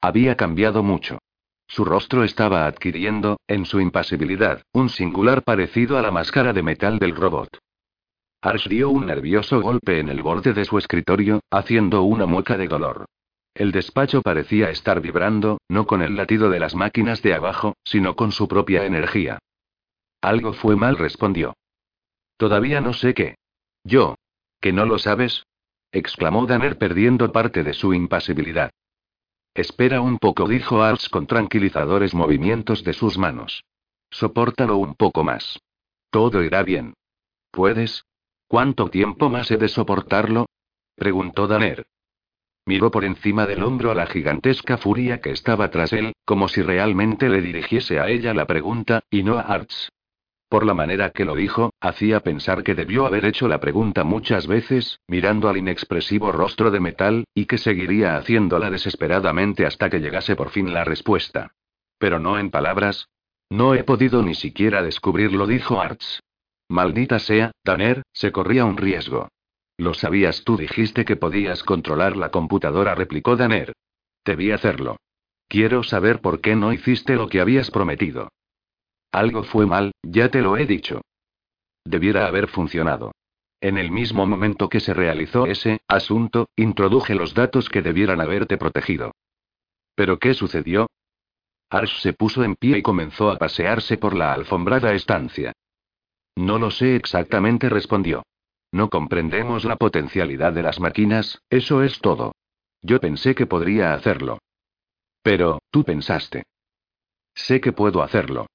Había 0.00 0.36
cambiado 0.36 0.82
mucho. 0.82 1.18
Su 1.66 1.84
rostro 1.84 2.24
estaba 2.24 2.66
adquiriendo, 2.66 3.38
en 3.46 3.66
su 3.66 3.80
impasibilidad, 3.80 4.62
un 4.72 4.88
singular 4.88 5.42
parecido 5.42 5.98
a 5.98 6.02
la 6.02 6.10
máscara 6.10 6.52
de 6.52 6.62
metal 6.62 6.98
del 6.98 7.14
robot. 7.14 7.58
Arch 8.40 8.68
dio 8.68 8.90
un 8.90 9.06
nervioso 9.06 9.60
golpe 9.60 9.98
en 9.98 10.08
el 10.08 10.22
borde 10.22 10.52
de 10.52 10.64
su 10.64 10.78
escritorio, 10.78 11.40
haciendo 11.50 12.02
una 12.02 12.26
mueca 12.26 12.56
de 12.56 12.68
dolor. 12.68 13.06
El 13.54 13.72
despacho 13.72 14.22
parecía 14.22 14.70
estar 14.70 15.00
vibrando, 15.00 15.58
no 15.68 15.86
con 15.86 16.00
el 16.02 16.14
latido 16.14 16.48
de 16.48 16.60
las 16.60 16.76
máquinas 16.76 17.20
de 17.22 17.34
abajo, 17.34 17.74
sino 17.82 18.14
con 18.14 18.30
su 18.30 18.46
propia 18.46 18.86
energía. 18.86 19.40
Algo 20.20 20.52
fue 20.52 20.76
mal, 20.76 20.96
respondió. 20.96 21.54
Todavía 22.36 22.80
no 22.80 22.92
sé 22.92 23.14
qué. 23.14 23.34
Yo. 23.82 24.14
¿Que 24.60 24.72
no 24.72 24.86
lo 24.86 24.98
sabes? 24.98 25.44
exclamó 25.90 26.46
Danner 26.46 26.78
perdiendo 26.78 27.32
parte 27.32 27.64
de 27.64 27.74
su 27.74 27.94
impasibilidad. 27.94 28.70
Espera 29.54 30.00
un 30.00 30.18
poco, 30.18 30.48
dijo 30.48 30.82
Arts 30.82 31.08
con 31.08 31.26
tranquilizadores 31.26 32.14
movimientos 32.14 32.84
de 32.84 32.92
sus 32.92 33.18
manos. 33.18 33.64
Sopórtalo 34.10 34.76
un 34.76 34.94
poco 34.94 35.24
más. 35.24 35.58
Todo 36.10 36.42
irá 36.42 36.62
bien. 36.62 36.94
¿Puedes? 37.50 38.04
¿Cuánto 38.46 38.88
tiempo 38.88 39.28
más 39.28 39.50
he 39.50 39.56
de 39.56 39.68
soportarlo? 39.68 40.46
preguntó 40.94 41.46
Danner. 41.46 41.86
Miró 42.66 42.90
por 42.90 43.04
encima 43.04 43.46
del 43.46 43.62
hombro 43.62 43.90
a 43.90 43.94
la 43.94 44.06
gigantesca 44.06 44.76
furia 44.76 45.20
que 45.20 45.30
estaba 45.30 45.70
tras 45.70 45.92
él, 45.92 46.12
como 46.24 46.48
si 46.48 46.62
realmente 46.62 47.28
le 47.28 47.40
dirigiese 47.40 47.98
a 47.98 48.08
ella 48.08 48.34
la 48.34 48.46
pregunta, 48.46 49.02
y 49.10 49.22
no 49.22 49.38
a 49.38 49.42
Arts. 49.42 49.90
Por 50.48 50.64
la 50.64 50.72
manera 50.72 51.10
que 51.10 51.26
lo 51.26 51.34
dijo, 51.34 51.74
hacía 51.78 52.20
pensar 52.20 52.62
que 52.62 52.74
debió 52.74 53.06
haber 53.06 53.26
hecho 53.26 53.48
la 53.48 53.60
pregunta 53.60 54.02
muchas 54.02 54.46
veces, 54.46 55.00
mirando 55.06 55.50
al 55.50 55.58
inexpresivo 55.58 56.32
rostro 56.32 56.70
de 56.70 56.80
metal, 56.80 57.24
y 57.34 57.44
que 57.44 57.58
seguiría 57.58 58.16
haciéndola 58.16 58.70
desesperadamente 58.70 59.66
hasta 59.66 59.90
que 59.90 60.00
llegase 60.00 60.36
por 60.36 60.48
fin 60.48 60.72
la 60.72 60.84
respuesta. 60.84 61.52
Pero 61.98 62.18
no 62.18 62.38
en 62.38 62.50
palabras. 62.50 63.08
No 63.50 63.74
he 63.74 63.84
podido 63.84 64.22
ni 64.22 64.34
siquiera 64.34 64.82
descubrirlo, 64.82 65.46
dijo 65.46 65.80
Arts. 65.80 66.22
Maldita 66.68 67.18
sea, 67.18 67.52
Tanner, 67.62 68.02
se 68.12 68.32
corría 68.32 68.64
un 68.64 68.76
riesgo. 68.78 69.28
Lo 69.76 69.94
sabías, 69.94 70.44
tú 70.44 70.56
dijiste 70.56 71.04
que 71.04 71.16
podías 71.16 71.62
controlar 71.62 72.16
la 72.16 72.30
computadora, 72.30 72.94
replicó 72.94 73.36
Danner. 73.36 73.74
Debí 74.24 74.50
hacerlo. 74.50 74.96
Quiero 75.46 75.82
saber 75.82 76.20
por 76.20 76.40
qué 76.40 76.56
no 76.56 76.72
hiciste 76.72 77.16
lo 77.16 77.28
que 77.28 77.40
habías 77.40 77.70
prometido. 77.70 78.28
Algo 79.12 79.42
fue 79.42 79.66
mal, 79.66 79.92
ya 80.02 80.30
te 80.30 80.42
lo 80.42 80.56
he 80.56 80.66
dicho. 80.66 81.00
Debiera 81.84 82.26
haber 82.26 82.48
funcionado. 82.48 83.12
En 83.60 83.76
el 83.76 83.90
mismo 83.90 84.26
momento 84.26 84.68
que 84.68 84.80
se 84.80 84.94
realizó 84.94 85.46
ese 85.46 85.80
asunto, 85.88 86.48
introduje 86.54 87.14
los 87.14 87.34
datos 87.34 87.68
que 87.68 87.82
debieran 87.82 88.20
haberte 88.20 88.56
protegido. 88.56 89.12
¿Pero 89.94 90.18
qué 90.18 90.34
sucedió? 90.34 90.88
Arsh 91.70 92.00
se 92.00 92.12
puso 92.12 92.44
en 92.44 92.54
pie 92.54 92.78
y 92.78 92.82
comenzó 92.82 93.30
a 93.30 93.36
pasearse 93.36 93.98
por 93.98 94.14
la 94.14 94.32
alfombrada 94.32 94.92
estancia. 94.94 95.52
No 96.36 96.58
lo 96.58 96.70
sé 96.70 96.94
exactamente, 96.94 97.68
respondió. 97.68 98.22
No 98.70 98.90
comprendemos 98.90 99.64
la 99.64 99.76
potencialidad 99.76 100.52
de 100.52 100.62
las 100.62 100.78
máquinas, 100.78 101.42
eso 101.50 101.82
es 101.82 102.00
todo. 102.00 102.32
Yo 102.80 103.00
pensé 103.00 103.34
que 103.34 103.46
podría 103.46 103.94
hacerlo. 103.94 104.38
Pero, 105.22 105.60
tú 105.70 105.84
pensaste. 105.84 106.44
Sé 107.34 107.60
que 107.60 107.72
puedo 107.72 108.02
hacerlo. 108.02 108.46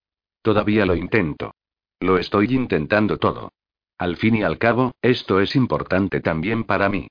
Todavía 0.43 0.85
lo 0.85 0.95
intento. 0.95 1.55
Lo 1.99 2.17
estoy 2.19 2.53
intentando 2.53 3.17
todo. 3.17 3.53
Al 3.97 4.17
fin 4.17 4.35
y 4.35 4.43
al 4.43 4.57
cabo, 4.57 4.91
esto 5.01 5.39
es 5.39 5.55
importante 5.55 6.19
también 6.19 6.65
para 6.65 6.89
mí. 6.89 7.07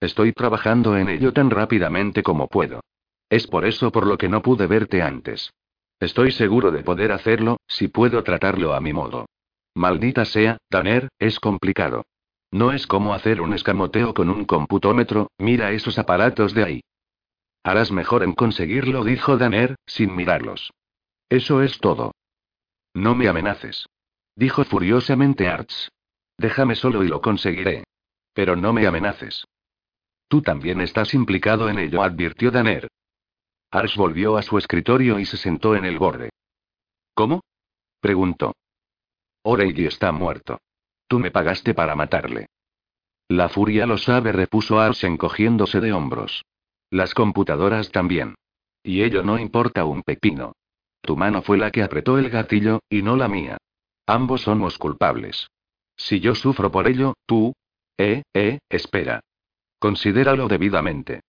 Estoy 0.00 0.32
trabajando 0.32 0.96
en 0.96 1.08
ello 1.08 1.32
tan 1.32 1.50
rápidamente 1.50 2.22
como 2.22 2.46
puedo. 2.46 2.80
Es 3.28 3.48
por 3.48 3.66
eso 3.66 3.90
por 3.90 4.06
lo 4.06 4.16
que 4.16 4.28
no 4.28 4.40
pude 4.40 4.68
verte 4.68 5.02
antes. 5.02 5.52
Estoy 5.98 6.30
seguro 6.30 6.70
de 6.70 6.84
poder 6.84 7.10
hacerlo, 7.10 7.58
si 7.66 7.88
puedo 7.88 8.22
tratarlo 8.22 8.72
a 8.72 8.80
mi 8.80 8.92
modo. 8.92 9.26
Maldita 9.74 10.24
sea, 10.24 10.58
Tanner, 10.68 11.08
es 11.18 11.40
complicado. 11.40 12.04
No 12.52 12.72
es 12.72 12.86
como 12.86 13.14
hacer 13.14 13.40
un 13.40 13.52
escamoteo 13.52 14.14
con 14.14 14.30
un 14.30 14.44
computómetro, 14.44 15.32
mira 15.38 15.72
esos 15.72 15.98
aparatos 15.98 16.54
de 16.54 16.64
ahí. 16.64 16.80
Harás 17.64 17.90
mejor 17.90 18.22
en 18.22 18.32
conseguirlo, 18.32 19.02
dijo 19.02 19.36
Danner, 19.36 19.74
sin 19.86 20.14
mirarlos. 20.14 20.72
Eso 21.28 21.62
es 21.62 21.78
todo. 21.80 22.12
No 22.96 23.14
me 23.14 23.28
amenaces. 23.28 23.86
Dijo 24.36 24.64
furiosamente 24.64 25.48
Arts. 25.48 25.92
Déjame 26.38 26.74
solo 26.74 27.04
y 27.04 27.08
lo 27.08 27.20
conseguiré. 27.20 27.84
Pero 28.32 28.56
no 28.56 28.72
me 28.72 28.86
amenaces. 28.86 29.44
Tú 30.28 30.40
también 30.40 30.80
estás 30.80 31.12
implicado 31.12 31.68
en 31.68 31.78
ello, 31.78 32.02
advirtió 32.02 32.50
Danner. 32.50 32.88
Arch 33.70 33.96
volvió 33.96 34.38
a 34.38 34.42
su 34.42 34.56
escritorio 34.56 35.18
y 35.18 35.26
se 35.26 35.36
sentó 35.36 35.76
en 35.76 35.84
el 35.84 35.98
borde. 35.98 36.30
¿Cómo? 37.12 37.42
preguntó. 38.00 38.54
O'Reilly 39.42 39.84
está 39.84 40.10
muerto. 40.10 40.58
Tú 41.06 41.18
me 41.18 41.30
pagaste 41.30 41.74
para 41.74 41.94
matarle. 41.96 42.46
La 43.28 43.50
furia 43.50 43.84
lo 43.84 43.98
sabe, 43.98 44.32
repuso 44.32 44.80
Arch 44.80 45.04
encogiéndose 45.04 45.80
de 45.80 45.92
hombros. 45.92 46.46
Las 46.88 47.12
computadoras 47.12 47.92
también. 47.92 48.36
Y 48.82 49.02
ello 49.02 49.22
no 49.22 49.38
importa 49.38 49.84
un 49.84 50.02
pepino. 50.02 50.54
Tu 51.00 51.16
mano 51.16 51.42
fue 51.42 51.58
la 51.58 51.70
que 51.70 51.82
apretó 51.82 52.18
el 52.18 52.30
gatillo, 52.30 52.80
y 52.88 53.02
no 53.02 53.16
la 53.16 53.28
mía. 53.28 53.58
Ambos 54.06 54.42
somos 54.42 54.78
culpables. 54.78 55.48
Si 55.96 56.20
yo 56.20 56.34
sufro 56.34 56.70
por 56.70 56.88
ello, 56.88 57.14
tú... 57.26 57.54
Eh, 57.98 58.22
eh, 58.34 58.58
espera. 58.68 59.20
Considéralo 59.78 60.48
debidamente. 60.48 61.20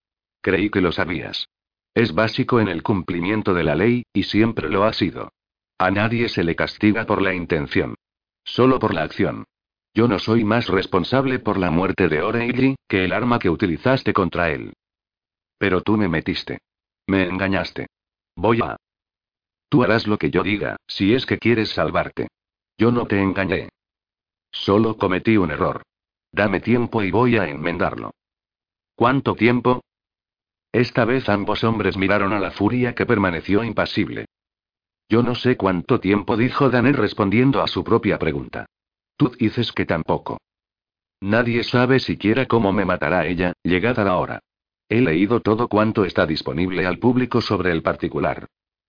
Creí 0.42 0.70
que 0.70 0.82
lo 0.82 0.92
sabías. 0.92 1.48
Es 1.94 2.14
básico 2.14 2.60
en 2.60 2.68
el 2.68 2.84
cumplimiento 2.84 3.54
de 3.54 3.64
la 3.64 3.76
ley, 3.76 4.04
y 4.14 4.24
siempre 4.24 4.70
lo 4.70 4.84
ha 4.84 4.94
sido. 4.94 5.32
A 5.80 5.92
nadie 5.92 6.30
se 6.30 6.44
le 6.44 6.56
castiga 6.56 7.06
por 7.06 7.22
la 7.22 7.34
intención. 7.34 7.96
Solo 8.44 8.80
por 8.80 8.94
la 8.94 9.04
acción. 9.04 9.46
Yo 9.94 10.08
no 10.08 10.20
soy 10.20 10.44
más 10.44 10.68
responsable 10.68 11.40
por 11.40 11.58
la 11.58 11.72
muerte 11.72 12.08
de 12.08 12.22
Oreilly 12.22 12.76
que 12.88 13.06
el 13.06 13.14
arma 13.14 13.40
que 13.40 13.50
utilizaste 13.50 14.14
contra 14.14 14.52
él. 14.52 14.74
Pero 15.58 15.82
tú 15.82 15.98
me 15.98 16.08
metiste. 16.08 16.60
Me 17.08 17.28
engañaste. 17.28 17.88
Voy 18.36 18.60
a... 18.62 18.78
Tú 19.70 19.84
harás 19.84 20.08
lo 20.08 20.18
que 20.18 20.30
yo 20.30 20.44
diga, 20.44 20.78
si 20.88 21.14
es 21.14 21.26
que 21.26 21.38
quieres 21.38 21.70
salvarte. 21.70 22.28
Yo 22.78 22.92
no 22.92 23.06
te 23.06 23.22
engañé. 23.22 23.70
Solo 24.52 24.98
cometí 24.98 25.38
un 25.38 25.52
error. 25.52 25.84
Dame 26.32 26.60
tiempo 26.60 27.04
y 27.04 27.12
voy 27.12 27.38
a 27.38 27.48
enmendarlo. 27.48 28.12
¿Cuánto 28.96 29.36
tiempo? 29.36 29.82
Esta 30.72 31.06
vez 31.06 31.30
ambos 31.30 31.64
hombres 31.64 31.98
miraron 31.98 32.34
a 32.34 32.40
la 32.40 32.52
furia 32.52 32.94
que 32.94 33.06
permaneció 33.06 33.64
impasible. 33.64 34.26
Yo 35.10 35.24
no 35.24 35.36
sé 35.36 35.56
cuánto 35.56 36.00
tiempo, 36.00 36.36
dijo 36.36 36.70
Daniel 36.70 36.96
respondiendo 36.96 37.62
a 37.62 37.68
su 37.68 37.84
propia 37.84 38.20
pregunta. 38.20 38.66
Tú 39.16 39.32
dices 39.40 39.72
que 39.72 39.86
tampoco. 39.86 40.38
Nadie 41.22 41.64
sabe 41.64 42.00
siquiera 42.00 42.46
cómo 42.46 42.72
me 42.74 42.86
matará 42.86 43.26
ella, 43.26 43.54
llegada 43.64 44.04
la 44.04 44.18
hora. 44.18 44.40
He 44.90 45.02
leído 45.02 45.42
todo 45.42 45.68
cuanto 45.68 46.06
está 46.06 46.26
disponible 46.26 46.86
al 46.86 47.00
público 47.00 47.42
sobre 47.42 47.72
el 47.72 47.82
particular. 47.82 48.48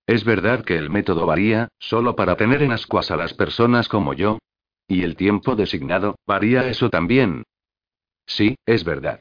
Es 0.09 0.25
verdad 0.25 0.65
que 0.65 0.79
el 0.79 0.89
método 0.89 1.27
varía, 1.27 1.69
solo 1.79 2.17
para 2.17 2.35
tener 2.35 2.63
en 2.63 2.73
ascuas 2.73 3.11
a 3.11 3.17
las 3.17 3.35
personas 3.35 3.91
como 3.91 4.15
yo. 4.15 4.39
¿Y 4.89 5.03
el 5.03 5.17
tiempo 5.17 5.55
designado, 5.55 6.17
varía 6.27 6.67
eso 6.67 6.89
también? 6.89 7.45
Sí, 8.25 8.57
es 8.65 8.85
verdad. 8.85 9.21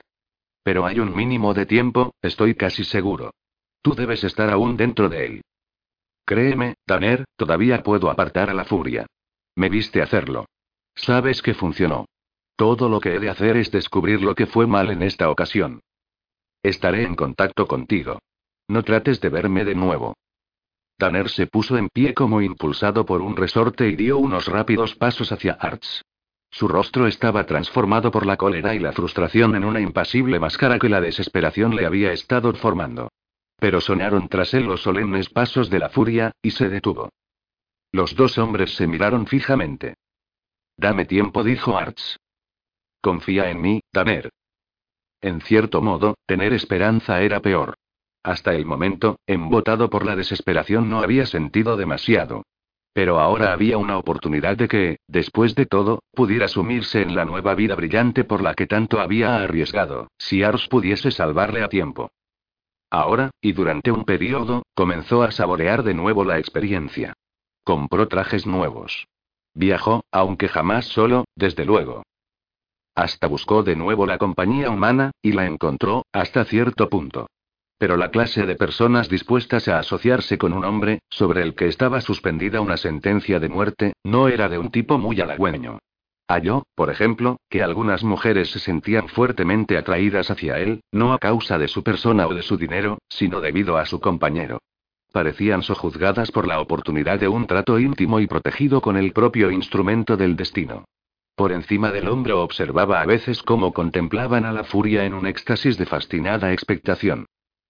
Pero 0.64 0.86
hay 0.86 1.02
un 1.02 1.14
mínimo 1.14 1.54
de 1.54 1.66
tiempo, 1.66 2.14
estoy 2.22 2.56
casi 2.56 2.86
seguro. 2.86 3.32
Tú 3.82 3.96
debes 3.96 4.24
estar 4.24 4.50
aún 4.50 4.78
dentro 4.78 5.10
de 5.10 5.26
él. 5.26 5.42
Créeme, 6.24 6.76
Tanner, 6.86 7.26
todavía 7.36 7.84
puedo 7.84 8.10
apartar 8.10 8.50
a 8.50 8.54
la 8.54 8.64
furia. 8.64 9.08
Me 9.58 9.68
viste 9.68 10.02
hacerlo. 10.02 10.46
Sabes 10.96 11.42
que 11.42 11.54
funcionó. 11.54 12.06
Todo 12.56 12.88
lo 12.88 13.02
que 13.02 13.16
he 13.16 13.20
de 13.20 13.30
hacer 13.30 13.58
es 13.58 13.72
descubrir 13.72 14.22
lo 14.22 14.36
que 14.36 14.48
fue 14.48 14.68
mal 14.68 14.90
en 14.90 15.04
esta 15.04 15.30
ocasión. 15.30 15.82
Estaré 16.64 17.04
en 17.04 17.16
contacto 17.16 17.68
contigo. 17.68 18.20
No 18.70 18.84
trates 18.84 19.20
de 19.20 19.28
verme 19.28 19.66
de 19.66 19.76
nuevo. 19.76 20.16
Tanner 20.98 21.30
se 21.30 21.46
puso 21.46 21.78
en 21.78 21.90
pie 21.90 22.14
como 22.16 22.42
impulsado 22.42 23.06
por 23.06 23.22
un 23.22 23.36
resorte 23.36 23.88
y 23.88 23.96
dio 23.96 24.18
unos 24.18 24.48
rápidos 24.48 24.96
pasos 24.96 25.32
hacia 25.32 25.54
Arts. 25.54 26.04
Su 26.50 26.68
rostro 26.68 27.06
estaba 27.06 27.46
transformado 27.46 28.10
por 28.10 28.26
la 28.26 28.36
cólera 28.36 28.74
y 28.74 28.80
la 28.80 28.94
frustración 28.94 29.56
en 29.56 29.64
una 29.64 29.80
impasible 29.80 30.40
máscara 30.40 30.80
que 30.80 30.90
la 30.90 31.00
desesperación 31.00 31.76
le 31.76 31.86
había 31.86 32.14
estado 32.14 32.52
formando. 32.54 33.10
Pero 33.58 33.80
sonaron 33.80 34.28
tras 34.28 34.54
él 34.56 34.64
los 34.64 34.82
solemnes 34.82 35.30
pasos 35.30 35.70
de 35.70 35.80
la 35.80 35.90
furia, 35.90 36.32
y 36.42 36.52
se 36.52 36.70
detuvo. 36.70 37.10
Los 37.92 38.16
dos 38.16 38.38
hombres 38.38 38.76
se 38.76 38.88
miraron 38.88 39.28
fijamente. 39.28 39.96
Dame 40.78 41.06
tiempo, 41.06 41.44
dijo 41.44 41.78
Arts. 41.78 42.20
Confía 43.02 43.50
en 43.50 43.62
mí, 43.62 43.82
Tanner. 43.92 44.30
En 45.22 45.42
cierto 45.42 45.82
modo, 45.82 46.16
tener 46.26 46.54
esperanza 46.54 47.22
era 47.22 47.40
peor. 47.40 47.76
Hasta 48.28 48.56
el 48.56 48.66
momento, 48.66 49.22
embotado 49.26 49.90
por 49.90 50.06
la 50.06 50.18
desesperación, 50.18 50.90
no 50.90 51.00
había 51.00 51.26
sentido 51.26 51.78
demasiado. 51.78 52.44
Pero 52.92 53.22
ahora 53.22 53.54
había 53.54 53.78
una 53.78 53.98
oportunidad 53.98 54.58
de 54.58 54.68
que, 54.68 54.98
después 55.08 55.56
de 55.56 55.66
todo, 55.66 56.04
pudiera 56.12 56.50
sumirse 56.50 57.02
en 57.02 57.16
la 57.16 57.24
nueva 57.24 57.56
vida 57.56 57.74
brillante 57.76 58.26
por 58.26 58.42
la 58.42 58.54
que 58.54 58.68
tanto 58.68 59.00
había 59.00 59.38
arriesgado, 59.38 60.10
si 60.18 60.44
Ars 60.44 60.68
pudiese 60.68 61.10
salvarle 61.10 61.64
a 61.64 61.70
tiempo. 61.70 62.12
Ahora, 62.90 63.32
y 63.40 63.54
durante 63.54 63.94
un 63.94 64.04
periodo, 64.04 64.64
comenzó 64.76 65.24
a 65.24 65.32
saborear 65.32 65.84
de 65.84 65.94
nuevo 65.94 66.26
la 66.26 66.38
experiencia. 66.38 67.14
Compró 67.64 68.10
trajes 68.10 68.46
nuevos. 68.46 69.08
Viajó, 69.54 70.04
aunque 70.12 70.50
jamás 70.50 70.84
solo, 70.88 71.24
desde 71.34 71.64
luego. 71.64 72.04
Hasta 72.94 73.28
buscó 73.28 73.64
de 73.64 73.78
nuevo 73.78 74.06
la 74.06 74.18
compañía 74.18 74.70
humana, 74.70 75.12
y 75.22 75.32
la 75.32 75.46
encontró, 75.46 76.06
hasta 76.12 76.44
cierto 76.44 76.90
punto. 76.90 77.28
Pero 77.78 77.96
la 77.96 78.10
clase 78.10 78.46
de 78.46 78.56
personas 78.56 79.08
dispuestas 79.08 79.68
a 79.68 79.78
asociarse 79.78 80.38
con 80.38 80.54
un 80.54 80.66
hombre, 80.66 81.00
sobre 81.10 81.44
el 81.44 81.54
que 81.54 81.68
estaba 81.68 82.02
suspendida 82.02 82.60
una 82.60 82.78
sentencia 82.78 83.40
de 83.40 83.50
muerte, 83.50 83.94
no 84.04 84.28
era 84.28 84.50
de 84.50 84.58
un 84.58 84.72
tipo 84.72 84.98
muy 84.98 85.22
halagüeño. 85.22 85.80
Halló, 86.28 86.64
por 86.76 86.90
ejemplo, 86.90 87.40
que 87.50 87.64
algunas 87.64 88.04
mujeres 88.04 88.50
se 88.52 88.60
sentían 88.60 89.08
fuertemente 89.08 89.78
atraídas 89.78 90.30
hacia 90.30 90.60
él, 90.60 90.82
no 90.92 91.14
a 91.14 91.20
causa 91.20 91.58
de 91.58 91.68
su 91.68 91.84
persona 91.84 92.28
o 92.28 92.34
de 92.34 92.42
su 92.42 92.58
dinero, 92.58 92.98
sino 93.08 93.40
debido 93.40 93.78
a 93.78 93.86
su 93.86 94.02
compañero. 94.02 94.60
Parecían 95.14 95.64
sojuzgadas 95.64 96.32
por 96.32 96.48
la 96.48 96.60
oportunidad 96.60 97.20
de 97.20 97.30
un 97.30 97.48
trato 97.48 97.80
íntimo 97.80 98.20
y 98.20 98.28
protegido 98.28 98.82
con 98.82 98.98
el 98.98 99.14
propio 99.14 99.52
instrumento 99.52 100.18
del 100.18 100.36
destino. 100.36 100.86
Por 101.36 101.52
encima 101.52 101.92
del 101.92 102.10
hombro 102.10 102.42
observaba 102.42 103.02
a 103.02 103.06
veces 103.06 103.42
cómo 103.44 103.72
contemplaban 103.72 104.44
a 104.44 104.52
la 104.52 104.64
furia 104.64 105.06
en 105.06 105.14
un 105.14 105.28
éxtasis 105.28 105.78
de 105.78 105.86
fascinada 105.86 106.52
expectación. 106.52 107.26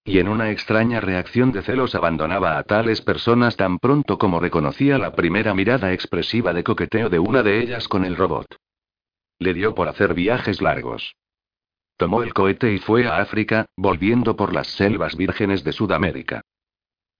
Y 0.08 0.20
en 0.20 0.30
una 0.30 0.52
extraña 0.52 1.02
reacción 1.02 1.52
de 1.52 1.62
celos 1.62 1.94
abandonaba 1.94 2.58
a 2.58 2.64
tales 2.64 3.02
personas 3.02 3.58
tan 3.58 3.78
pronto 3.78 4.18
como 4.18 4.40
reconocía 4.40 4.98
la 4.98 5.12
primera 5.12 5.54
mirada 5.54 5.92
expresiva 5.92 6.54
de 6.54 6.64
coqueteo 6.64 7.10
de 7.10 7.20
una 7.20 7.44
de 7.44 7.60
ellas 7.60 7.90
con 7.90 8.06
el 8.06 8.16
robot. 8.16 8.56
Le 9.38 9.54
dio 9.54 9.76
por 9.76 9.90
hacer 9.90 10.14
viajes 10.14 10.62
largos. 10.62 11.18
Tomó 11.98 12.24
el 12.24 12.34
cohete 12.34 12.72
y 12.72 12.80
fue 12.80 13.06
a 13.06 13.18
África, 13.18 13.66
volviendo 13.76 14.38
por 14.38 14.54
las 14.54 14.68
selvas 14.68 15.18
vírgenes 15.18 15.66
de 15.66 15.74
Sudamérica. 15.74 16.42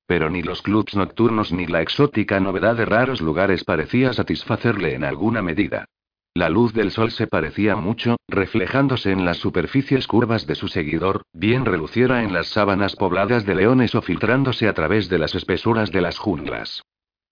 Pero 0.06 0.30
ni 0.30 0.42
los 0.42 0.62
clubs 0.62 0.96
nocturnos 0.96 1.52
ni 1.52 1.68
la 1.68 1.82
exótica 1.82 2.40
novedad 2.40 2.78
de 2.78 2.86
raros 2.86 3.20
lugares 3.20 3.66
parecía 3.66 4.14
satisfacerle 4.14 4.94
en 4.94 5.04
alguna 5.04 5.42
medida. 5.42 5.90
La 6.38 6.50
luz 6.50 6.72
del 6.72 6.92
sol 6.92 7.10
se 7.10 7.26
parecía 7.26 7.76
mucho, 7.76 8.18
reflejándose 8.28 9.12
en 9.12 9.26
las 9.26 9.38
superficies 9.38 10.06
curvas 10.06 10.46
de 10.46 10.54
su 10.54 10.68
seguidor, 10.68 11.24
bien 11.34 11.66
reluciera 11.66 12.22
en 12.22 12.32
las 12.32 12.46
sábanas 12.50 12.96
pobladas 12.96 13.44
de 13.44 13.56
leones 13.56 13.96
o 13.96 14.04
filtrándose 14.04 14.68
a 14.68 14.74
través 14.74 15.10
de 15.10 15.18
las 15.18 15.34
espesuras 15.34 15.92
de 15.92 16.02
las 16.02 16.20
junglas. 16.20 16.84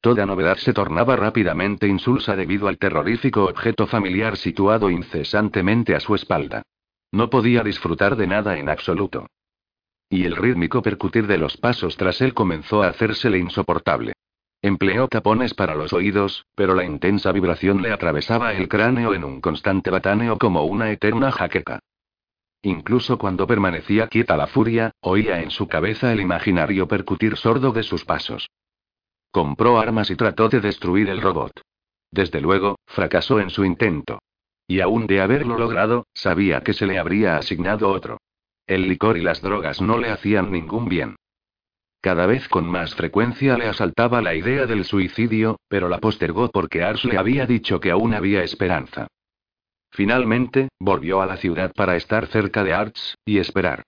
Toda 0.02 0.26
novedad 0.26 0.58
se 0.58 0.74
tornaba 0.74 1.16
rápidamente 1.18 1.88
insulsa 1.88 2.36
debido 2.36 2.68
al 2.68 2.80
terrorífico 2.80 3.44
objeto 3.44 3.86
familiar 3.86 4.38
situado 4.38 4.90
incesantemente 4.90 5.94
a 5.94 6.00
su 6.00 6.16
espalda. 6.16 6.64
No 7.12 7.30
podía 7.30 7.62
disfrutar 7.62 8.16
de 8.16 8.26
nada 8.26 8.58
en 8.58 8.70
absoluto. 8.70 9.28
Y 10.10 10.26
el 10.26 10.36
rítmico 10.36 10.82
percutir 10.82 11.28
de 11.28 11.38
los 11.38 11.58
pasos 11.58 11.96
tras 11.96 12.22
él 12.22 12.34
comenzó 12.34 12.82
a 12.82 12.88
hacérsele 12.88 13.38
insoportable. 13.38 14.14
Empleó 14.66 15.08
tapones 15.08 15.54
para 15.54 15.76
los 15.76 15.94
oídos, 15.94 16.48
pero 16.56 16.74
la 16.74 16.84
intensa 16.84 17.32
vibración 17.32 17.84
le 17.84 17.92
atravesaba 17.92 18.52
el 18.54 18.68
cráneo 18.68 19.14
en 19.14 19.24
un 19.24 19.40
constante 19.40 19.92
bataneo 19.92 20.40
como 20.40 20.64
una 20.64 20.90
eterna 20.90 21.32
jaqueca. 21.32 21.78
Incluso 22.64 23.20
cuando 23.20 23.46
permanecía 23.46 24.08
quieta 24.08 24.36
la 24.36 24.48
furia, 24.48 24.90
oía 25.02 25.44
en 25.44 25.52
su 25.52 25.68
cabeza 25.68 26.12
el 26.12 26.20
imaginario 26.20 26.88
percutir 26.88 27.38
sordo 27.38 27.74
de 27.74 27.84
sus 27.84 28.06
pasos. 28.06 28.50
Compró 29.30 29.78
armas 29.78 30.10
y 30.10 30.16
trató 30.16 30.50
de 30.50 30.62
destruir 30.62 31.10
el 31.10 31.22
robot. 31.22 31.62
Desde 32.10 32.42
luego, 32.42 32.80
fracasó 32.88 33.40
en 33.40 33.52
su 33.52 33.66
intento. 33.66 34.18
Y 34.66 34.80
aún 34.80 35.06
de 35.06 35.22
haberlo 35.22 35.60
logrado, 35.60 36.08
sabía 36.16 36.62
que 36.62 36.74
se 36.74 36.88
le 36.88 36.98
habría 36.98 37.38
asignado 37.38 37.92
otro. 37.92 38.18
El 38.66 38.90
licor 38.90 39.16
y 39.20 39.22
las 39.22 39.44
drogas 39.44 39.80
no 39.80 40.00
le 40.00 40.10
hacían 40.10 40.52
ningún 40.52 40.90
bien. 40.90 41.18
Cada 42.06 42.28
vez 42.28 42.48
con 42.50 42.68
más 42.68 42.94
frecuencia 42.94 43.58
le 43.58 43.66
asaltaba 43.66 44.22
la 44.22 44.36
idea 44.36 44.68
del 44.68 44.86
suicidio, 44.86 45.60
pero 45.68 45.90
la 45.90 45.98
postergó 45.98 46.52
porque 46.52 46.84
Ars 46.84 47.04
le 47.04 47.18
había 47.18 47.48
dicho 47.48 47.80
que 47.80 47.90
aún 47.90 48.14
había 48.14 48.44
esperanza. 48.44 49.08
Finalmente, 49.92 50.70
volvió 50.80 51.24
a 51.24 51.26
la 51.26 51.38
ciudad 51.38 51.72
para 51.74 51.96
estar 51.96 52.28
cerca 52.28 52.64
de 52.64 52.76
Arts, 52.76 53.18
y 53.26 53.40
esperar. 53.40 53.82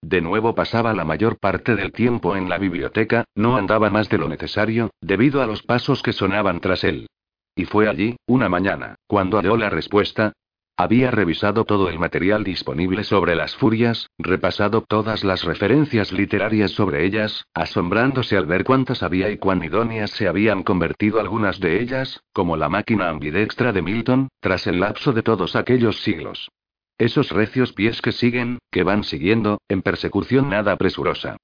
De 0.00 0.20
nuevo 0.20 0.54
pasaba 0.54 0.94
la 0.94 1.04
mayor 1.04 1.40
parte 1.40 1.74
del 1.74 1.90
tiempo 1.90 2.36
en 2.36 2.48
la 2.48 2.58
biblioteca, 2.58 3.24
no 3.34 3.56
andaba 3.56 3.90
más 3.90 4.08
de 4.10 4.18
lo 4.18 4.28
necesario, 4.28 4.90
debido 5.00 5.42
a 5.42 5.46
los 5.48 5.64
pasos 5.64 6.04
que 6.04 6.12
sonaban 6.12 6.60
tras 6.60 6.84
él. 6.84 7.08
Y 7.56 7.64
fue 7.64 7.88
allí, 7.88 8.14
una 8.28 8.48
mañana, 8.48 8.94
cuando 9.08 9.38
halló 9.38 9.56
la 9.56 9.70
respuesta, 9.70 10.34
había 10.76 11.10
revisado 11.10 11.64
todo 11.64 11.88
el 11.88 11.98
material 11.98 12.44
disponible 12.44 13.04
sobre 13.04 13.34
las 13.34 13.56
furias, 13.56 14.10
repasado 14.18 14.82
todas 14.82 15.24
las 15.24 15.44
referencias 15.44 16.12
literarias 16.12 16.72
sobre 16.72 17.04
ellas, 17.04 17.44
asombrándose 17.54 18.36
al 18.36 18.46
ver 18.46 18.64
cuántas 18.64 19.02
había 19.02 19.30
y 19.30 19.38
cuán 19.38 19.64
idóneas 19.64 20.10
se 20.10 20.28
habían 20.28 20.62
convertido 20.62 21.18
algunas 21.18 21.60
de 21.60 21.80
ellas, 21.80 22.20
como 22.32 22.56
la 22.56 22.68
máquina 22.68 23.08
ambidextra 23.08 23.72
de 23.72 23.82
Milton, 23.82 24.28
tras 24.40 24.66
el 24.66 24.80
lapso 24.80 25.12
de 25.12 25.22
todos 25.22 25.56
aquellos 25.56 26.02
siglos. 26.02 26.50
Esos 26.98 27.30
recios 27.30 27.72
pies 27.72 28.00
que 28.00 28.12
siguen, 28.12 28.58
que 28.70 28.82
van 28.82 29.04
siguiendo, 29.04 29.60
en 29.68 29.82
persecución 29.82 30.50
nada 30.50 30.76
presurosa. 30.76 31.36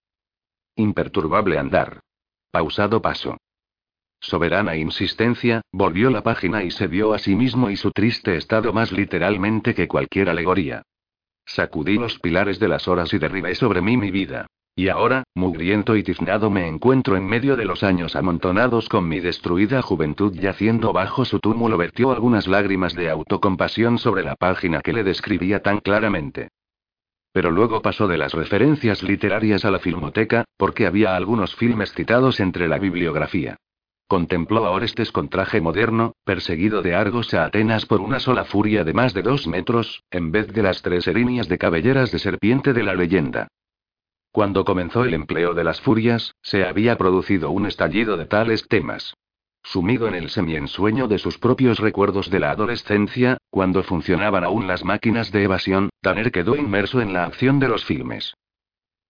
Imperturbable 0.76 1.58
andar. 1.58 2.00
Pausado 2.50 3.02
paso. 3.02 3.38
Soberana 4.22 4.76
insistencia, 4.76 5.60
volvió 5.72 6.08
la 6.08 6.22
página 6.22 6.62
y 6.62 6.70
se 6.70 6.86
vio 6.86 7.12
a 7.12 7.18
sí 7.18 7.34
mismo 7.34 7.68
y 7.68 7.76
su 7.76 7.90
triste 7.90 8.36
estado 8.36 8.72
más 8.72 8.92
literalmente 8.92 9.74
que 9.74 9.88
cualquier 9.88 10.30
alegoría. 10.30 10.82
Sacudí 11.44 11.98
los 11.98 12.18
pilares 12.18 12.58
de 12.58 12.68
las 12.68 12.88
horas 12.88 13.12
y 13.12 13.18
derribé 13.18 13.54
sobre 13.54 13.82
mí 13.82 13.96
mi 13.96 14.10
vida. 14.10 14.46
Y 14.74 14.88
ahora, 14.88 15.24
mugriento 15.34 15.96
y 15.96 16.02
tiznado, 16.02 16.48
me 16.48 16.66
encuentro 16.66 17.16
en 17.16 17.26
medio 17.26 17.56
de 17.56 17.66
los 17.66 17.82
años 17.82 18.16
amontonados 18.16 18.88
con 18.88 19.06
mi 19.06 19.20
destruida 19.20 19.82
juventud 19.82 20.32
yaciendo 20.32 20.94
bajo 20.94 21.26
su 21.26 21.40
túmulo. 21.40 21.76
Vertió 21.76 22.10
algunas 22.10 22.46
lágrimas 22.46 22.94
de 22.94 23.10
autocompasión 23.10 23.98
sobre 23.98 24.22
la 24.22 24.34
página 24.36 24.80
que 24.80 24.94
le 24.94 25.04
describía 25.04 25.60
tan 25.60 25.80
claramente. 25.80 26.48
Pero 27.32 27.50
luego 27.50 27.82
pasó 27.82 28.08
de 28.08 28.16
las 28.16 28.32
referencias 28.32 29.02
literarias 29.02 29.64
a 29.66 29.70
la 29.70 29.78
filmoteca, 29.78 30.44
porque 30.56 30.86
había 30.86 31.16
algunos 31.16 31.54
filmes 31.54 31.92
citados 31.92 32.40
entre 32.40 32.66
la 32.66 32.78
bibliografía. 32.78 33.58
Contempló 34.06 34.66
a 34.66 34.70
Orestes 34.70 35.10
con 35.10 35.28
traje 35.28 35.60
moderno, 35.60 36.12
perseguido 36.24 36.82
de 36.82 36.94
Argos 36.94 37.32
a 37.34 37.44
Atenas 37.44 37.86
por 37.86 38.00
una 38.00 38.20
sola 38.20 38.44
furia 38.44 38.84
de 38.84 38.92
más 38.92 39.14
de 39.14 39.22
dos 39.22 39.46
metros, 39.46 40.02
en 40.10 40.30
vez 40.30 40.52
de 40.52 40.62
las 40.62 40.82
tres 40.82 41.06
erinias 41.06 41.48
de 41.48 41.58
cabelleras 41.58 42.12
de 42.12 42.18
serpiente 42.18 42.72
de 42.72 42.82
la 42.82 42.94
leyenda. 42.94 43.48
Cuando 44.30 44.64
comenzó 44.64 45.04
el 45.04 45.14
empleo 45.14 45.54
de 45.54 45.64
las 45.64 45.80
furias, 45.80 46.34
se 46.42 46.64
había 46.64 46.96
producido 46.96 47.50
un 47.50 47.66
estallido 47.66 48.16
de 48.16 48.26
tales 48.26 48.66
temas. 48.68 49.14
Sumido 49.62 50.08
en 50.08 50.14
el 50.14 50.30
semiensueño 50.30 51.06
de 51.06 51.18
sus 51.18 51.38
propios 51.38 51.78
recuerdos 51.78 52.30
de 52.30 52.40
la 52.40 52.50
adolescencia, 52.50 53.38
cuando 53.50 53.82
funcionaban 53.82 54.42
aún 54.42 54.66
las 54.66 54.84
máquinas 54.84 55.30
de 55.30 55.44
evasión, 55.44 55.90
Tanner 56.00 56.32
quedó 56.32 56.56
inmerso 56.56 57.00
en 57.00 57.12
la 57.12 57.24
acción 57.24 57.60
de 57.60 57.68
los 57.68 57.84
filmes. 57.84 58.34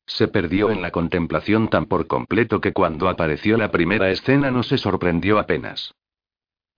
Se 0.06 0.28
perdió 0.28 0.70
en 0.70 0.82
la 0.82 0.90
contemplación 0.90 1.68
tan 1.68 1.86
por 1.86 2.06
completo 2.06 2.60
que 2.60 2.72
cuando 2.72 3.08
apareció 3.08 3.56
la 3.56 3.70
primera 3.70 4.10
escena 4.10 4.50
no 4.50 4.62
se 4.62 4.78
sorprendió 4.78 5.38
apenas. 5.38 5.94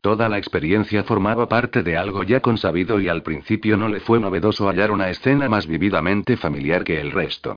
Toda 0.00 0.28
la 0.28 0.36
experiencia 0.36 1.02
formaba 1.02 1.48
parte 1.48 1.82
de 1.82 1.96
algo 1.96 2.24
ya 2.24 2.40
consabido 2.40 3.00
y 3.00 3.08
al 3.08 3.22
principio 3.22 3.78
no 3.78 3.88
le 3.88 4.00
fue 4.00 4.20
novedoso 4.20 4.68
hallar 4.68 4.90
una 4.90 5.08
escena 5.08 5.48
más 5.48 5.66
vividamente 5.66 6.36
familiar 6.36 6.84
que 6.84 7.00
el 7.00 7.10
resto. 7.10 7.56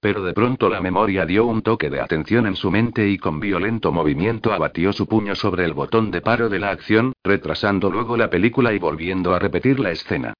Pero 0.00 0.22
de 0.22 0.32
pronto 0.32 0.68
la 0.68 0.80
memoria 0.80 1.26
dio 1.26 1.44
un 1.44 1.62
toque 1.62 1.90
de 1.90 2.00
atención 2.00 2.46
en 2.46 2.54
su 2.54 2.70
mente 2.70 3.08
y 3.08 3.18
con 3.18 3.40
violento 3.40 3.90
movimiento 3.90 4.52
abatió 4.52 4.92
su 4.92 5.08
puño 5.08 5.34
sobre 5.34 5.64
el 5.64 5.72
botón 5.72 6.12
de 6.12 6.20
paro 6.20 6.48
de 6.48 6.60
la 6.60 6.70
acción, 6.70 7.14
retrasando 7.24 7.90
luego 7.90 8.16
la 8.16 8.30
película 8.30 8.72
y 8.72 8.78
volviendo 8.78 9.34
a 9.34 9.40
repetir 9.40 9.80
la 9.80 9.90
escena. 9.90 10.34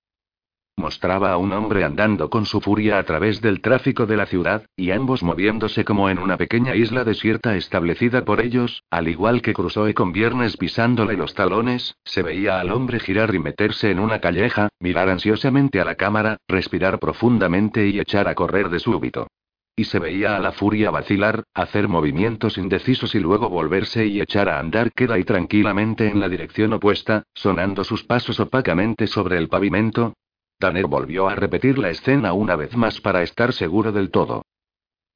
Mostraba 0.79 1.33
a 1.33 1.39
un 1.39 1.53
hombre 1.53 1.83
andando 1.83 2.31
con 2.31 2.47
su 2.47 2.61
furia 2.61 3.01
a 3.01 3.03
través 3.03 3.41
del 3.41 3.61
tráfico 3.61 4.07
de 4.07 4.17
la 4.17 4.27
ciudad, 4.27 4.65
y 4.77 4.93
ambos 4.93 5.25
moviéndose 5.25 5.85
como 5.85 6.09
en 6.09 6.21
una 6.21 6.37
pequeña 6.37 6.77
isla 6.77 7.03
desierta 7.03 7.57
establecida 7.57 8.25
por 8.25 8.41
ellos, 8.41 8.85
al 8.89 9.09
igual 9.09 9.43
que 9.43 9.55
Crusoe 9.55 9.93
con 9.93 10.13
Viernes 10.13 10.57
pisándole 10.57 11.17
los 11.17 11.35
talones, 11.35 11.97
se 12.05 12.23
veía 12.23 12.61
al 12.61 12.71
hombre 12.71 13.01
girar 13.01 13.35
y 13.35 13.41
meterse 13.41 13.91
en 13.91 13.99
una 13.99 14.21
calleja, 14.21 14.69
mirar 14.79 15.09
ansiosamente 15.09 15.81
a 15.81 15.85
la 15.85 15.97
cámara, 15.97 16.37
respirar 16.47 17.01
profundamente 17.01 17.89
y 17.89 17.99
echar 17.99 18.29
a 18.29 18.37
correr 18.37 18.69
de 18.69 18.79
súbito. 18.79 19.27
Y 19.75 19.83
se 19.83 19.99
veía 19.99 20.37
a 20.37 20.39
la 20.39 20.53
furia 20.53 20.93
vacilar, 20.93 21.43
hacer 21.55 21.89
movimientos 21.89 22.57
indecisos 22.57 23.17
y 23.17 23.19
luego 23.19 23.49
volverse 23.49 24.07
y 24.07 24.21
echar 24.21 24.49
a 24.49 24.61
andar 24.61 24.93
queda 24.93 25.19
y 25.19 25.25
tranquilamente 25.25 26.07
en 26.07 26.21
la 26.21 26.29
dirección 26.29 26.73
opuesta, 26.73 27.25
sonando 27.35 27.83
sus 27.83 28.05
pasos 28.05 28.39
opacamente 28.39 29.09
sobre 29.09 29.39
el 29.39 29.49
pavimento. 29.49 30.15
Tanner 30.59 30.87
volvió 30.87 31.29
a 31.29 31.37
repetir 31.37 31.79
la 31.79 31.91
escena 31.91 32.33
una 32.33 32.57
vez 32.57 32.77
más 32.77 33.01
para 33.01 33.23
estar 33.23 33.53
seguro 33.53 33.93
del 33.93 34.11
todo. 34.11 34.43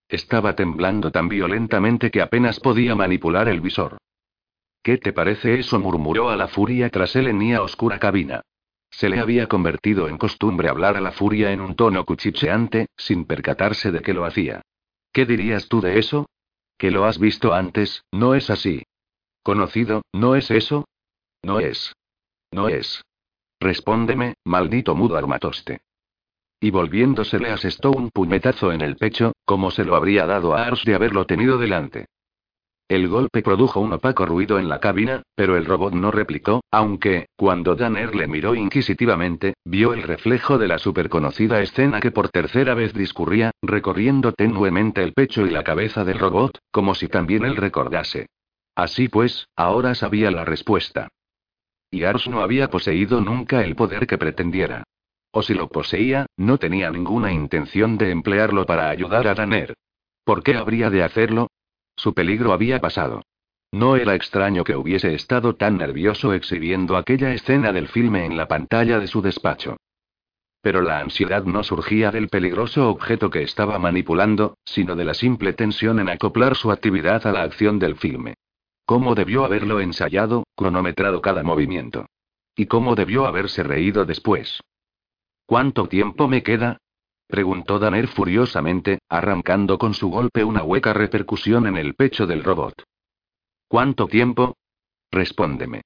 Estaba 0.09 0.55
temblando 0.55 1.11
tan 1.11 1.28
violentamente 1.28 2.11
que 2.11 2.22
apenas 2.22 2.61
podía 2.61 2.95
manipular 2.95 3.49
el 3.49 3.61
visor. 3.61 3.99
¿Qué 4.82 4.99
te 4.99 5.12
parece 5.12 5.59
eso? 5.59 5.78
murmuró 5.78 6.30
a 6.30 6.36
la 6.36 6.49
furia 6.49 6.90
tras 6.90 7.16
él 7.16 7.28
en 7.28 7.55
a 7.55 7.62
oscura 7.62 7.99
cabina. 7.99 8.43
Se 8.90 9.09
le 9.09 9.20
había 9.20 9.49
convertido 9.49 10.09
en 10.09 10.18
costumbre 10.18 10.68
hablar 10.68 10.97
a 10.97 11.01
la 11.01 11.12
furia 11.12 11.51
en 11.53 11.61
un 11.61 11.74
tono 11.74 12.05
cuchicheante, 12.05 12.88
sin 12.97 13.24
percatarse 13.24 13.90
de 13.90 14.01
que 14.01 14.12
lo 14.12 14.24
hacía. 14.24 14.62
¿Qué 15.12 15.24
dirías 15.24 15.68
tú 15.68 15.80
de 15.80 15.99
eso? 15.99 16.26
Que 16.76 16.90
lo 16.90 17.05
has 17.05 17.18
visto 17.18 17.55
antes, 17.55 18.05
no 18.12 18.34
es 18.34 18.51
así. 18.51 18.82
Conocido, 19.43 20.03
¿no 20.12 20.36
es 20.36 20.51
eso? 20.51 20.84
No 21.43 21.59
es. 21.59 21.95
No 22.53 22.68
es. 22.68 23.03
Respóndeme, 23.63 24.35
maldito 24.45 24.97
mudo 24.97 25.17
armatoste. 25.17 25.83
Y 26.61 26.73
volviéndose 26.73 27.39
le 27.39 27.51
asestó 27.51 27.93
un 27.93 28.11
puñetazo 28.11 28.73
en 28.73 28.81
el 28.81 28.97
pecho, 28.97 29.35
como 29.45 29.71
se 29.71 29.85
lo 29.85 29.95
habría 29.95 30.27
dado 30.27 30.57
a 30.57 30.65
Ars 30.65 30.85
de 30.85 30.97
haberlo 30.97 31.27
tenido 31.27 31.59
delante. 31.59 32.07
El 32.89 33.07
golpe 33.07 33.41
produjo 33.41 33.79
un 33.79 33.93
opaco 33.93 34.27
ruido 34.27 34.59
en 34.59 34.69
la 34.69 34.81
cabina, 34.81 35.23
pero 35.37 35.57
el 35.57 35.65
robot 35.65 35.95
no 35.95 36.11
replicó, 36.11 36.65
aunque, 36.73 37.27
cuando 37.37 37.77
Danner 37.77 38.17
le 38.17 38.27
miró 38.27 38.57
inquisitivamente, 38.57 39.55
vio 39.65 39.95
el 39.95 40.03
reflejo 40.03 40.59
de 40.59 40.67
la 40.67 40.79
superconocida 40.79 41.63
escena 41.63 42.01
que 42.01 42.11
por 42.11 42.31
tercera 42.31 42.75
vez 42.75 42.93
discurría, 42.93 43.53
recorriendo 43.63 44.33
tenuemente 44.33 45.05
el 45.05 45.13
pecho 45.13 45.47
y 45.47 45.51
la 45.51 45.63
cabeza 45.63 46.05
del 46.05 46.19
robot, 46.19 46.59
como 46.73 46.97
si 46.97 47.07
también 47.07 47.45
él 47.45 47.55
recordase. 47.55 48.27
Así 48.75 49.09
pues, 49.09 49.47
ahora 49.55 49.95
sabía 49.95 50.33
la 50.33 50.45
respuesta. 50.45 51.11
Y 51.93 52.05
Ars 52.05 52.26
no 52.26 52.40
había 52.40 52.70
poseído 52.70 53.20
nunca 53.20 53.62
el 53.62 53.76
poder 53.76 54.07
que 54.07 54.16
pretendiera. 54.16 54.82
O 55.30 55.43
si 55.43 55.53
lo 55.53 55.68
poseía, 55.68 56.24
no 56.38 56.57
tenía 56.57 56.90
ninguna 56.90 57.32
intención 57.32 57.99
de 57.99 58.11
emplearlo 58.11 58.64
para 58.64 58.88
ayudar 58.88 59.28
a 59.28 59.34
Danner. 59.34 59.74
¿Por 60.24 60.43
qué 60.43 60.57
habría 60.57 60.88
de 60.88 61.03
hacerlo? 61.03 61.49
Su 61.95 62.14
peligro 62.14 62.55
había 62.55 62.80
pasado. 62.80 63.22
No 63.72 63.97
era 63.97 64.14
extraño 64.14 64.64
que 64.64 64.74
hubiese 64.74 65.14
estado 65.14 65.55
tan 65.57 65.76
nervioso 65.76 66.32
exhibiendo 66.32 66.97
aquella 66.97 67.34
escena 67.34 67.72
del 67.72 67.88
filme 67.88 68.24
en 68.24 68.38
la 68.38 68.49
pantalla 68.49 68.99
de 68.99 69.07
su 69.07 69.20
despacho. 69.20 69.76
Pero 70.62 70.80
la 70.80 71.01
ansiedad 71.01 71.45
no 71.45 71.62
surgía 71.62 72.11
del 72.11 72.28
peligroso 72.28 72.88
objeto 72.88 73.28
que 73.28 73.43
estaba 73.43 73.78
manipulando, 73.78 74.57
sino 74.64 74.97
de 74.97 75.05
la 75.05 75.12
simple 75.12 75.53
tensión 75.53 76.01
en 76.01 76.09
acoplar 76.09 76.57
su 76.57 76.70
actividad 76.72 77.26
a 77.26 77.32
la 77.32 77.43
acción 77.43 77.78
del 77.78 77.97
filme. 77.97 78.34
¿Cómo 78.85 79.14
debió 79.14 79.45
haberlo 79.45 79.80
ensayado, 79.80 80.45
cronometrado 80.57 81.20
cada 81.20 81.43
movimiento? 81.43 82.07
¿Y 82.57 82.66
cómo 82.66 82.95
debió 82.95 83.26
haberse 83.26 83.62
reído 83.62 84.05
después? 84.05 84.61
¿Cuánto 85.47 85.89
tiempo 85.89 86.28
me 86.28 86.43
queda? 86.43 86.78
Preguntó 87.26 87.78
Danner 87.78 88.09
furiosamente, 88.09 88.99
arrancando 89.09 89.78
con 89.78 89.95
su 89.95 90.11
golpe 90.11 90.45
una 90.45 90.62
hueca 90.62 90.93
repercusión 90.93 91.66
en 91.66 91.78
el 91.78 91.95
pecho 91.95 92.26
del 92.26 92.45
robot. 92.45 92.74
¿Cuánto 93.68 94.07
tiempo? 94.07 94.57
Respóndeme. 95.11 95.83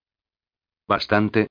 Bastante. 0.88 1.48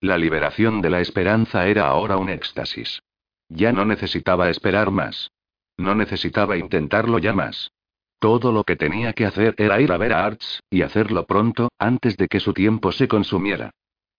La 0.00 0.18
liberación 0.18 0.82
de 0.82 0.90
la 0.90 1.00
esperanza 1.00 1.66
era 1.66 1.88
ahora 1.88 2.18
un 2.18 2.28
éxtasis. 2.28 3.00
Ya 3.48 3.72
no 3.72 3.84
necesitaba 3.84 4.50
esperar 4.50 4.90
más. 4.90 5.30
No 5.78 5.94
necesitaba 5.94 6.56
intentarlo 6.56 7.18
ya 7.18 7.32
más. 7.32 7.70
Todo 8.18 8.52
lo 8.52 8.64
que 8.64 8.76
tenía 8.76 9.12
que 9.12 9.26
hacer 9.26 9.54
era 9.58 9.80
ir 9.80 9.92
a 9.92 9.96
ver 9.96 10.12
a 10.12 10.24
Arts, 10.24 10.62
y 10.70 10.82
hacerlo 10.82 11.24
pronto, 11.26 11.68
antes 11.78 12.16
de 12.16 12.28
que 12.28 12.40
su 12.40 12.52
tiempo 12.52 12.90
se 12.90 13.06
consumiera. 13.06 13.70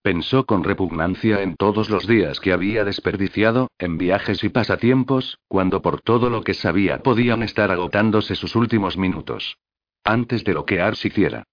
Pensó 0.02 0.46
con 0.46 0.64
repugnancia 0.64 1.42
en 1.42 1.58
todos 1.58 1.90
los 1.90 2.08
días 2.08 2.40
que 2.40 2.54
había 2.54 2.86
desperdiciado, 2.86 3.68
en 3.78 3.98
viajes 3.98 4.44
y 4.46 4.50
pasatiempos, 4.50 5.38
cuando 5.50 5.82
por 5.82 6.02
todo 6.02 6.30
lo 6.30 6.42
que 6.42 6.54
sabía 6.54 7.00
podían 7.00 7.44
estar 7.44 7.70
agotándose 7.70 8.36
sus 8.36 8.56
últimos 8.56 8.98
minutos. 8.98 9.58
Antes 10.06 10.46
de 10.46 10.54
lo 10.54 10.66
que 10.66 10.80
Ars 10.80 11.04
hiciera. 11.04 11.44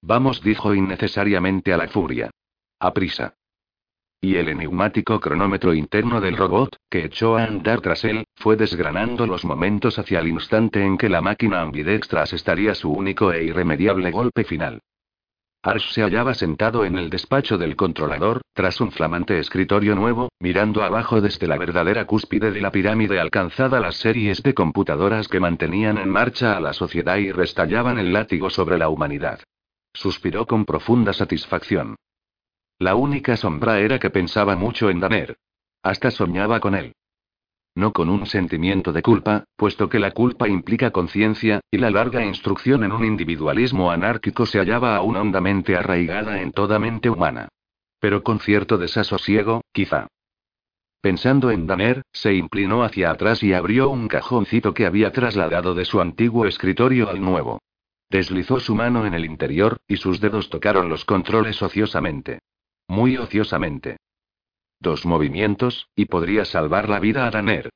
Vamos, 0.00 0.40
dijo 0.42 0.74
innecesariamente 0.74 1.72
a 1.72 1.76
la 1.76 1.88
furia. 1.88 2.30
A 2.78 2.92
prisa. 2.92 3.34
Y 4.24 4.36
el 4.36 4.48
enigmático 4.48 5.20
cronómetro 5.20 5.74
interno 5.74 6.18
del 6.18 6.38
robot, 6.38 6.78
que 6.88 7.04
echó 7.04 7.36
a 7.36 7.44
andar 7.44 7.82
tras 7.82 8.06
él, 8.06 8.24
fue 8.36 8.56
desgranando 8.56 9.26
los 9.26 9.44
momentos 9.44 9.98
hacia 9.98 10.20
el 10.20 10.28
instante 10.28 10.82
en 10.82 10.96
que 10.96 11.10
la 11.10 11.20
máquina 11.20 11.60
ambidextra 11.60 12.22
estaría 12.22 12.74
su 12.74 12.90
único 12.90 13.34
e 13.34 13.44
irremediable 13.44 14.10
golpe 14.10 14.44
final. 14.44 14.80
Arsh 15.62 15.92
se 15.92 16.00
hallaba 16.00 16.32
sentado 16.32 16.86
en 16.86 16.96
el 16.96 17.10
despacho 17.10 17.58
del 17.58 17.76
controlador, 17.76 18.40
tras 18.54 18.80
un 18.80 18.92
flamante 18.92 19.38
escritorio 19.38 19.94
nuevo, 19.94 20.30
mirando 20.40 20.82
abajo 20.82 21.20
desde 21.20 21.46
la 21.46 21.58
verdadera 21.58 22.06
cúspide 22.06 22.50
de 22.50 22.62
la 22.62 22.70
pirámide 22.70 23.20
alcanzada 23.20 23.78
las 23.78 23.96
series 23.96 24.42
de 24.42 24.54
computadoras 24.54 25.28
que 25.28 25.38
mantenían 25.38 25.98
en 25.98 26.08
marcha 26.08 26.56
a 26.56 26.60
la 26.60 26.72
sociedad 26.72 27.18
y 27.18 27.30
restallaban 27.30 27.98
el 27.98 28.14
látigo 28.14 28.48
sobre 28.48 28.78
la 28.78 28.88
humanidad. 28.88 29.40
Suspiró 29.92 30.46
con 30.46 30.64
profunda 30.64 31.12
satisfacción. 31.12 31.96
La 32.78 32.94
única 32.94 33.36
sombra 33.36 33.80
era 33.80 33.98
que 33.98 34.10
pensaba 34.10 34.56
mucho 34.56 34.90
en 34.90 35.00
Danner. 35.00 35.38
Hasta 35.82 36.10
soñaba 36.10 36.60
con 36.60 36.74
él 36.74 36.94
no 37.76 37.92
con 37.92 38.08
un 38.08 38.26
sentimiento 38.26 38.92
de 38.92 39.02
culpa, 39.02 39.44
puesto 39.56 39.88
que 39.88 39.98
la 39.98 40.12
culpa 40.12 40.48
implica 40.48 40.92
conciencia, 40.92 41.60
y 41.70 41.78
la 41.78 41.90
larga 41.90 42.24
instrucción 42.24 42.84
en 42.84 42.92
un 42.92 43.04
individualismo 43.04 43.90
anárquico 43.90 44.46
se 44.46 44.58
hallaba 44.58 44.96
aún 44.96 45.16
hondamente 45.16 45.76
arraigada 45.76 46.40
en 46.40 46.52
toda 46.52 46.78
mente 46.78 47.10
humana. 47.10 47.48
Pero 47.98 48.22
con 48.22 48.38
cierto 48.38 48.78
desasosiego, 48.78 49.62
quizá. 49.72 50.06
Pensando 51.00 51.50
en 51.50 51.66
Danner, 51.66 52.02
se 52.12 52.34
inclinó 52.34 52.84
hacia 52.84 53.10
atrás 53.10 53.42
y 53.42 53.52
abrió 53.52 53.90
un 53.90 54.08
cajoncito 54.08 54.72
que 54.72 54.86
había 54.86 55.12
trasladado 55.12 55.74
de 55.74 55.84
su 55.84 56.00
antiguo 56.00 56.46
escritorio 56.46 57.10
al 57.10 57.20
nuevo. 57.20 57.60
Deslizó 58.08 58.60
su 58.60 58.74
mano 58.74 59.04
en 59.04 59.14
el 59.14 59.24
interior, 59.24 59.78
y 59.88 59.96
sus 59.96 60.20
dedos 60.20 60.48
tocaron 60.48 60.88
los 60.88 61.04
controles 61.04 61.60
ociosamente. 61.60 62.38
Muy 62.88 63.16
ociosamente. 63.16 63.96
Dos 64.80 65.06
movimientos, 65.06 65.88
y 65.96 66.06
podría 66.06 66.44
salvar 66.44 66.88
la 66.88 67.00
vida 67.00 67.26
a 67.26 67.30
Daner. 67.30 67.70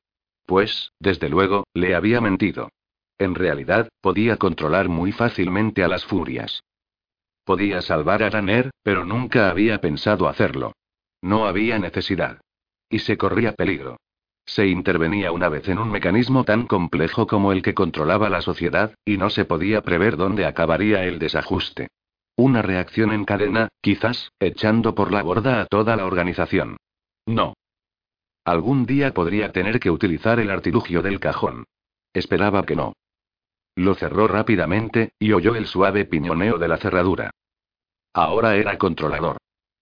Pues, 0.45 0.91
desde 0.99 1.29
luego, 1.29 1.65
le 1.73 1.95
había 1.95 2.21
mentido. 2.21 2.69
En 3.17 3.35
realidad, 3.35 3.89
podía 4.01 4.37
controlar 4.37 4.89
muy 4.89 5.11
fácilmente 5.11 5.83
a 5.83 5.87
las 5.87 6.05
furias. 6.05 6.63
Podía 7.43 7.81
salvar 7.81 8.23
a 8.23 8.29
Daner, 8.29 8.71
pero 8.83 9.05
nunca 9.05 9.49
había 9.49 9.81
pensado 9.81 10.27
hacerlo. 10.27 10.73
No 11.21 11.47
había 11.47 11.79
necesidad. 11.79 12.39
Y 12.89 12.99
se 12.99 13.17
corría 13.17 13.53
peligro. 13.53 13.97
Se 14.45 14.65
intervenía 14.67 15.31
una 15.31 15.49
vez 15.49 15.67
en 15.67 15.77
un 15.77 15.91
mecanismo 15.91 16.43
tan 16.43 16.65
complejo 16.65 17.27
como 17.27 17.51
el 17.51 17.61
que 17.61 17.75
controlaba 17.75 18.29
la 18.29 18.41
sociedad, 18.41 18.95
y 19.05 19.17
no 19.17 19.29
se 19.29 19.45
podía 19.45 19.81
prever 19.81 20.17
dónde 20.17 20.45
acabaría 20.45 21.03
el 21.05 21.19
desajuste. 21.19 21.89
Una 22.39 22.61
reacción 22.61 23.11
en 23.11 23.25
cadena, 23.25 23.67
quizás, 23.81 24.31
echando 24.39 24.95
por 24.95 25.11
la 25.11 25.21
borda 25.21 25.59
a 25.59 25.65
toda 25.65 25.97
la 25.97 26.05
organización. 26.05 26.77
No. 27.25 27.53
Algún 28.45 28.85
día 28.85 29.13
podría 29.13 29.51
tener 29.51 29.81
que 29.81 29.91
utilizar 29.91 30.39
el 30.39 30.49
artilugio 30.49 31.01
del 31.01 31.19
cajón. 31.19 31.65
Esperaba 32.13 32.63
que 32.63 32.77
no. 32.77 32.93
Lo 33.75 33.93
cerró 33.93 34.29
rápidamente, 34.29 35.11
y 35.19 35.33
oyó 35.33 35.53
el 35.55 35.67
suave 35.67 36.05
piñoneo 36.05 36.57
de 36.57 36.69
la 36.69 36.77
cerradura. 36.77 37.31
Ahora 38.13 38.55
era 38.55 38.77
controlador 38.77 39.35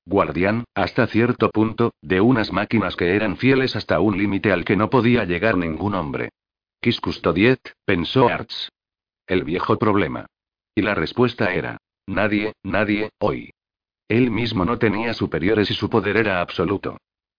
guardián, 0.07 0.63
hasta 0.73 1.05
cierto 1.05 1.51
punto, 1.51 1.93
de 2.01 2.21
unas 2.21 2.51
máquinas 2.51 2.95
que 2.95 3.15
eran 3.15 3.37
fieles 3.37 3.75
hasta 3.75 3.99
un 3.99 4.17
límite 4.17 4.51
al 4.51 4.65
que 4.65 4.75
no 4.75 4.89
podía 4.89 5.25
llegar 5.25 5.57
ningún 5.57 5.93
hombre. 5.93 6.29
Quis 6.81 6.99
custodiet, 6.99 7.73
pensó 7.85 8.27
Arts. 8.27 8.71
El 9.27 9.43
viejo 9.43 9.77
problema. 9.77 10.25
Y 10.73 10.81
la 10.81 10.95
respuesta 10.95 11.53
era: 11.53 11.77
nadie, 12.07 12.53
nadie, 12.63 13.11
hoy. 13.19 13.51
Él 14.07 14.31
mismo 14.31 14.65
no 14.65 14.79
tenía 14.79 15.13
superiores 15.13 15.69
y 15.69 15.73
su 15.73 15.89
poder 15.89 16.17
era 16.17 16.41
absoluto. 16.41 16.97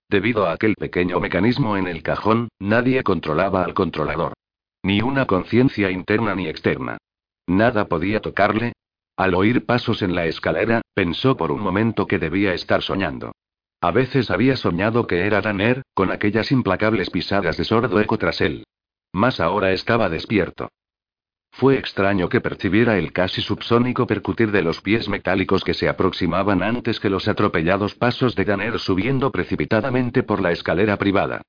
Debido 0.08 0.46
a 0.46 0.52
aquel 0.52 0.74
pequeño 0.74 1.18
mecanismo 1.20 1.76
en 1.76 1.88
el 1.88 2.02
cajón, 2.02 2.48
nadie 2.58 3.02
controlaba 3.02 3.64
al 3.64 3.74
controlador. 3.74 4.34
Ni 4.82 5.02
una 5.02 5.26
conciencia 5.26 5.90
interna 5.90 6.34
ni 6.34 6.46
externa. 6.46 6.98
Nada 7.46 7.88
podía 7.88 8.20
tocarle, 8.20 8.74
al 9.18 9.34
oír 9.34 9.66
pasos 9.66 10.02
en 10.02 10.14
la 10.14 10.26
escalera, 10.26 10.80
pensó 10.94 11.36
por 11.36 11.50
un 11.50 11.60
momento 11.60 12.06
que 12.06 12.20
debía 12.20 12.54
estar 12.54 12.82
soñando. 12.82 13.32
A 13.80 13.90
veces 13.90 14.30
había 14.30 14.54
soñado 14.54 15.08
que 15.08 15.26
era 15.26 15.40
Daner, 15.40 15.82
con 15.92 16.12
aquellas 16.12 16.52
implacables 16.52 17.10
pisadas 17.10 17.56
de 17.56 17.64
sordo 17.64 18.00
eco 18.00 18.16
tras 18.16 18.40
él. 18.40 18.64
Más 19.12 19.40
ahora 19.40 19.72
estaba 19.72 20.08
despierto. 20.08 20.68
Fue 21.58 21.76
extraño 21.76 22.28
que 22.28 22.40
percibiera 22.40 22.98
el 22.98 23.12
casi 23.12 23.42
subsónico 23.42 24.06
percutir 24.06 24.52
de 24.52 24.62
los 24.62 24.80
pies 24.80 25.08
metálicos 25.08 25.64
que 25.64 25.74
se 25.74 25.88
aproximaban 25.88 26.62
antes 26.62 27.00
que 27.00 27.10
los 27.10 27.26
atropellados 27.26 27.96
pasos 27.96 28.36
de 28.36 28.44
Daner 28.44 28.78
subiendo 28.78 29.32
precipitadamente 29.32 30.22
por 30.22 30.40
la 30.40 30.52
escalera 30.52 30.96
privada. 30.98 31.42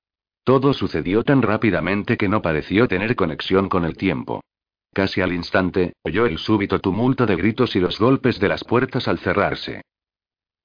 Todo 0.43 0.73
sucedió 0.73 1.23
tan 1.23 1.43
rápidamente 1.43 2.17
que 2.17 2.27
no 2.27 2.41
pareció 2.41 2.87
tener 2.87 3.15
conexión 3.15 3.69
con 3.69 3.85
el 3.85 3.97
tiempo. 3.97 4.41
Casi 4.93 5.21
al 5.21 5.31
instante, 5.31 5.93
oyó 6.01 6.25
el 6.25 6.39
súbito 6.39 6.79
tumulto 6.79 7.27
de 7.27 7.35
gritos 7.35 7.75
y 7.75 7.79
los 7.79 7.99
golpes 7.99 8.39
de 8.39 8.47
las 8.47 8.63
puertas 8.63 9.07
al 9.07 9.19
cerrarse. 9.19 9.83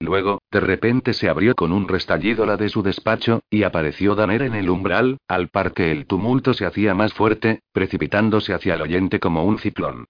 Luego, 0.04 0.42
de 0.50 0.60
repente 0.60 1.14
se 1.14 1.30
abrió 1.30 1.54
con 1.54 1.72
un 1.72 1.88
restallido 1.88 2.44
la 2.44 2.58
de 2.58 2.68
su 2.68 2.82
despacho, 2.82 3.40
y 3.48 3.62
apareció 3.62 4.14
Daner 4.14 4.42
en 4.42 4.54
el 4.54 4.68
umbral, 4.68 5.16
al 5.28 5.48
par 5.48 5.72
que 5.72 5.90
el 5.90 6.06
tumulto 6.06 6.52
se 6.52 6.66
hacía 6.66 6.94
más 6.94 7.14
fuerte, 7.14 7.60
precipitándose 7.72 8.52
hacia 8.52 8.74
el 8.74 8.82
oyente 8.82 9.18
como 9.18 9.44
un 9.44 9.58
ciclón. 9.58 10.04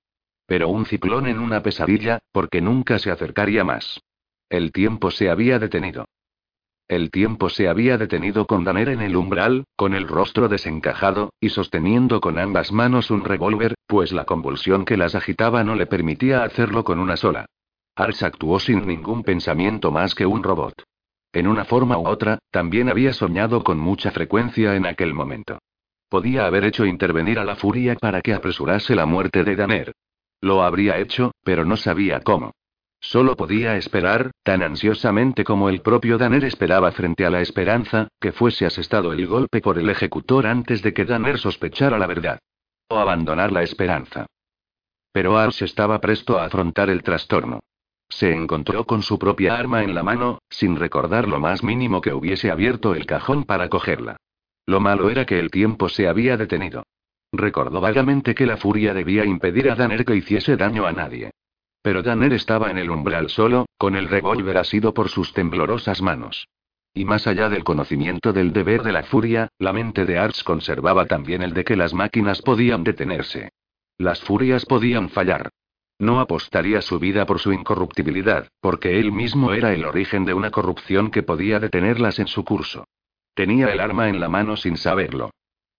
Pero 0.47 0.68
un 0.68 0.84
ciclón 0.84 1.28
en 1.28 1.38
una 1.38 1.62
pesadilla, 1.62 2.18
porque 2.32 2.61
nunca 2.61 2.99
se 2.99 3.12
acercaría 3.12 3.62
más. 3.62 4.01
El 4.51 4.72
tiempo 4.72 5.12
se 5.12 5.30
había 5.30 5.61
detenido. 5.61 6.07
El 6.88 7.12
tiempo 7.12 7.49
se 7.49 7.68
había 7.68 7.97
detenido 7.97 8.47
con 8.47 8.64
Daner 8.64 8.88
en 8.88 9.01
el 9.01 9.14
umbral, 9.14 9.64
con 9.76 9.95
el 9.95 10.09
rostro 10.09 10.49
desencajado, 10.49 11.32
y 11.40 11.51
sosteniendo 11.51 12.20
con 12.20 12.36
ambas 12.36 12.72
manos 12.72 13.12
un 13.12 13.24
revólver, 13.24 13.74
pues 13.86 14.12
la 14.12 14.24
convulsión 14.24 14.84
que 14.84 14.97
las 14.97 15.14
agitaba 15.14 15.62
no 15.62 15.76
le 15.76 15.86
permitía 15.86 16.42
hacerlo 16.42 16.82
con 16.82 16.99
una 16.99 17.16
sola. 17.16 17.47
Ars 17.97 18.22
actuó 18.24 18.59
sin 18.59 18.86
ningún 18.86 19.22
pensamiento 19.22 19.92
más 19.92 20.14
que 20.14 20.26
un 20.26 20.42
robot. 20.42 20.74
En 21.32 21.47
una 21.47 21.64
forma 21.64 21.97
u 21.99 22.07
otra, 22.07 22.38
también 22.51 22.88
había 22.88 23.12
soñado 23.12 23.62
con 23.62 23.78
mucha 23.78 24.11
frecuencia 24.11 24.74
en 24.74 24.86
aquel 24.86 25.14
momento. 25.14 25.59
Podía 26.09 26.47
haber 26.47 26.64
hecho 26.64 26.86
intervenir 26.86 27.38
a 27.38 27.45
la 27.45 27.57
furia 27.57 27.97
para 27.97 28.20
que 28.20 28.34
apresurase 28.34 28.95
la 28.95 29.07
muerte 29.07 29.45
de 29.45 29.57
Daner. 29.57 29.92
Lo 30.40 30.62
habría 30.62 30.99
hecho, 30.99 31.32
pero 31.42 31.64
no 31.64 31.76
sabía 31.76 32.20
cómo. 32.20 32.53
Solo 33.01 33.36
podía 33.36 33.76
esperar, 33.76 34.30
tan 34.42 34.62
ansiosamente 34.62 35.45
como 35.45 35.68
el 35.68 35.80
propio 35.80 36.18
Danner 36.18 36.45
esperaba 36.45 36.90
frente 36.90 37.26
a 37.26 37.30
la 37.30 37.42
esperanza, 37.42 38.09
que 38.20 38.32
fuese 38.32 38.64
asestado 38.66 39.12
el 39.12 39.26
golpe 39.26 39.61
por 39.61 39.78
el 39.78 39.90
ejecutor 39.90 40.47
antes 40.47 40.82
de 40.82 40.95
que 40.95 41.05
Danner 41.05 41.38
sospechara 41.38 41.99
la 41.99 42.07
verdad. 42.07 42.38
O 42.88 42.99
abandonar 42.99 43.53
la 43.53 43.62
esperanza. 43.62 44.26
Pero 45.12 45.36
Ars 45.36 45.62
estaba 45.62 46.01
presto 46.01 46.38
a 46.38 46.47
afrontar 46.47 46.90
el 46.90 47.03
trastorno. 47.03 47.61
Se 48.09 48.32
encontró 48.32 48.84
con 48.84 49.02
su 49.02 49.18
propia 49.18 49.57
arma 49.57 49.82
en 49.82 49.94
la 49.94 50.02
mano, 50.02 50.38
sin 50.48 50.76
recordar 50.76 51.28
lo 51.28 51.40
más 51.40 51.62
mínimo 51.62 52.00
que 52.00 52.12
hubiese 52.12 52.50
abierto 52.50 52.94
el 52.94 53.07
cajón 53.07 53.44
para 53.44 53.68
cogerla. 53.68 54.16
Lo 54.66 54.80
malo 54.80 55.11
era 55.11 55.26
que 55.26 55.38
el 55.38 55.50
tiempo 55.50 55.88
se 55.88 56.09
había 56.09 56.36
detenido. 56.36 56.84
Recordó 57.32 57.80
vagamente 57.80 58.34
que 58.34 58.46
la 58.46 58.57
furia 58.57 58.94
debía 58.94 59.24
impedir 59.24 59.70
a 59.70 59.74
Danner 59.74 60.05
que 60.05 60.16
hiciese 60.16 60.57
daño 60.57 60.86
a 60.86 60.92
nadie. 60.92 61.30
Pero 61.82 62.02
Danner 62.02 62.32
estaba 62.32 62.70
en 62.70 62.78
el 62.78 62.90
umbral 62.90 63.28
solo, 63.28 63.66
con 63.76 63.96
el 63.96 64.09
revólver 64.09 64.57
asido 64.57 64.94
por 64.94 65.09
sus 65.09 65.32
temblorosas 65.32 66.00
manos. 66.00 66.46
Y 66.94 67.05
más 67.05 67.26
allá 67.26 67.48
del 67.48 67.64
conocimiento 67.64 68.32
del 68.32 68.52
deber 68.52 68.84
de 68.84 68.92
la 68.92 69.02
furia, 69.02 69.48
la 69.59 69.72
mente 69.72 70.07
de 70.07 70.16
Arts 70.16 70.44
conservaba 70.44 71.07
también 71.07 71.42
el 71.42 71.52
de 71.52 71.64
que 71.64 71.76
las 71.76 71.92
máquinas 71.92 72.40
podían 72.40 72.84
detenerse. 72.84 73.50
Las 73.98 74.22
furias 74.22 74.64
podían 74.64 75.09
fallar. 75.09 75.50
No 75.99 76.20
apostaría 76.20 76.82
su 76.82 76.99
vida 76.99 77.24
por 77.24 77.38
su 77.38 77.53
incorruptibilidad, 77.53 78.49
porque 78.61 78.99
él 78.99 79.12
mismo 79.12 79.53
era 79.53 79.72
el 79.72 79.84
origen 79.84 80.24
de 80.24 80.34
una 80.34 80.51
corrupción 80.51 81.11
que 81.11 81.22
podía 81.22 81.61
detenerlas 81.61 82.18
en 82.18 82.26
su 82.26 82.45
curso. 82.45 82.86
Tenía 83.34 83.68
el 83.72 83.80
arma 83.80 84.09
en 84.09 84.20
la 84.20 84.28
mano 84.28 84.57
sin 84.57 84.76
saberlo. 84.76 85.30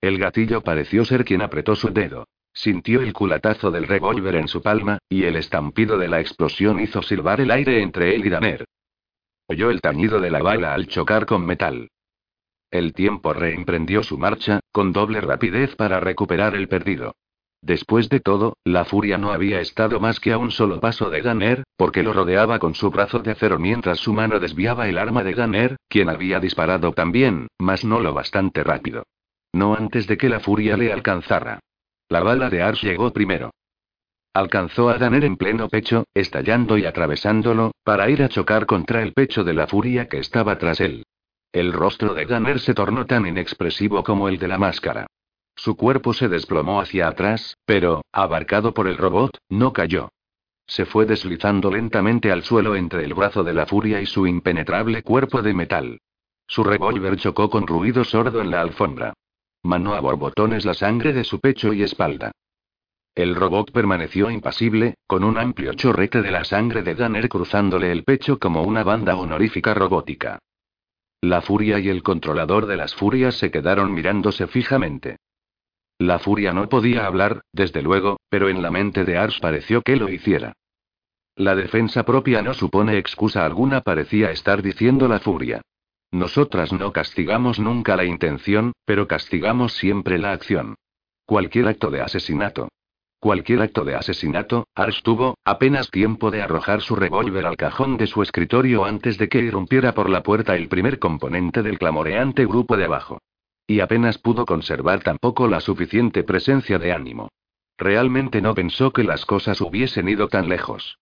El 0.01 0.17
gatillo 0.17 0.61
pareció 0.61 1.05
ser 1.05 1.25
quien 1.25 1.41
apretó 1.41 1.75
su 1.75 1.89
dedo. 1.89 2.27
Sintió 2.53 3.01
el 3.01 3.11
culatazo 3.11 3.69
del 3.69 3.85
revólver 3.85 4.35
en 4.35 4.47
su 4.47 4.61
palma, 4.61 4.99
y 5.09 5.23
el 5.23 5.35
estampido 5.35 5.97
de 5.97 6.07
la 6.07 6.21
explosión 6.21 6.79
hizo 6.79 7.01
silbar 7.01 7.41
el 7.41 7.51
aire 7.51 7.81
entre 7.81 8.15
él 8.15 8.25
y 8.25 8.29
Daner. 8.29 8.65
Oyó 9.47 9.69
el 9.69 9.81
tañido 9.81 10.21
de 10.21 10.31
la 10.31 10.41
bala 10.41 10.73
al 10.73 10.87
chocar 10.87 11.25
con 11.25 11.45
metal. 11.45 11.89
El 12.71 12.93
tiempo 12.93 13.33
reemprendió 13.33 14.03
su 14.03 14.17
marcha, 14.17 14.61
con 14.71 14.93
doble 14.93 15.21
rapidez 15.21 15.75
para 15.75 15.99
recuperar 15.99 16.55
el 16.55 16.67
perdido. 16.67 17.15
Después 17.65 18.09
de 18.09 18.19
todo, 18.19 18.57
la 18.63 18.85
furia 18.85 19.17
no 19.17 19.31
había 19.31 19.59
estado 19.59 19.99
más 19.99 20.19
que 20.19 20.31
a 20.31 20.37
un 20.37 20.51
solo 20.51 20.79
paso 20.79 21.09
de 21.09 21.21
Ganer, 21.21 21.63
porque 21.75 22.03
lo 22.03 22.13
rodeaba 22.13 22.59
con 22.59 22.75
su 22.75 22.91
brazo 22.91 23.17
de 23.21 23.31
acero 23.31 23.57
mientras 23.57 23.97
su 23.97 24.13
mano 24.13 24.39
desviaba 24.39 24.87
el 24.87 24.99
arma 24.99 25.23
de 25.23 25.33
Ganer, 25.33 25.75
quien 25.89 26.09
había 26.09 26.39
disparado 26.39 26.91
también, 26.91 27.47
mas 27.57 27.83
no 27.83 27.99
lo 28.01 28.13
bastante 28.13 28.63
rápido. 28.63 29.07
No 29.51 29.73
antes 29.73 30.05
de 30.05 30.15
que 30.15 30.29
la 30.29 30.41
furia 30.41 30.77
le 30.77 30.93
alcanzara. 30.93 31.59
La 32.07 32.21
bala 32.21 32.51
de 32.51 32.61
Ars 32.61 32.83
llegó 32.83 33.11
primero. 33.11 33.49
Alcanzó 34.31 34.89
a 34.89 34.99
Danner 34.99 35.25
en 35.25 35.35
pleno 35.35 35.67
pecho, 35.67 36.03
estallando 36.13 36.77
y 36.77 36.85
atravesándolo, 36.85 37.71
para 37.83 38.11
ir 38.11 38.21
a 38.21 38.29
chocar 38.29 38.67
contra 38.67 39.01
el 39.01 39.13
pecho 39.13 39.43
de 39.43 39.55
la 39.55 39.65
furia 39.65 40.07
que 40.07 40.19
estaba 40.19 40.59
tras 40.59 40.81
él. 40.81 41.03
El 41.51 41.73
rostro 41.73 42.13
de 42.13 42.27
Danner 42.27 42.59
se 42.59 42.75
tornó 42.75 43.07
tan 43.07 43.25
inexpresivo 43.25 44.03
como 44.03 44.29
el 44.29 44.37
de 44.37 44.49
la 44.49 44.59
máscara. 44.59 45.07
Su 45.55 45.75
cuerpo 45.75 46.13
se 46.13 46.27
desplomó 46.27 46.81
hacia 46.81 47.07
atrás, 47.07 47.57
pero, 47.65 48.03
abarcado 48.11 48.73
por 48.73 48.87
el 48.87 48.97
robot, 48.97 49.37
no 49.49 49.73
cayó. 49.73 50.09
Se 50.67 50.85
fue 50.85 51.05
deslizando 51.05 51.71
lentamente 51.71 52.31
al 52.31 52.43
suelo 52.43 52.75
entre 52.75 53.03
el 53.03 53.13
brazo 53.13 53.43
de 53.43 53.53
la 53.53 53.65
furia 53.65 54.01
y 54.01 54.05
su 54.05 54.27
impenetrable 54.27 55.03
cuerpo 55.03 55.41
de 55.41 55.53
metal. 55.53 55.99
Su 56.47 56.63
revólver 56.63 57.17
chocó 57.17 57.49
con 57.49 57.67
ruido 57.67 58.03
sordo 58.03 58.41
en 58.41 58.51
la 58.51 58.61
alfombra. 58.61 59.13
Manó 59.63 59.93
a 59.95 59.99
borbotones 59.99 60.65
la 60.65 60.73
sangre 60.73 61.13
de 61.13 61.23
su 61.23 61.39
pecho 61.39 61.73
y 61.73 61.83
espalda. 61.83 62.31
El 63.15 63.33
robot 63.33 63.71
permaneció 63.71 64.29
impasible, 64.29 64.95
con 65.07 65.23
un 65.23 65.37
amplio 65.37 65.73
chorrete 65.73 66.21
de 66.21 66.31
la 66.31 66.43
sangre 66.43 66.83
de 66.83 66.95
Danner 66.95 67.29
cruzándole 67.29 67.91
el 67.91 68.03
pecho 68.03 68.37
como 68.39 68.63
una 68.63 68.83
banda 68.83 69.15
honorífica 69.15 69.73
robótica. 69.73 70.39
La 71.21 71.41
furia 71.41 71.79
y 71.79 71.89
el 71.89 72.03
controlador 72.03 72.65
de 72.65 72.75
las 72.75 72.93
furias 72.93 73.35
se 73.35 73.49
quedaron 73.51 73.93
mirándose 73.93 74.47
fijamente. 74.47 75.17
La 75.97 76.19
furia 76.19 76.51
no 76.51 76.67
podía 76.67 77.05
hablar, 77.05 77.41
desde 77.53 77.81
luego, 77.81 78.17
pero 78.29 78.49
en 78.49 78.61
la 78.61 78.69
mente 78.69 79.05
de 79.05 79.17
Ars 79.17 79.39
pareció 79.39 79.81
que 79.81 79.95
lo 79.95 80.09
hiciera. 80.09 80.53
La 81.37 81.55
defensa 81.55 82.03
propia 82.03 82.41
no 82.41 82.53
supone 82.53 82.97
excusa 82.97 83.45
alguna, 83.45 83.81
parecía 83.81 84.31
estar 84.31 84.61
diciendo 84.61 85.07
la 85.07 85.19
furia. 85.19 85.61
Nosotras 86.11 86.71
no 86.71 86.93
castigamos 86.93 87.59
nunca 87.59 87.95
la 87.95 88.05
intención, 88.05 88.73
pero 88.85 89.07
castigamos 89.07 89.73
siempre 89.73 90.17
la 90.17 90.31
acción. 90.31 90.75
Cualquier 91.25 91.67
acto 91.67 91.89
de 91.91 92.01
asesinato. 92.01 92.69
cualquier 93.19 93.61
acto 93.61 93.83
de 93.83 93.95
asesinato, 93.95 94.67
Ars 94.75 95.01
tuvo 95.01 95.35
apenas 95.43 95.89
tiempo 95.89 96.29
de 96.29 96.43
arrojar 96.43 96.81
su 96.81 96.95
revólver 96.95 97.47
al 97.47 97.57
cajón 97.57 97.97
de 97.97 98.05
su 98.05 98.21
escritorio 98.21 98.85
antes 98.85 99.17
de 99.17 99.27
que 99.29 99.39
irrumpiera 99.39 99.93
por 99.93 100.09
la 100.09 100.21
puerta 100.21 100.55
el 100.55 100.67
primer 100.67 100.99
componente 100.99 101.63
del 101.63 101.79
clamoreante 101.79 102.45
grupo 102.45 102.77
de 102.77 102.85
abajo. 102.85 103.17
Y 103.67 103.79
apenas 103.79 104.17
pudo 104.17 104.45
conservar 104.45 105.01
tampoco 105.01 105.47
la 105.47 105.59
suficiente 105.59 106.23
presencia 106.23 106.77
de 106.77 106.91
ánimo. 106.91 107.29
Realmente 107.77 108.41
no 108.41 108.53
pensó 108.53 108.91
que 108.91 109.03
las 109.03 109.25
cosas 109.25 109.59
hubiesen 109.61 110.07
ido 110.07 110.27
tan 110.27 110.47
lejos. 110.47 110.99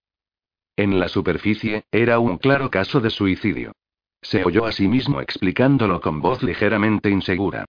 En 0.75 0.99
la 0.99 1.07
superficie, 1.07 1.83
era 1.91 2.19
un 2.19 2.37
claro 2.37 2.71
caso 2.71 2.99
de 2.99 3.09
suicidio. 3.09 3.73
Se 4.21 4.43
oyó 4.43 4.65
a 4.65 4.71
sí 4.71 4.87
mismo 4.87 5.21
explicándolo 5.21 6.01
con 6.01 6.21
voz 6.21 6.41
ligeramente 6.41 7.09
insegura. 7.09 7.65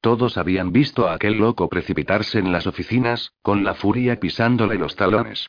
Todos 0.00 0.38
habían 0.38 0.72
visto 0.72 1.08
a 1.08 1.14
aquel 1.14 1.38
loco 1.38 1.68
precipitarse 1.68 2.38
en 2.38 2.50
las 2.50 2.66
oficinas, 2.66 3.32
con 3.42 3.62
la 3.62 3.74
furia 3.74 4.18
pisándole 4.18 4.76
los 4.76 4.96
talones. 4.96 5.48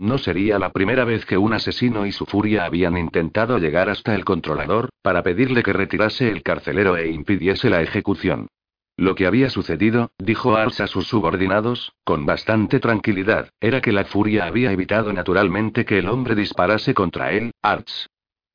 No 0.00 0.16
sería 0.16 0.58
la 0.58 0.72
primera 0.72 1.04
vez 1.04 1.26
que 1.26 1.36
un 1.36 1.52
asesino 1.52 2.06
y 2.06 2.12
su 2.12 2.24
furia 2.24 2.64
habían 2.64 2.96
intentado 2.96 3.58
llegar 3.58 3.90
hasta 3.90 4.14
el 4.14 4.24
controlador, 4.24 4.88
para 5.02 5.22
pedirle 5.22 5.62
que 5.62 5.74
retirase 5.74 6.30
el 6.30 6.42
carcelero 6.42 6.96
e 6.96 7.10
impidiese 7.10 7.68
la 7.68 7.82
ejecución. 7.82 8.48
Lo 8.96 9.14
que 9.14 9.26
había 9.26 9.50
sucedido, 9.50 10.12
dijo 10.16 10.56
Ars 10.56 10.80
a 10.80 10.86
sus 10.86 11.06
subordinados, 11.06 11.92
con 12.02 12.24
bastante 12.24 12.80
tranquilidad, 12.80 13.50
era 13.60 13.82
que 13.82 13.92
la 13.92 14.06
furia 14.06 14.46
había 14.46 14.72
evitado 14.72 15.12
naturalmente 15.12 15.84
que 15.84 15.98
el 15.98 16.08
hombre 16.08 16.34
disparase 16.34 16.94
contra 16.94 17.32
él, 17.32 17.52
Arts. 17.60 18.08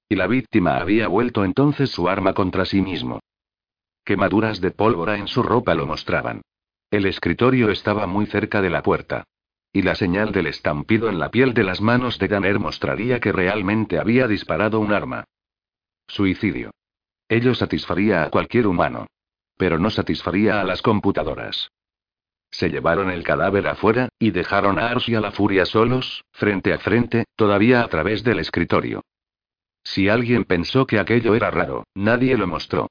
Y 0.10 0.16
la 0.16 0.26
víctima 0.26 0.78
había 0.78 1.08
vuelto 1.08 1.46
entonces 1.46 1.92
su 1.92 2.10
arma 2.10 2.34
contra 2.34 2.66
sí 2.66 2.82
mismo. 2.82 3.20
Quemaduras 4.04 4.62
de 4.62 4.72
pólvora 4.72 5.20
en 5.20 5.28
su 5.28 5.44
ropa 5.44 5.76
lo 5.76 5.86
mostraban. 5.86 6.42
El 6.90 7.06
escritorio 7.06 7.70
estaba 7.70 8.08
muy 8.08 8.26
cerca 8.26 8.64
de 8.64 8.72
la 8.72 8.82
puerta. 8.82 9.26
Y 9.76 9.82
la 9.82 9.94
señal 9.94 10.32
del 10.32 10.48
estampido 10.48 11.10
en 11.10 11.20
la 11.20 11.32
piel 11.32 11.54
de 11.54 11.66
las 11.66 11.82
manos 11.82 12.18
de 12.18 12.30
Danner 12.30 12.60
mostraría 12.60 13.20
que 13.20 13.34
realmente 13.34 14.00
había 14.00 14.26
disparado 14.26 14.80
un 14.80 14.94
arma. 14.94 15.26
Suicidio. 16.08 16.72
Ello 17.28 17.54
satisfaría 17.54 18.24
a 18.24 18.30
cualquier 18.30 18.68
humano. 18.68 19.06
Pero 19.58 19.78
no 19.78 19.90
satisfaría 19.90 20.62
a 20.62 20.64
las 20.64 20.82
computadoras. 20.82 21.74
Se 22.52 22.70
llevaron 22.70 23.12
el 23.12 23.26
cadáver 23.26 23.68
afuera, 23.68 24.08
y 24.18 24.32
dejaron 24.32 24.80
a 24.80 24.88
Ars 24.92 25.10
y 25.10 25.16
a 25.16 25.20
la 25.20 25.34
furia 25.34 25.66
solos, 25.66 26.24
frente 26.32 26.72
a 26.72 26.80
frente, 26.80 27.26
todavía 27.36 27.82
a 27.82 27.90
través 27.90 28.24
del 28.24 28.40
escritorio. 28.40 29.02
Si 29.84 30.08
alguien 30.08 30.46
pensó 30.46 30.88
que 30.88 31.00
aquello 31.00 31.36
era 31.36 31.52
raro, 31.52 31.84
nadie 31.94 32.38
lo 32.38 32.48
mostró. 32.48 32.88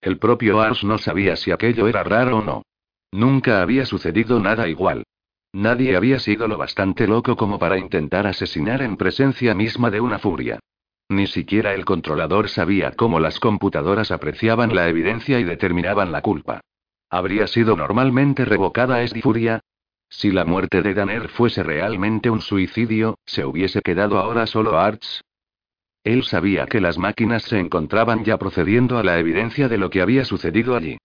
El 0.00 0.20
propio 0.20 0.60
Ars 0.60 0.84
no 0.84 0.98
sabía 0.98 1.34
si 1.34 1.50
aquello 1.50 1.88
era 1.88 2.04
raro 2.04 2.38
o 2.38 2.44
no. 2.44 2.62
Nunca 3.10 3.60
había 3.60 3.84
sucedido 3.86 4.38
nada 4.38 4.68
igual. 4.68 5.02
Nadie 5.52 5.96
había 5.96 6.18
sido 6.18 6.48
lo 6.48 6.58
bastante 6.58 7.06
loco 7.06 7.36
como 7.36 7.58
para 7.58 7.78
intentar 7.78 8.26
asesinar 8.26 8.82
en 8.82 8.96
presencia 8.96 9.54
misma 9.54 9.90
de 9.90 10.00
una 10.00 10.18
furia. 10.18 10.60
Ni 11.08 11.26
siquiera 11.26 11.74
el 11.74 11.84
controlador 11.84 12.48
sabía 12.48 12.92
cómo 12.92 13.20
las 13.20 13.38
computadoras 13.38 14.10
apreciaban 14.10 14.74
la 14.74 14.88
evidencia 14.88 15.38
y 15.38 15.44
determinaban 15.44 16.12
la 16.12 16.20
culpa. 16.20 16.60
¿Habría 17.08 17.46
sido 17.46 17.76
normalmente 17.76 18.44
revocada 18.44 19.02
esta 19.02 19.20
furia? 19.20 19.60
Si 20.08 20.30
la 20.30 20.44
muerte 20.44 20.82
de 20.82 20.94
Danner 20.94 21.28
fuese 21.28 21.62
realmente 21.62 22.30
un 22.30 22.40
suicidio, 22.40 23.18
¿se 23.24 23.44
hubiese 23.44 23.82
quedado 23.82 24.18
ahora 24.18 24.46
solo 24.46 24.78
Arts? 24.78 25.22
Él 26.04 26.24
sabía 26.24 26.66
que 26.66 26.80
las 26.80 26.98
máquinas 26.98 27.42
se 27.42 27.58
encontraban 27.58 28.24
ya 28.24 28.38
procediendo 28.38 28.98
a 28.98 29.02
la 29.02 29.18
evidencia 29.18 29.68
de 29.68 29.78
lo 29.78 29.90
que 29.90 30.00
había 30.00 30.24
sucedido 30.24 30.76
allí. 30.76 30.98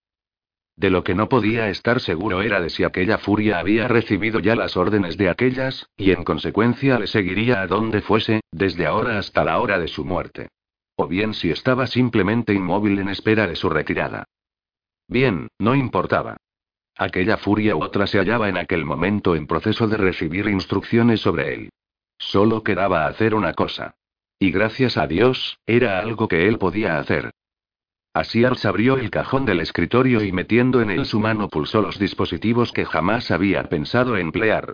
De 0.81 0.89
lo 0.89 1.03
que 1.03 1.13
no 1.13 1.29
podía 1.29 1.69
estar 1.69 1.99
seguro 1.99 2.41
era 2.41 2.59
de 2.59 2.71
si 2.71 2.83
aquella 2.83 3.19
furia 3.19 3.59
había 3.59 3.87
recibido 3.87 4.39
ya 4.39 4.55
las 4.55 4.75
órdenes 4.75 5.15
de 5.15 5.29
aquellas, 5.29 5.87
y 5.95 6.09
en 6.09 6.23
consecuencia 6.23 6.97
le 6.97 7.05
seguiría 7.05 7.61
a 7.61 7.67
donde 7.67 8.01
fuese, 8.01 8.41
desde 8.51 8.87
ahora 8.87 9.19
hasta 9.19 9.43
la 9.43 9.59
hora 9.59 9.77
de 9.77 9.87
su 9.87 10.03
muerte. 10.03 10.47
O 10.95 11.05
bien 11.07 11.35
si 11.35 11.51
estaba 11.51 11.85
simplemente 11.85 12.55
inmóvil 12.55 12.97
en 12.97 13.09
espera 13.09 13.45
de 13.45 13.55
su 13.55 13.69
retirada. 13.69 14.23
Bien, 15.07 15.49
no 15.59 15.75
importaba. 15.75 16.37
Aquella 16.97 17.37
furia 17.37 17.75
u 17.75 17.83
otra 17.83 18.07
se 18.07 18.17
hallaba 18.17 18.49
en 18.49 18.57
aquel 18.57 18.83
momento 18.83 19.35
en 19.35 19.45
proceso 19.45 19.87
de 19.87 19.97
recibir 19.97 20.47
instrucciones 20.47 21.21
sobre 21.21 21.53
él. 21.53 21.69
Solo 22.17 22.63
quedaba 22.63 23.05
hacer 23.05 23.35
una 23.35 23.53
cosa. 23.53 23.93
Y 24.39 24.49
gracias 24.49 24.97
a 24.97 25.05
Dios, 25.05 25.59
era 25.67 25.99
algo 25.99 26.27
que 26.27 26.47
él 26.47 26.57
podía 26.57 26.97
hacer. 26.97 27.30
Asiars 28.13 28.65
abrió 28.65 28.97
el 28.97 29.09
cajón 29.09 29.45
del 29.45 29.61
escritorio 29.61 30.21
y 30.21 30.33
metiendo 30.33 30.81
en 30.81 30.91
él 30.91 31.05
su 31.05 31.19
mano 31.19 31.47
pulsó 31.47 31.81
los 31.81 31.97
dispositivos 31.97 32.73
que 32.73 32.85
jamás 32.85 33.31
había 33.31 33.63
pensado 33.63 34.17
emplear. 34.17 34.73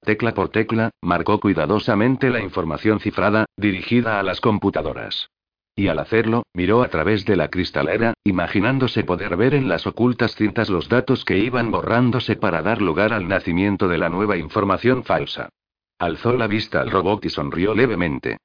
Tecla 0.00 0.32
por 0.32 0.48
tecla, 0.48 0.90
marcó 1.02 1.38
cuidadosamente 1.38 2.30
la 2.30 2.40
información 2.40 2.98
cifrada, 3.00 3.44
dirigida 3.56 4.18
a 4.18 4.22
las 4.22 4.40
computadoras. 4.40 5.28
Y 5.74 5.88
al 5.88 5.98
hacerlo, 5.98 6.44
miró 6.54 6.82
a 6.82 6.88
través 6.88 7.26
de 7.26 7.36
la 7.36 7.48
cristalera, 7.50 8.14
imaginándose 8.24 9.04
poder 9.04 9.36
ver 9.36 9.54
en 9.54 9.68
las 9.68 9.86
ocultas 9.86 10.34
cintas 10.34 10.70
los 10.70 10.88
datos 10.88 11.24
que 11.24 11.38
iban 11.38 11.70
borrándose 11.70 12.36
para 12.36 12.62
dar 12.62 12.80
lugar 12.80 13.12
al 13.12 13.28
nacimiento 13.28 13.86
de 13.86 13.98
la 13.98 14.08
nueva 14.08 14.38
información 14.38 15.04
falsa. 15.04 15.50
Alzó 15.98 16.32
la 16.32 16.46
vista 16.46 16.80
al 16.80 16.90
robot 16.90 17.24
y 17.26 17.28
sonrió 17.28 17.74
levemente. 17.74 18.38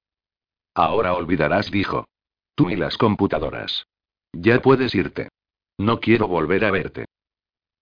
Ahora 0.76 1.14
olvidarás, 1.14 1.72
dijo. 1.72 2.06
Tú 2.56 2.70
y 2.70 2.76
las 2.76 2.98
computadoras. 2.98 3.88
Ya 4.34 4.62
puedes 4.62 4.94
irte. 4.96 5.30
No 5.78 6.00
quiero 6.00 6.28
volver 6.28 6.66
a 6.66 6.72
verte. 6.72 7.06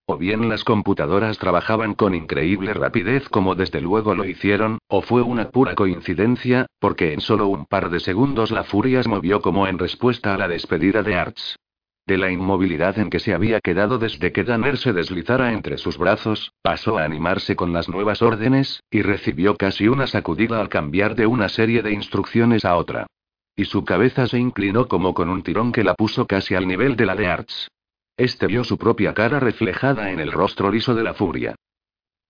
O 0.06 0.18
bien 0.18 0.48
las 0.48 0.64
computadoras 0.64 1.38
trabajaban 1.38 1.94
con 1.94 2.14
increíble 2.14 2.74
rapidez 2.74 3.28
como 3.28 3.54
desde 3.54 3.80
luego 3.80 4.14
lo 4.14 4.24
hicieron, 4.24 4.78
o 4.88 5.00
fue 5.00 5.22
una 5.22 5.50
pura 5.50 5.74
coincidencia, 5.74 6.66
porque 6.78 7.12
en 7.12 7.20
solo 7.20 7.46
un 7.46 7.66
par 7.66 7.88
de 7.88 8.00
segundos 8.00 8.50
la 8.50 8.64
furia 8.64 9.02
se 9.02 9.08
movió 9.08 9.40
como 9.40 9.66
en 9.66 9.78
respuesta 9.78 10.34
a 10.34 10.38
la 10.38 10.48
despedida 10.48 11.02
de 11.02 11.14
Arts. 11.14 11.56
De 12.04 12.18
la 12.18 12.32
inmovilidad 12.32 12.98
en 12.98 13.10
que 13.10 13.20
se 13.20 13.32
había 13.32 13.60
quedado 13.60 13.98
desde 13.98 14.32
que 14.32 14.42
Danner 14.42 14.76
se 14.76 14.92
deslizara 14.92 15.52
entre 15.52 15.78
sus 15.78 15.96
brazos, 15.96 16.52
pasó 16.60 16.98
a 16.98 17.04
animarse 17.04 17.54
con 17.54 17.72
las 17.72 17.88
nuevas 17.88 18.22
órdenes, 18.22 18.82
y 18.90 19.02
recibió 19.02 19.56
casi 19.56 19.86
una 19.86 20.08
sacudida 20.08 20.60
al 20.60 20.68
cambiar 20.68 21.14
de 21.14 21.26
una 21.26 21.48
serie 21.48 21.80
de 21.80 21.92
instrucciones 21.92 22.64
a 22.64 22.74
otra. 22.74 23.06
Y 23.54 23.66
su 23.66 23.84
cabeza 23.84 24.26
se 24.26 24.38
inclinó 24.38 24.88
como 24.88 25.12
con 25.12 25.28
un 25.28 25.42
tirón 25.42 25.72
que 25.72 25.84
la 25.84 25.94
puso 25.94 26.26
casi 26.26 26.54
al 26.54 26.66
nivel 26.66 26.96
de 26.96 27.06
la 27.06 27.14
de 27.14 27.26
Arts. 27.26 27.68
Este 28.16 28.46
vio 28.46 28.64
su 28.64 28.78
propia 28.78 29.14
cara 29.14 29.40
reflejada 29.40 30.10
en 30.10 30.20
el 30.20 30.32
rostro 30.32 30.70
liso 30.70 30.94
de 30.94 31.02
la 31.02 31.14
furia. 31.14 31.54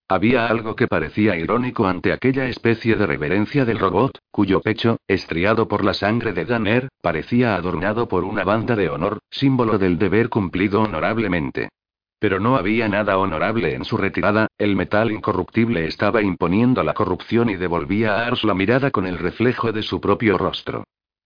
Había 0.09 0.47
algo 0.47 0.77
que 0.77 0.89
parecía 0.89 1.37
irónico 1.37 1.87
ante 1.87 2.13
aquella 2.13 2.47
especie 2.47 2.97
de 2.97 3.07
reverencia 3.07 3.65
del 3.65 3.79
robot, 3.79 4.19
cuyo 4.31 4.61
pecho, 4.61 4.99
estriado 5.09 5.69
por 5.69 5.85
la 5.85 5.95
sangre 5.95 6.33
de 6.33 6.45
Danner, 6.45 6.89
parecía 7.01 7.55
adornado 7.55 8.09
por 8.09 8.25
una 8.25 8.45
banda 8.45 8.77
de 8.77 8.91
honor, 8.91 9.21
símbolo 9.31 9.79
del 9.79 9.99
deber 9.99 10.29
cumplido 10.29 10.83
honorablemente. 10.83 11.71
Pero 12.19 12.41
no 12.41 12.57
había 12.57 12.89
nada 12.89 13.17
honorable 13.17 13.75
en 13.75 13.85
su 13.85 13.97
retirada, 13.97 14.49
el 14.59 14.77
metal 14.77 15.11
incorruptible 15.11 15.87
estaba 15.87 16.21
imponiendo 16.21 16.83
la 16.83 16.95
corrupción 16.95 17.49
y 17.49 17.57
devolvía 17.57 18.15
a 18.15 18.27
Ars 18.27 18.45
la 18.45 18.55
mirada 18.55 18.91
con 18.91 19.07
el 19.07 19.19
reflejo 19.19 19.73
de 19.73 19.83
su 19.83 20.01
propio 20.01 20.37
rostro. 20.37 20.85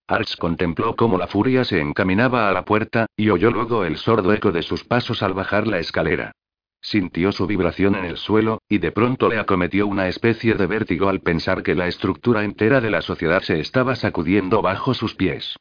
Ars 0.09 0.37
contempló 0.37 0.95
cómo 0.95 1.19
la 1.19 1.27
furia 1.27 1.65
se 1.65 1.81
encaminaba 1.81 2.49
a 2.49 2.53
la 2.53 2.65
puerta, 2.65 3.07
y 3.17 3.31
oyó 3.31 3.51
luego 3.51 3.85
el 3.85 3.97
sordo 3.97 4.33
eco 4.33 4.53
de 4.53 4.63
sus 4.63 4.85
pasos 4.85 5.23
al 5.23 5.35
bajar 5.35 5.67
la 5.67 5.81
escalera. 5.81 6.33
Sintió 6.81 7.33
su 7.33 7.49
vibración 7.49 7.97
en 7.97 8.05
el 8.05 8.17
suelo, 8.17 8.63
y 8.69 8.79
de 8.79 8.93
pronto 8.93 9.29
le 9.29 9.39
acometió 9.39 9.89
una 9.89 10.07
especie 10.07 10.55
de 10.55 10.69
vértigo 10.69 11.09
al 11.09 11.21
pensar 11.21 11.65
que 11.65 11.75
la 11.75 11.89
estructura 11.89 12.45
entera 12.45 12.81
de 12.81 12.91
la 12.91 13.03
sociedad 13.03 13.43
se 13.43 13.59
estaba 13.59 13.97
sacudiendo 13.97 14.63
bajo 14.63 14.95
sus 14.95 15.17
pies. 15.17 15.57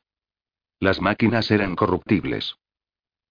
Las 0.79 1.01
máquinas 1.01 1.49
eran 1.49 1.75
corruptibles. 1.75 2.57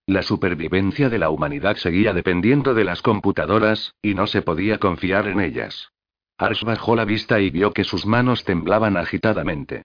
La 0.07 0.23
supervivencia 0.23 1.09
de 1.09 1.19
la 1.19 1.31
humanidad 1.31 1.77
seguía 1.77 2.12
dependiendo 2.12 2.75
de 2.75 2.83
las 2.83 3.03
computadoras, 3.03 3.95
y 4.03 4.15
no 4.15 4.27
se 4.27 4.43
podía 4.43 4.79
confiar 4.79 5.29
en 5.29 5.41
ellas. 5.41 5.93
Ars 6.37 6.65
bajó 6.65 6.97
la 6.97 7.05
vista 7.05 7.39
y 7.39 7.51
vio 7.51 7.73
que 7.73 7.85
sus 7.85 8.05
manos 8.05 8.43
temblaban 8.45 8.97
agitadamente. 8.97 9.85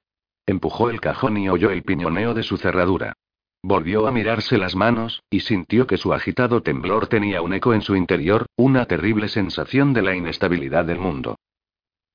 Empujó 0.50 0.90
el 0.90 1.00
cajón 1.00 1.38
y 1.38 1.48
oyó 1.48 1.70
el 1.70 1.84
piñoneo 1.84 2.34
de 2.34 2.42
su 2.42 2.58
cerradura. 2.58 3.14
Volvió 3.62 4.08
a 4.08 4.12
mirarse 4.12 4.58
las 4.58 4.76
manos, 4.76 5.22
y 5.30 5.42
sintió 5.42 5.86
que 5.86 5.98
su 5.98 6.12
agitado 6.12 6.64
temblor 6.64 7.06
tenía 7.06 7.44
un 7.44 7.54
eco 7.54 7.76
en 7.76 7.84
su 7.84 7.96
interior, 7.96 8.48
una 8.56 8.88
terrible 8.88 9.28
sensación 9.28 9.94
de 9.94 10.02
la 10.02 10.16
inestabilidad 10.16 10.86
del 10.86 10.98
mundo. 10.98 11.36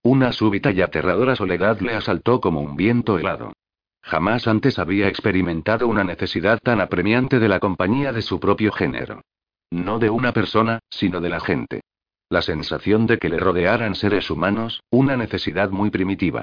Una 0.02 0.32
súbita 0.32 0.72
y 0.72 0.80
aterradora 0.80 1.36
soledad 1.36 1.78
le 1.78 1.94
asaltó 1.94 2.40
como 2.40 2.60
un 2.60 2.74
viento 2.74 3.20
helado. 3.20 3.52
Jamás 4.02 4.48
antes 4.48 4.80
había 4.80 5.06
experimentado 5.06 5.86
una 5.86 6.02
necesidad 6.02 6.58
tan 6.58 6.80
apremiante 6.80 7.38
de 7.38 7.48
la 7.48 7.60
compañía 7.60 8.12
de 8.12 8.22
su 8.22 8.40
propio 8.40 8.72
género. 8.72 9.20
No 9.70 10.00
de 10.00 10.10
una 10.10 10.32
persona, 10.32 10.80
sino 10.90 11.20
de 11.20 11.28
la 11.28 11.38
gente. 11.38 11.82
La 12.30 12.42
sensación 12.42 13.06
de 13.06 13.18
que 13.18 13.28
le 13.28 13.38
rodearan 13.38 13.94
seres 13.94 14.28
humanos, 14.28 14.82
una 14.90 15.16
necesidad 15.16 15.70
muy 15.70 15.90
primitiva. 15.90 16.42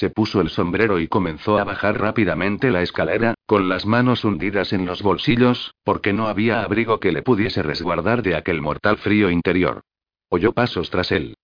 Se 0.00 0.08
puso 0.08 0.40
el 0.40 0.48
sombrero 0.48 0.98
y 0.98 1.08
comenzó 1.08 1.58
a 1.58 1.64
bajar 1.64 2.00
rápidamente 2.00 2.70
la 2.70 2.80
escalera, 2.80 3.34
con 3.44 3.68
las 3.68 3.84
manos 3.84 4.24
hundidas 4.24 4.72
en 4.72 4.86
los 4.86 5.02
bolsillos, 5.02 5.74
porque 5.84 6.14
no 6.14 6.26
había 6.26 6.62
abrigo 6.62 7.00
que 7.00 7.12
le 7.12 7.20
pudiese 7.20 7.62
resguardar 7.62 8.22
de 8.22 8.34
aquel 8.34 8.62
mortal 8.62 8.96
frío 8.96 9.30
interior. 9.30 9.82
Oyó 10.30 10.52
pasos 10.52 10.88
tras 10.88 11.12
él. 11.12 11.34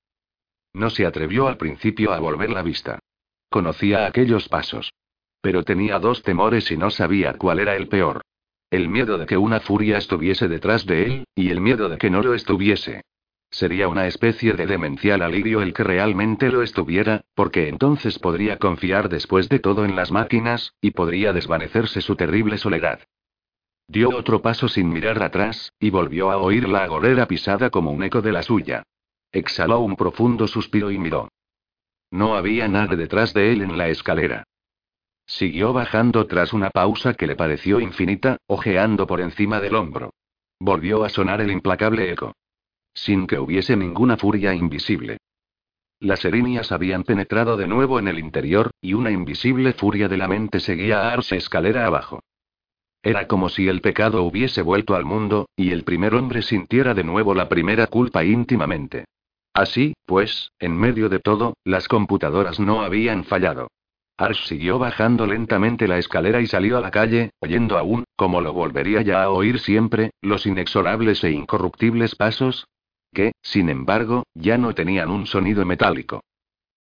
No 0.73 0.89
se 0.89 1.05
atrevió 1.05 1.49
al 1.49 1.59
principio 1.59 2.15
a 2.15 2.19
volver 2.19 2.49
la 2.49 2.63
vista. 2.63 2.99
Conocía 3.51 4.07
aquellos 4.07 4.49
pasos. 4.49 4.91
Pero 5.43 5.63
tenía 5.63 5.99
dos 5.99 6.23
temores 6.23 6.71
y 6.71 6.79
no 6.79 6.89
sabía 6.89 7.35
cuál 7.35 7.59
era 7.59 7.77
el 7.77 7.89
peor. 7.89 8.23
El 8.71 8.89
miedo 8.89 9.19
de 9.19 9.27
que 9.27 9.37
una 9.37 9.61
furia 9.61 9.99
estuviese 9.99 10.49
detrás 10.49 10.87
de 10.87 11.05
él, 11.05 11.25
y 11.35 11.51
el 11.51 11.61
miedo 11.61 11.91
de 11.91 11.99
que 11.99 12.09
no 12.09 12.23
lo 12.23 12.33
estuviese. 12.33 13.03
Sería 13.57 13.89
una 13.89 14.07
especie 14.07 14.53
de 14.53 14.67
demencial 14.67 15.23
alivio 15.23 15.63
el 15.63 15.73
que 15.73 15.83
realmente 15.83 16.51
lo 16.51 16.63
estuviera, 16.63 17.23
porque 17.35 17.71
entonces 17.71 18.19
podría 18.19 18.59
confiar 18.59 19.09
después 19.09 19.49
de 19.49 19.61
todo 19.61 19.87
en 19.87 19.97
las 19.97 20.13
máquinas, 20.13 20.75
y 20.83 20.91
podría 20.91 21.33
desvanecerse 21.33 22.03
su 22.03 22.17
terrible 22.17 22.59
soledad. 22.59 23.01
Dio 23.89 24.11
otro 24.11 24.43
paso 24.43 24.69
sin 24.69 24.91
mirar 24.91 25.23
atrás, 25.23 25.73
y 25.81 25.89
volvió 25.89 26.31
a 26.31 26.37
oír 26.37 26.69
la 26.69 26.85
agorera 26.85 27.27
pisada 27.27 27.71
como 27.71 27.93
un 27.93 28.03
eco 28.03 28.21
de 28.21 28.33
la 28.33 28.43
suya. 28.43 28.83
Exhaló 29.33 29.81
un 29.81 29.97
profundo 29.97 30.47
suspiro 30.49 30.91
y 30.91 30.99
miró. 30.99 31.31
No 32.11 32.37
había 32.37 32.69
nada 32.69 32.95
detrás 32.95 33.33
de 33.33 33.53
él 33.53 33.63
en 33.63 33.79
la 33.79 33.89
escalera. 33.89 34.45
Siguió 35.25 35.73
bajando 35.73 36.27
tras 36.27 36.53
una 36.53 36.69
pausa 36.69 37.15
que 37.15 37.27
le 37.27 37.37
pareció 37.37 37.81
infinita, 37.81 38.37
ojeando 38.49 39.07
por 39.07 39.23
encima 39.23 39.61
del 39.61 39.77
hombro. 39.77 40.13
Volvió 40.61 41.05
a 41.05 41.09
sonar 41.09 41.41
el 41.41 41.51
implacable 41.51 42.13
eco. 42.13 42.35
Sin 42.97 43.27
que 43.27 43.39
hubiese 43.39 43.77
ninguna 43.77 44.17
furia 44.17 44.55
invisible. 44.55 45.19
Las 46.01 46.25
erinias 46.25 46.73
habían 46.73 47.05
penetrado 47.05 47.59
de 47.59 47.69
nuevo 47.69 47.99
en 47.99 48.09
el 48.09 48.19
interior, 48.19 48.71
y 48.81 48.95
una 48.95 49.11
invisible 49.11 49.75
furia 49.75 50.09
de 50.09 50.17
la 50.17 50.29
mente 50.29 50.61
seguía 50.61 51.03
a 51.03 51.13
Arse 51.13 51.37
escalera 51.37 51.87
abajo. 51.87 52.21
Era 53.03 53.29
como 53.29 53.51
si 53.51 53.69
el 53.69 53.83
pecado 53.83 54.23
hubiese 54.23 54.63
vuelto 54.63 54.97
al 54.97 55.05
mundo, 55.05 55.47
y 55.57 55.71
el 55.71 55.85
primer 55.85 56.15
hombre 56.15 56.41
sintiera 56.41 56.95
de 56.95 57.05
nuevo 57.05 57.35
la 57.35 57.49
primera 57.51 57.87
culpa 57.87 58.25
íntimamente. 58.25 59.05
Así, 59.53 59.95
pues, 60.07 60.51
en 60.59 60.77
medio 60.77 61.09
de 61.11 61.19
todo, 61.19 61.55
las 61.65 61.89
computadoras 61.89 62.59
no 62.59 62.81
habían 62.81 63.25
fallado. 63.25 63.69
Arsh 64.19 64.47
siguió 64.47 64.79
bajando 64.79 65.27
lentamente 65.27 65.87
la 65.87 65.99
escalera 65.99 66.41
y 66.41 66.47
salió 66.47 66.79
a 66.79 66.81
la 66.81 66.91
calle, 66.91 67.31
oyendo 67.41 67.77
aún, 67.77 68.05
como 68.17 68.41
lo 68.41 68.55
volvería 68.55 69.03
ya 69.03 69.23
a 69.23 69.31
oír 69.31 69.61
siempre, 69.61 70.13
los 70.23 70.47
inexorables 70.47 71.23
e 71.25 71.31
incorruptibles 71.31 72.15
pasos, 72.15 72.67
que, 73.17 73.33
sin 73.41 73.71
embargo, 73.71 74.25
ya 74.35 74.59
no 74.59 74.75
tenían 74.75 75.09
un 75.09 75.27
sonido 75.27 75.65
metálico. 75.65 76.21